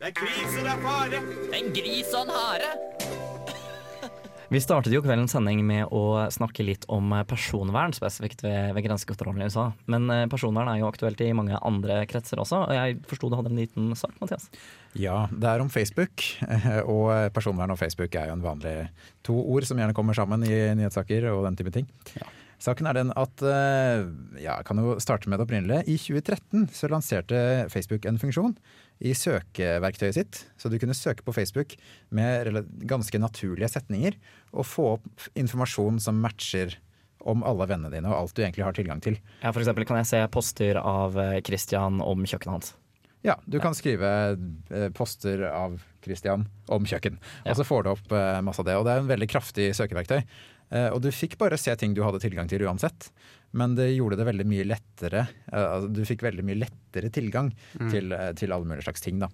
Det 0.00 0.08
er 0.08 0.14
krise, 0.16 0.58
det 0.58 0.72
er 0.72 0.80
fare. 0.82 1.20
En 1.54 1.70
gris 1.76 2.10
og 2.10 2.24
en 2.26 2.32
hare. 2.34 2.72
Vi 4.50 4.58
startet 4.58 4.90
jo 4.90 4.98
kveldens 5.04 5.30
sending 5.30 5.60
med 5.62 5.92
å 5.94 6.26
snakke 6.34 6.66
litt 6.66 6.88
om 6.90 7.12
eh, 7.14 7.22
personvern, 7.30 7.94
spesifikt 7.94 8.42
ved, 8.42 8.72
ved 8.74 8.88
grensekontrollen 8.88 9.44
i 9.44 9.46
USA. 9.46 9.68
Men 9.86 10.10
personvern 10.32 10.72
er 10.72 10.80
jo 10.80 10.90
aktuelt 10.90 11.22
i 11.22 11.30
mange 11.36 11.54
andre 11.54 12.00
kretser 12.10 12.42
også, 12.42 12.64
og 12.64 12.74
jeg 12.74 12.98
forsto 13.12 13.30
du 13.30 13.38
hadde 13.38 13.54
en 13.54 13.62
liten 13.62 13.94
sak, 13.94 14.18
Mathias? 14.18 14.50
Ja, 14.98 15.28
det 15.30 15.54
er 15.54 15.62
om 15.62 15.70
Facebook, 15.70 16.26
og 16.96 17.30
personvern 17.36 17.76
og 17.76 17.78
Facebook 17.78 18.18
er 18.18 18.32
jo 18.32 18.40
en 18.40 18.46
vanlig 18.48 18.76
to 19.22 19.38
ord 19.38 19.70
som 19.70 19.78
gjerne 19.78 19.94
kommer 19.94 20.18
sammen 20.18 20.42
i 20.42 20.64
nyhetssaker 20.74 21.30
og 21.30 21.46
den 21.46 21.62
type 21.62 21.78
ting. 21.78 21.86
Saken 22.60 22.90
er 22.90 22.98
den 22.98 23.12
at, 23.16 23.40
eh, 23.40 24.04
ja, 24.36 24.58
jeg 24.58 24.66
kan 24.68 24.80
jo 24.82 24.98
starte 25.00 25.30
med 25.32 25.40
det 25.40 25.46
opprinnelige. 25.46 25.86
I 25.88 25.96
2013 25.96 26.68
så 26.76 26.90
lanserte 26.92 27.40
Facebook 27.72 28.04
en 28.04 28.20
funksjon 28.20 28.52
i 29.00 29.14
søkeverktøyet 29.16 30.18
sitt, 30.18 30.42
så 30.60 30.68
du 30.68 30.76
kunne 30.78 30.96
søke 30.96 31.24
på 31.24 31.32
Facebook 31.32 31.72
med 32.12 32.52
ganske 32.84 33.16
naturlige 33.16 33.70
setninger 33.72 34.18
og 34.52 34.68
få 34.68 34.90
opp 34.98 35.30
informasjon 35.40 36.02
som 36.04 36.20
matcher 36.20 36.76
om 37.20 37.40
alle 37.44 37.64
vennene 37.68 37.92
dine 37.92 38.12
og 38.12 38.18
alt 38.18 38.36
du 38.36 38.44
egentlig 38.44 38.66
har 38.68 38.76
tilgang 38.76 39.00
til. 39.04 39.16
Ja, 39.40 39.54
For 39.54 39.64
eksempel 39.64 39.88
kan 39.88 40.00
jeg 40.02 40.12
se 40.12 40.22
poster 40.32 40.76
av 40.76 41.16
eh, 41.16 41.40
Christian 41.40 42.04
om 42.04 42.28
kjøkkenet 42.28 42.58
hans. 42.58 42.76
Ja, 43.24 43.38
du 43.48 43.56
kan 43.60 43.76
skrive 43.76 44.36
eh, 44.36 44.88
poster 44.96 45.48
av 45.48 45.80
Christian 46.04 46.44
om 46.68 46.84
kjøkken, 46.88 47.16
og 47.44 47.56
så 47.56 47.64
får 47.64 47.84
du 47.84 47.94
opp 47.96 48.16
masse 48.44 48.60
av 48.60 48.68
det. 48.68 48.76
Og 48.80 48.84
det 48.84 48.92
er 48.92 49.02
en 49.02 49.12
veldig 49.12 49.28
kraftig 49.32 49.72
søkeverktøy. 49.76 50.22
Eh, 50.70 50.88
Og 50.94 51.00
du 51.02 51.10
fikk 51.10 51.36
bare 51.38 51.58
se 51.58 51.74
ting 51.76 51.94
du 51.94 52.02
hadde 52.06 52.20
tilgang 52.22 52.48
til 52.48 52.62
uansett, 52.66 53.10
men 53.52 53.74
det 53.74 53.88
gjorde 53.96 54.16
det 54.20 54.26
veldig 54.28 54.46
mye 54.46 54.64
lettere. 54.68 55.26
eh, 55.52 55.66
altså, 55.66 55.92
Du 55.92 56.04
fikk 56.04 56.22
veldig 56.22 56.44
mye 56.46 56.60
lettere 56.60 57.10
tilgang 57.10 57.52
til, 57.90 58.12
eh, 58.12 58.32
til 58.38 58.52
alle 58.52 58.64
mulige 58.68 58.84
slags 58.86 59.00
ting, 59.02 59.18
da. 59.18 59.28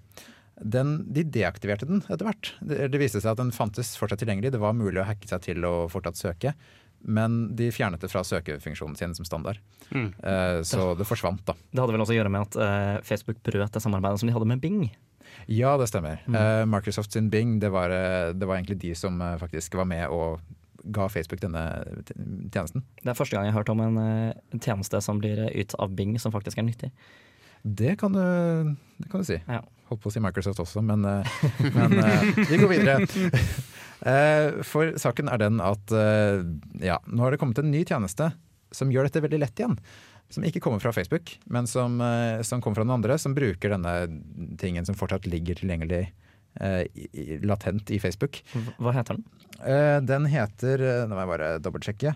Den, 0.57 1.13
de 1.13 1.23
deaktiverte 1.23 1.85
den 1.87 2.01
etter 2.09 2.25
hvert. 2.25 2.55
Det, 2.65 2.91
det 2.91 2.99
viste 2.99 3.21
seg 3.21 3.33
at 3.35 3.37
den 3.43 3.51
fantes 3.53 3.95
fortsatt 4.01 4.23
tilgjengelig. 4.25 4.53
Det 4.53 4.61
var 4.63 4.73
mulig 4.73 5.03
å 5.03 5.05
hacke 5.05 5.29
seg 5.29 5.43
til 5.45 5.61
å 5.69 5.75
fortsatt 5.93 6.17
søke, 6.17 6.55
men 7.05 7.55
de 7.55 7.69
fjernet 7.71 8.01
det 8.01 8.09
fra 8.09 8.23
søkefunksjonen 8.25 8.97
sin 8.97 9.13
som 9.15 9.27
standard. 9.29 9.59
Eh, 9.93 10.63
Så 10.65 10.95
det 10.97 11.05
forsvant, 11.07 11.45
da. 11.45 11.53
Det 11.71 11.79
hadde 11.83 11.93
vel 11.93 12.01
også 12.01 12.15
å 12.17 12.21
gjøre 12.23 12.33
med 12.33 12.41
at 12.49 12.57
eh, 12.57 13.01
Facebook 13.05 13.43
brøt 13.45 13.71
det 13.77 13.83
samarbeidet 13.85 14.19
som 14.23 14.27
de 14.31 14.33
hadde 14.33 14.49
med 14.49 14.63
Bing. 14.65 14.87
Ja, 15.53 15.77
det 15.77 15.91
stemmer. 15.93 16.25
Eh, 16.27 16.65
Microsoft 16.65 17.13
sin 17.13 17.29
Bing, 17.29 17.59
det 17.61 17.69
var, 17.71 17.93
det 18.33 18.49
var 18.49 18.57
egentlig 18.57 18.79
de 18.81 18.95
som 18.97 19.21
faktisk 19.39 19.75
var 19.77 19.85
med 19.85 20.09
og 20.09 20.41
ga 20.93 21.09
Facebook 21.09 21.41
denne 21.41 21.63
tjenesten. 22.53 22.85
Det 23.03 23.11
er 23.11 23.19
første 23.19 23.37
gang 23.37 23.47
jeg 23.47 23.55
har 23.55 23.63
hørt 23.63 23.73
om 23.73 23.83
en, 23.83 23.99
eh, 24.01 24.35
en 24.55 24.63
tjeneste 24.63 25.01
som 25.03 25.21
blir 25.23 25.39
eh, 25.47 25.55
ytt 25.63 25.75
av 25.83 25.95
Bing 25.97 26.17
som 26.23 26.35
faktisk 26.35 26.59
er 26.59 26.67
nyttig. 26.69 26.93
Det 27.63 27.97
kan 27.99 28.15
du, 28.15 28.77
det 29.03 29.11
kan 29.11 29.23
du 29.23 29.27
si. 29.27 29.41
Ja. 29.47 29.63
Holdt 29.91 30.03
på 30.03 30.11
å 30.11 30.15
si 30.15 30.23
Microsoft 30.23 30.61
også, 30.63 30.83
men, 30.83 31.05
eh, 31.07 31.39
men 31.75 31.97
vi 32.51 32.61
går 32.61 32.73
videre. 32.73 32.99
For 34.67 34.93
saken 35.01 35.31
er 35.33 35.41
den 35.41 35.57
at 35.65 35.91
ja, 36.85 36.99
nå 37.09 37.23
har 37.25 37.33
det 37.33 37.39
kommet 37.41 37.59
en 37.63 37.71
ny 37.73 37.81
tjeneste 37.89 38.29
som 38.77 38.91
gjør 38.93 39.09
dette 39.09 39.23
veldig 39.25 39.41
lett 39.41 39.63
igjen. 39.63 39.79
Som 40.31 40.45
ikke 40.45 40.61
kommer 40.61 40.83
fra 40.85 40.93
Facebook, 40.93 41.33
men 41.49 41.67
som, 41.71 41.97
som 42.45 42.61
kommer 42.61 42.77
fra 42.77 42.85
noen 42.85 42.99
andre, 42.99 43.17
som 43.19 43.35
bruker 43.35 43.73
denne 43.73 43.95
tingen 44.61 44.87
som 44.87 44.99
fortsatt 44.99 45.27
ligger 45.31 45.59
tilgjengelig 45.59 46.11
latent 47.47 47.91
i 47.93 47.99
Facebook. 48.03 48.43
Hva 48.79 48.93
heter 48.97 49.15
den? 49.19 49.25
Eh, 49.65 50.01
Den 50.05 50.27
heter 50.31 50.83
eh, 50.83 51.07
Nå 51.09 51.15
må 51.17 51.21
jeg 51.23 51.29
bare 51.33 51.59
dobbeltsjekke. 51.65 52.11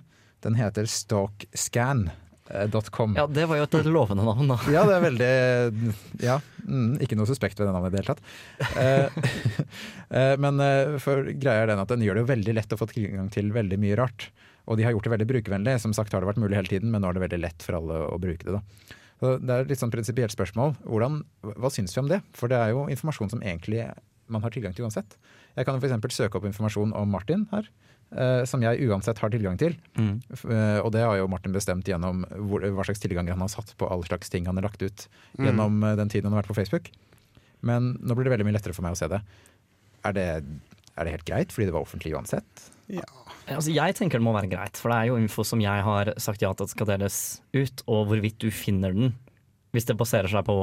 Den 0.45 0.55
heter 0.57 0.85
stalkscan.com. 0.89 3.15
Ja, 3.17 3.27
det 3.29 3.45
var 3.49 3.57
jo 3.61 3.65
et 3.69 3.75
lovende 3.87 4.25
navn, 4.25 4.49
da. 4.51 4.57
Ja, 4.73 4.85
det 4.89 4.95
er 4.97 5.01
veldig 5.09 5.35
Ja, 6.25 6.37
mm, 6.65 6.95
ikke 7.05 7.17
noe 7.19 7.29
suspekt 7.29 7.59
ved 7.61 7.67
det 7.69 7.75
navnet 7.77 7.93
i 7.93 7.95
det 7.97 8.01
hele 8.03 8.15
tatt. 8.15 8.25
Eh, 8.81 9.09
eh, 10.19 10.35
men 10.41 10.55
eh, 10.65 11.11
greia 11.41 11.61
er 11.65 11.69
den 11.73 11.83
at 11.85 11.91
den 11.93 12.05
gjør 12.07 12.15
det 12.19 12.25
jo 12.25 12.33
veldig 12.33 12.55
lett 12.57 12.75
å 12.77 12.81
få 12.81 12.87
tilgang 12.93 13.29
til 13.33 13.47
veldig 13.57 13.79
mye 13.83 13.99
rart. 14.01 14.21
Og 14.71 14.75
de 14.79 14.85
har 14.87 14.93
gjort 14.95 15.07
det 15.09 15.15
veldig 15.17 15.31
brukervennlig. 15.35 15.73
Som 15.83 15.93
sagt 15.97 16.13
har 16.15 16.21
det 16.23 16.31
vært 16.31 16.43
mulig 16.43 16.59
hele 16.59 16.71
tiden, 16.71 16.89
men 16.93 17.01
nå 17.03 17.07
er 17.11 17.15
det 17.17 17.27
veldig 17.27 17.43
lett 17.43 17.61
for 17.65 17.73
alle 17.81 17.95
å 18.07 18.17
bruke 18.23 18.45
det. 18.47 18.55
da. 18.57 18.63
Så 19.21 19.27
det 19.37 19.53
er 19.53 19.61
et 19.65 19.71
litt 19.73 19.83
sånn 19.83 19.93
prinsipielt 19.93 20.33
spørsmål. 20.33 20.71
Hvordan, 20.89 21.13
hva 21.61 21.69
syns 21.73 21.93
vi 21.93 22.01
om 22.01 22.09
det? 22.09 22.21
For 22.37 22.47
det 22.49 22.57
er 22.57 22.69
jo 22.73 22.81
informasjon 22.93 23.33
som 23.35 23.43
egentlig 23.45 23.83
man 24.33 24.43
har 24.45 24.55
tilgang 24.55 24.75
til 24.77 24.87
uansett. 24.87 25.17
Jeg 25.57 25.67
kan 25.69 25.79
f.eks. 25.81 26.15
søke 26.15 26.39
opp 26.39 26.49
informasjon 26.49 26.95
om 26.97 27.11
Martin 27.11 27.47
her. 27.53 27.69
eh, 28.17 28.43
som 28.49 28.63
jeg 28.65 28.89
uansett 28.89 29.21
har 29.23 29.33
tilgang 29.33 29.59
til. 29.61 29.77
Mm. 29.99 30.17
Eh, 30.31 30.79
og 30.83 30.91
det 30.95 31.05
har 31.05 31.19
jo 31.21 31.29
Martin 31.31 31.55
bestemt 31.55 31.89
gjennom 31.89 32.25
hvor, 32.49 32.65
hva 32.65 32.87
slags 32.87 33.03
tilganger 33.03 33.37
han 33.37 33.45
har 33.45 33.53
satt 33.53 33.75
på 33.79 33.89
all 33.91 34.05
slags 34.07 34.33
ting 34.33 34.49
han 34.51 34.59
har 34.59 34.67
lagt 34.67 34.83
ut 34.83 35.07
gjennom 35.39 35.83
eh, 35.85 35.97
den 36.01 36.13
tiden 36.13 36.31
han 36.31 36.37
har 36.39 36.45
vært 36.45 36.53
på 36.55 36.59
Facebook. 36.61 36.91
Men 37.67 37.95
nå 38.01 38.17
blir 38.17 38.29
det 38.29 38.35
veldig 38.35 38.49
mye 38.49 38.57
lettere 38.57 38.77
for 38.77 38.87
meg 38.87 38.97
å 38.97 39.01
se 39.01 39.11
det. 39.13 39.21
Er 40.09 40.17
det, 40.17 40.29
er 40.97 41.07
det 41.07 41.17
helt 41.19 41.29
greit, 41.29 41.55
fordi 41.55 41.69
det 41.69 41.77
var 41.77 41.85
offentlig 41.85 42.15
uansett? 42.17 42.69
Altså, 43.51 43.71
jeg 43.71 43.95
tenker 43.99 44.19
det 44.19 44.27
må 44.27 44.33
være 44.35 44.51
greit, 44.51 44.79
for 44.81 44.93
det 44.93 44.99
er 44.99 45.11
jo 45.11 45.19
info 45.21 45.45
som 45.47 45.61
jeg 45.63 45.85
har 45.87 46.15
sagt 46.23 46.43
ja 46.43 46.51
til 46.55 46.67
at 46.67 46.73
skal 46.73 46.89
deles 46.89 47.19
ut, 47.55 47.85
og 47.87 48.09
hvorvidt 48.11 48.41
du 48.43 48.49
finner 48.55 48.97
den. 48.97 49.13
Hvis 49.75 49.87
det 49.87 49.99
baserer 50.01 50.31
seg 50.31 50.43
på 50.49 50.57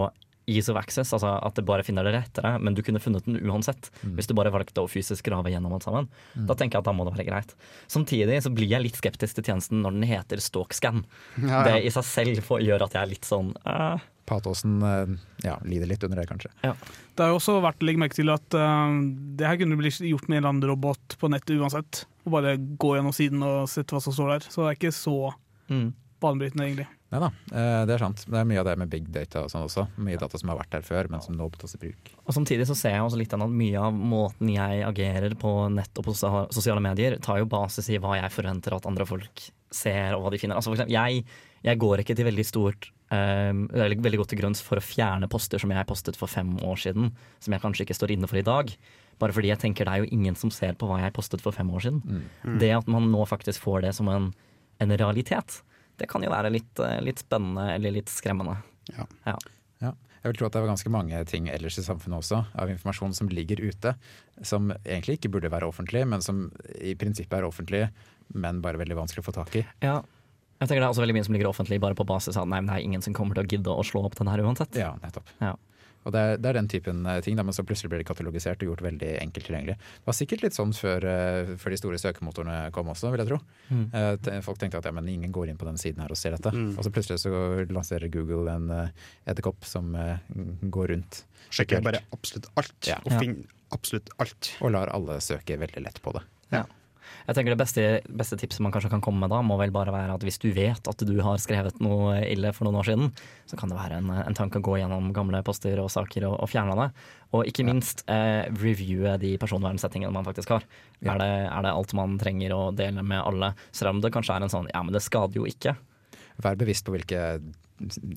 ease 0.47 0.71
of 0.71 0.79
access, 0.79 1.11
altså 1.13 1.33
at 1.43 1.57
det 1.59 1.65
bare 1.67 1.83
finner 1.83 2.07
det 2.07 2.13
rettere, 2.15 2.53
men 2.63 2.75
du 2.75 2.81
kunne 2.85 3.01
funnet 3.03 3.25
den 3.27 3.39
uansett. 3.43 3.89
Hvis 4.15 4.29
du 4.29 4.35
bare 4.37 4.51
valgte 4.53 4.83
å 4.83 4.89
fysisk 4.89 5.27
grave 5.27 5.51
gjennom 5.51 5.75
alt 5.75 5.87
sammen. 5.87 6.07
Da 6.35 6.55
tenker 6.55 6.77
jeg 6.77 6.85
at 6.85 6.89
da 6.89 6.95
må 6.95 7.07
det 7.07 7.17
være 7.17 7.27
greit. 7.27 7.55
Samtidig 7.91 8.39
så 8.45 8.51
blir 8.55 8.71
jeg 8.71 8.85
litt 8.85 8.99
skeptisk 8.99 9.37
til 9.37 9.49
tjenesten 9.49 9.83
når 9.83 9.97
den 9.97 10.07
heter 10.07 10.43
Stalkscan. 10.43 11.03
Ja, 11.43 11.65
Det 11.67 11.81
i 11.83 11.91
seg 11.93 12.07
selv 12.07 12.45
får, 12.47 12.63
gjør 12.63 12.87
at 12.87 12.95
jeg 12.95 13.03
er 13.03 13.11
litt 13.11 13.27
sånn 13.27 13.51
uh... 13.67 13.97
Patåsen 14.27 14.81
eh, 14.83 15.11
ja, 15.45 15.53
lider 15.63 15.87
litt 15.87 16.01
under 16.03 16.19
det, 16.19 16.25
kanskje. 16.27 16.49
Det 16.59 17.23
har 17.23 17.31
jo 17.31 17.37
også 17.39 17.61
vært 17.63 17.79
å 17.79 17.87
legge 17.87 18.01
merke 18.01 18.17
til 18.17 18.31
at 18.33 18.57
uh, 18.59 18.91
det 19.39 19.47
her 19.47 19.59
kunne 19.61 19.77
blitt 19.79 20.01
gjort 20.03 20.27
med 20.27 20.39
en 20.39 20.41
eller 20.41 20.51
annen 20.51 20.67
robot 20.67 21.15
på 21.21 21.29
nettet 21.31 21.55
uansett. 21.55 22.03
Og 22.27 22.33
bare 22.35 22.57
gå 22.59 22.97
gjennom 22.97 23.15
siden 23.15 23.45
og 23.47 23.71
sett 23.71 23.93
hva 23.95 24.03
som 24.03 24.15
står 24.15 24.33
der. 24.33 24.49
Så 24.51 24.65
det 24.65 24.73
er 24.73 24.79
ikke 24.81 24.95
så 24.95 25.15
mm. 25.71 25.87
banebrytende, 26.23 26.67
egentlig. 26.67 26.89
Nei 27.07 27.21
da, 27.23 27.27
eh, 27.55 27.81
det 27.87 27.93
er 27.95 28.01
sant. 28.03 28.23
Det 28.27 28.35
er 28.35 28.47
mye 28.47 28.59
av 28.59 28.67
det 28.67 28.73
med 28.81 28.89
big 28.91 29.05
data 29.15 29.45
og 29.45 29.51
sånn 29.51 29.63
også. 29.63 29.85
Mye 30.03 30.19
data 30.19 30.39
som 30.39 30.51
har 30.51 30.59
vært 30.59 30.73
der 30.75 30.83
før, 30.83 31.07
men 31.13 31.23
som 31.23 31.37
nå 31.39 31.47
tas 31.55 31.77
i 31.77 31.79
bruk. 31.79 32.11
Og 32.25 32.35
Samtidig 32.35 32.67
så 32.67 32.75
ser 32.75 32.97
jeg 32.97 33.05
også 33.05 33.19
litt 33.21 33.35
at 33.35 33.45
mye 33.47 33.79
av 33.79 33.95
måten 33.95 34.51
jeg 34.51 34.83
agerer 34.83 35.37
på 35.39 35.53
nett 35.71 36.01
og 36.01 36.09
på 36.09 36.15
sosiale 36.17 36.83
medier, 36.83 37.15
tar 37.23 37.39
jo 37.39 37.47
basis 37.47 37.87
i 37.93 38.01
hva 38.03 38.17
jeg 38.19 38.33
forventer 38.35 38.75
at 38.75 38.89
andre 38.89 39.07
folk 39.07 39.47
ser 39.71 40.17
og 40.17 40.25
hva 40.25 40.33
de 40.33 40.41
finner. 40.41 40.59
Altså 40.59 40.73
for 40.73 40.79
eksempel, 40.79 40.97
jeg, 40.97 41.23
jeg 41.63 41.79
går 41.79 42.03
ikke 42.03 42.15
til 42.17 42.27
veldig 42.27 42.45
stort 42.47 42.89
um, 43.11 43.65
eller 43.71 43.95
veldig 44.03 44.21
godt 44.21 44.33
til 44.35 44.41
grunns 44.41 44.63
for 44.63 44.79
å 44.79 44.83
fjerne 44.83 45.29
poster 45.31 45.63
som 45.63 45.71
jeg 45.71 45.87
postet 45.87 46.19
for 46.19 46.31
fem 46.31 46.53
år 46.63 46.79
siden, 46.83 47.13
som 47.43 47.55
jeg 47.55 47.63
kanskje 47.63 47.87
ikke 47.87 47.97
står 47.97 48.15
inne 48.15 48.27
for 48.31 48.39
i 48.39 48.45
dag. 48.47 48.71
Bare 49.19 49.35
fordi 49.35 49.49
jeg 49.51 49.63
tenker 49.63 49.87
det 49.87 49.95
er 49.95 50.03
jo 50.03 50.11
ingen 50.13 50.35
som 50.39 50.51
ser 50.53 50.75
på 50.77 50.89
hva 50.89 50.99
jeg 51.01 51.15
postet 51.15 51.43
for 51.43 51.55
fem 51.55 51.71
år 51.71 51.87
siden. 51.87 52.03
Det 52.61 52.73
at 52.77 52.91
man 52.91 53.07
nå 53.11 53.23
faktisk 53.27 53.63
får 53.63 53.87
det 53.87 53.95
som 53.97 54.11
en, 54.11 54.29
en 54.83 54.97
realitet, 54.99 55.61
det 55.97 56.09
kan 56.09 56.23
jo 56.25 56.31
være 56.33 56.51
litt, 56.53 56.79
eh, 56.83 56.99
litt 57.03 57.21
spennende 57.23 57.69
eller 57.75 57.95
litt 57.99 58.11
skremmende. 58.13 58.57
Ja. 58.93 59.07
Ja. 59.25 59.37
Ja. 59.83 59.93
Jeg 60.23 60.31
vil 60.31 60.39
tro 60.39 60.47
at 60.47 60.55
det 60.55 60.61
er 60.61 60.69
ganske 60.71 60.91
mange 60.91 61.19
ting 61.29 61.47
ellers 61.53 61.77
i 61.79 61.85
samfunnet 61.85 62.19
også, 62.19 62.41
av 62.57 62.71
informasjon 62.73 63.13
som 63.15 63.29
ligger 63.31 63.61
ute, 63.63 63.93
som 64.41 64.71
egentlig 64.83 65.19
ikke 65.19 65.31
burde 65.37 65.51
være 65.53 65.69
offentlig, 65.69 66.03
men 66.09 66.23
som 66.25 66.47
i 66.81 66.95
prinsippet 66.99 67.37
er 67.39 67.47
offentlig, 67.47 67.85
men 68.33 68.61
bare 68.61 68.81
veldig 68.81 68.97
vanskelig 68.97 69.23
å 69.23 69.27
få 69.29 69.35
tak 69.37 69.55
i. 69.61 69.65
Ja. 69.85 70.01
Jeg 70.57 70.71
tenker 70.71 70.81
Det 70.81 70.87
er 70.87 70.93
også 70.95 71.03
veldig 71.05 71.15
mye 71.19 71.25
som 71.27 71.35
ligger 71.37 71.49
offentlig 71.51 71.77
bare 71.79 71.95
på 71.97 72.05
basis 72.09 72.37
av 72.39 72.47
nei, 72.49 72.59
men 72.63 72.71
det 72.71 72.79
er 72.79 72.87
ingen 72.87 73.03
som 73.05 73.13
kommer 73.13 73.37
til 73.37 73.45
å 73.45 73.51
gidde 73.51 73.73
å 73.77 73.85
slå 73.85 74.01
opp 74.07 74.17
den 74.17 74.29
her 74.31 74.41
uansett. 74.41 74.73
Ja, 74.75 74.95
nettopp. 75.03 75.29
Ja. 75.39 75.53
Og 76.07 76.13
det 76.15 76.21
er, 76.23 76.37
det 76.39 76.49
er 76.49 76.55
den 76.61 76.69
typen 76.71 77.01
eh, 77.09 77.19
ting, 77.25 77.35
da, 77.35 77.43
men 77.43 77.55
så 77.55 77.65
plutselig 77.67 77.91
blir 77.91 77.99
det 78.01 78.07
katalogisert 78.07 78.61
og 78.63 78.69
gjort 78.71 78.83
veldig 78.85 79.09
enkelt 79.25 79.47
tilgjengelig. 79.49 79.75
Det 79.75 80.07
var 80.07 80.15
sikkert 80.15 80.45
litt 80.45 80.55
sånn 80.55 80.71
før, 80.77 81.03
eh, 81.11 81.51
før 81.59 81.75
de 81.75 81.79
store 81.81 81.99
søkemotorene 81.99 82.57
kom 82.75 82.87
også, 82.93 83.11
vil 83.11 83.23
jeg 83.25 83.31
tro. 83.33 83.39
Mm. 83.69 83.83
Eh, 83.91 84.39
Folk 84.47 84.61
tenkte 84.61 84.79
at 84.79 84.87
ja, 84.87 84.93
men 84.95 85.09
ingen 85.11 85.33
går 85.35 85.51
inn 85.51 85.59
på 85.59 85.67
den 85.67 85.79
siden 85.81 85.99
her 86.05 86.13
og 86.15 86.19
ser 86.19 86.37
dette. 86.37 86.53
Mm. 86.55 86.71
Og 86.77 86.87
så 86.87 86.93
plutselig 86.95 87.19
så 87.25 87.33
lanserer 87.75 88.07
Google 88.13 88.55
en 88.55 88.71
edderkopp 89.27 89.67
som 89.67 89.91
går 90.71 90.93
rundt 90.95 91.23
Sjekker 91.51 91.83
bare 91.83 92.01
absolutt 92.15 92.47
alt, 92.59 92.75
Ja. 92.87 92.97
og 93.03 93.13
finner 93.19 93.43
absolutt 93.75 94.09
alt. 94.23 94.53
og 94.61 94.71
lar 94.71 94.89
alle 94.95 95.19
søke 95.23 95.59
veldig 95.59 95.83
lett 95.83 96.01
på 96.03 96.15
det. 96.15 96.23
Jeg 97.27 97.35
tenker 97.35 97.53
Det 97.53 97.59
beste, 97.59 97.83
beste 98.09 98.37
tipset 98.39 98.61
man 98.63 98.71
kanskje 98.71 98.89
kan 98.93 99.01
komme 99.03 99.19
med 99.25 99.31
da, 99.33 99.41
må 99.45 99.57
vel 99.59 99.71
bare 99.75 99.91
være 99.93 100.15
at 100.15 100.23
hvis 100.23 100.39
du 100.43 100.49
vet 100.55 100.87
at 100.87 101.03
du 101.07 101.13
har 101.23 101.37
skrevet 101.43 101.79
noe 101.83 102.21
ille 102.27 102.53
for 102.55 102.67
noen 102.67 102.79
år 102.81 102.87
siden, 102.89 103.11
så 103.49 103.59
kan 103.59 103.69
det 103.71 103.77
være 103.79 103.99
en, 104.01 104.09
en 104.23 104.37
tanke 104.37 104.59
å 104.61 104.65
gå 104.65 104.77
gjennom 104.81 105.11
gamle 105.15 105.41
poster 105.47 105.79
og 105.83 105.91
saker 105.93 106.27
og, 106.29 106.37
og 106.43 106.49
fjerne 106.51 106.75
det. 106.79 106.89
Og 107.35 107.45
ikke 107.49 107.65
minst 107.67 108.03
eh, 108.07 108.47
reviewe 108.55 109.17
de 109.19 109.33
personvernsettingene 109.41 110.13
man 110.15 110.27
faktisk 110.27 110.55
har. 110.55 110.65
Ja. 111.01 111.13
Er, 111.15 111.21
det, 111.23 111.31
er 111.51 111.67
det 111.67 111.75
alt 111.75 111.93
man 111.97 112.17
trenger 112.21 112.55
å 112.55 112.61
dele 112.75 113.03
med 113.03 113.21
alle? 113.21 113.53
Selv 113.75 113.95
om 113.95 114.01
det 114.03 114.13
kanskje 114.15 114.35
er 114.39 114.47
en 114.47 114.53
sånn 114.53 114.71
ja, 114.73 114.83
men 114.83 114.95
det 114.95 115.03
skader 115.05 115.41
jo 115.41 115.47
ikke. 115.49 115.75
Vær 116.43 116.55
bevisst 116.59 116.85
på 116.87 116.93
hvilke 116.93 117.39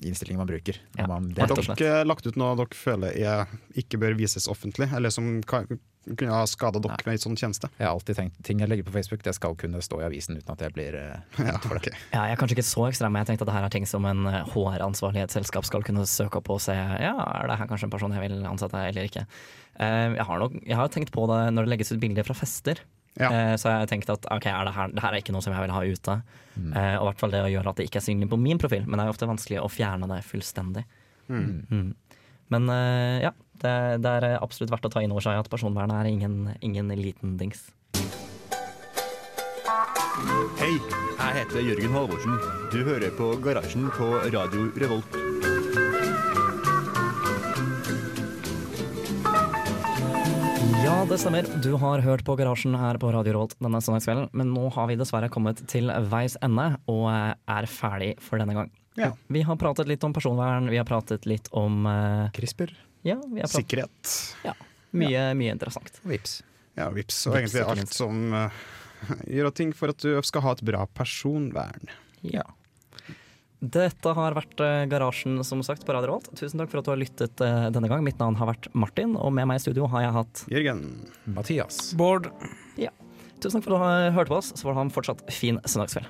innstillinger 0.01 0.41
man 0.41 0.49
bruker. 0.49 0.77
Når 0.97 1.01
Ja. 1.01 1.07
man 1.07 1.27
Har 1.37 1.75
dere 1.77 2.03
lagt 2.05 2.25
ut 2.25 2.35
noe 2.39 2.55
dere 2.57 2.73
føler 2.77 3.13
er, 3.17 3.47
ikke 3.77 3.99
bør 4.01 4.15
vises 4.17 4.47
offentlig, 4.49 4.87
eller 4.93 5.09
som 5.13 5.41
kan, 5.45 5.67
kunne 6.17 6.33
ha 6.33 6.45
skada 6.49 6.79
dere 6.81 6.97
med 7.05 7.13
en 7.13 7.21
sånn 7.21 7.35
tjeneste? 7.37 7.69
Jeg 7.77 7.85
har 7.87 7.93
alltid 7.93 8.17
tenkt 8.17 8.39
ting 8.47 8.59
jeg 8.63 8.69
legger 8.71 8.87
på 8.87 8.93
Facebook, 8.95 9.21
det 9.23 9.35
skal 9.37 9.53
kunne 9.55 9.81
stå 9.85 9.99
i 10.01 10.05
avisen 10.07 10.37
uten 10.39 10.49
at 10.55 10.63
jeg 10.65 10.73
blir 10.73 10.95
eh, 10.97 11.19
Ja, 11.37 11.51
redd 11.53 11.67
for 11.67 11.77
det. 11.77 11.91
ok. 11.93 11.99
Ja, 12.15 12.23
jeg 12.29 12.35
er 12.37 12.39
kanskje 12.41 12.57
ikke 12.57 12.65
så 12.71 12.87
ekstrem, 12.89 13.13
men 13.13 13.21
jeg 13.21 13.29
tenkte 13.31 13.45
at 13.45 13.51
det 13.51 13.57
her 13.59 13.67
er 13.69 13.75
ting 13.75 13.85
som 13.89 14.05
en 14.09 14.25
eh, 14.31 14.41
HR-ansvarlig 14.55 15.21
i 15.21 15.25
et 15.27 15.35
selskap 15.35 15.67
skal 15.69 15.83
kunne 15.85 16.05
søke 16.09 16.41
opp 16.41 16.49
og 16.55 16.61
se 16.63 16.73
ja, 16.73 17.13
er 17.13 17.51
det 17.51 17.59
her 17.61 17.69
kanskje 17.69 17.85
en 17.89 17.93
person 17.93 18.15
jeg 18.17 18.23
vil 18.25 18.41
ansette 18.49 18.81
eller 18.89 19.05
ikke. 19.11 19.27
Eh, 19.77 20.07
Jeg 20.17 20.25
har, 20.25 20.39
nok, 20.41 20.57
jeg 20.65 20.75
har 20.81 20.89
tenkt 20.89 21.13
på 21.13 21.27
det 21.29 21.41
når 21.53 21.67
det 21.69 21.73
legges 21.75 21.93
ut 21.93 22.01
bilder 22.01 22.25
fra 22.27 22.33
fester. 22.41 22.81
Ja. 23.19 23.27
Eh, 23.29 23.55
Så 23.59 23.67
har 23.69 23.81
jeg 23.83 23.89
tenkt 23.91 24.09
at 24.09 24.25
ok, 24.31 24.45
er 24.47 24.65
det, 24.65 24.73
her, 24.73 24.87
det 24.95 25.01
her 25.03 25.13
er 25.13 25.21
ikke 25.21 25.33
noe 25.35 25.43
som 25.45 25.53
jeg 25.53 25.61
vil 25.67 25.75
ha 25.75 25.81
ute. 25.85 26.17
Eh, 26.57 26.95
Og 26.97 27.03
i 27.03 27.07
hvert 27.11 27.19
fall 27.21 27.31
det 27.37 27.41
å 27.45 27.51
gjøre 27.51 27.69
at 27.69 27.77
det 27.77 27.85
ikke 27.89 27.99
er 28.01 28.05
synlig 28.09 28.29
på 28.31 28.39
min 28.39 28.57
profil, 28.57 28.85
men 28.87 28.97
det 28.97 29.03
er 29.05 29.11
jo 29.11 29.15
ofte 29.19 29.27
vanskelig 29.29 29.61
å 29.61 29.69
fjerne 29.69 30.07
det 30.09 30.21
fullstendig. 30.25 30.85
Mm. 31.31 31.93
Men 32.51 32.67
eh, 32.69 33.23
ja, 33.23 33.31
det, 33.63 33.75
det 34.03 34.15
er 34.19 34.41
absolutt 34.41 34.73
verdt 34.73 34.89
å 34.89 34.91
ta 34.91 35.03
inn 35.03 35.13
over 35.15 35.23
seg 35.23 35.39
at 35.39 35.49
personvernet 35.51 36.01
er 36.01 36.09
ingen, 36.11 36.51
ingen 36.59 36.91
liten 36.99 37.37
dings. 37.39 37.69
Hei, 40.59 40.73
jeg 40.75 41.35
heter 41.39 41.63
Jørgen 41.63 41.95
Halvorsen. 41.95 42.35
Du 42.73 42.81
hører 42.85 43.13
på 43.15 43.31
Garasjen 43.41 43.87
på 43.95 44.09
Radio 44.33 44.67
Revolt. 44.83 45.15
Ja, 50.81 50.97
det 51.07 51.21
stemmer. 51.23 51.47
Du 51.63 51.71
har 51.79 52.03
hørt 52.03 52.25
på 52.27 52.35
Garasjen 52.37 52.75
her 52.77 52.99
på 53.01 53.13
Radio 53.15 53.37
Revolt 53.37 53.55
denne 53.63 53.79
søndagskvelden, 53.81 54.27
men 54.35 54.51
nå 54.51 54.67
har 54.75 54.91
vi 54.91 54.99
dessverre 54.99 55.31
kommet 55.31 55.63
til 55.71 55.89
veis 56.11 56.35
ende 56.43 56.73
og 56.91 57.07
eh, 57.13 57.33
er 57.55 57.71
ferdig 57.71 58.13
for 58.21 58.43
denne 58.43 58.59
gang. 58.59 58.75
Ja. 58.99 59.13
Vi 59.31 59.41
har 59.47 59.55
pratet 59.55 59.87
litt 59.87 60.03
om 60.03 60.13
personvern, 60.13 60.69
vi 60.69 60.77
har 60.79 60.85
pratet 60.87 61.25
litt 61.29 61.47
om 61.55 61.85
uh, 61.87 62.29
CRISPR, 62.35 62.73
Ja, 63.07 63.15
vi 63.23 63.39
har 63.41 63.47
pratet 63.47 63.61
Sikkerhet. 63.61 64.15
mye, 64.91 65.25
mye 65.39 65.51
interessant. 65.55 66.01
vips. 66.03 66.41
Ja, 66.75 66.89
vips, 66.91 67.21
og 67.27 67.35
egentlig 67.37 67.61
Vips, 67.61 67.61
egentlig 67.61 67.69
alt 67.71 67.79
minst. 67.79 67.99
som 67.99 68.33
uh, 68.33 69.21
gjør 69.27 69.53
ting 69.55 69.71
for 69.75 69.93
at 69.93 70.03
du 70.03 70.17
skal 70.27 70.43
ha 70.45 70.55
et 70.57 70.63
bra 70.67 70.85
personvern. 70.87 71.93
Ja. 72.21 72.43
Dette 73.61 74.09
har 74.17 74.33
vært 74.33 74.57
eh, 74.65 74.87
Garasjen, 74.89 75.35
som 75.45 75.59
sagt, 75.61 75.83
på 75.85 75.93
Radio 75.93 76.09
Revolt. 76.09 76.31
Tusen 76.33 76.57
takk 76.57 76.71
for 76.71 76.81
at 76.81 76.87
du 76.87 76.89
har 76.95 76.97
lyttet 76.97 77.37
denne 77.37 77.91
gang. 77.91 78.01
Mitt 78.01 78.17
navn 78.17 78.33
har 78.39 78.49
vært 78.49 78.71
Martin, 78.73 79.13
og 79.13 79.29
med 79.37 79.45
meg 79.51 79.59
i 79.59 79.61
studio 79.61 79.85
har 79.93 80.07
jeg 80.07 80.15
hatt 80.15 80.41
Jørgen. 80.49 80.81
Mathias. 81.29 81.91
Bård, 81.93 82.31
Tusen 83.41 83.57
takk 83.57 83.65
for 83.65 83.73
at 83.73 83.77
du 83.77 83.81
har 83.81 84.11
hørt 84.17 84.29
på 84.29 84.37
oss, 84.37 84.51
så 84.53 84.67
får 84.67 84.73
du 84.73 84.77
ha 84.77 84.83
en 84.85 84.93
fortsatt 84.93 85.21
fin 85.33 85.57
søndagskveld. 85.65 86.09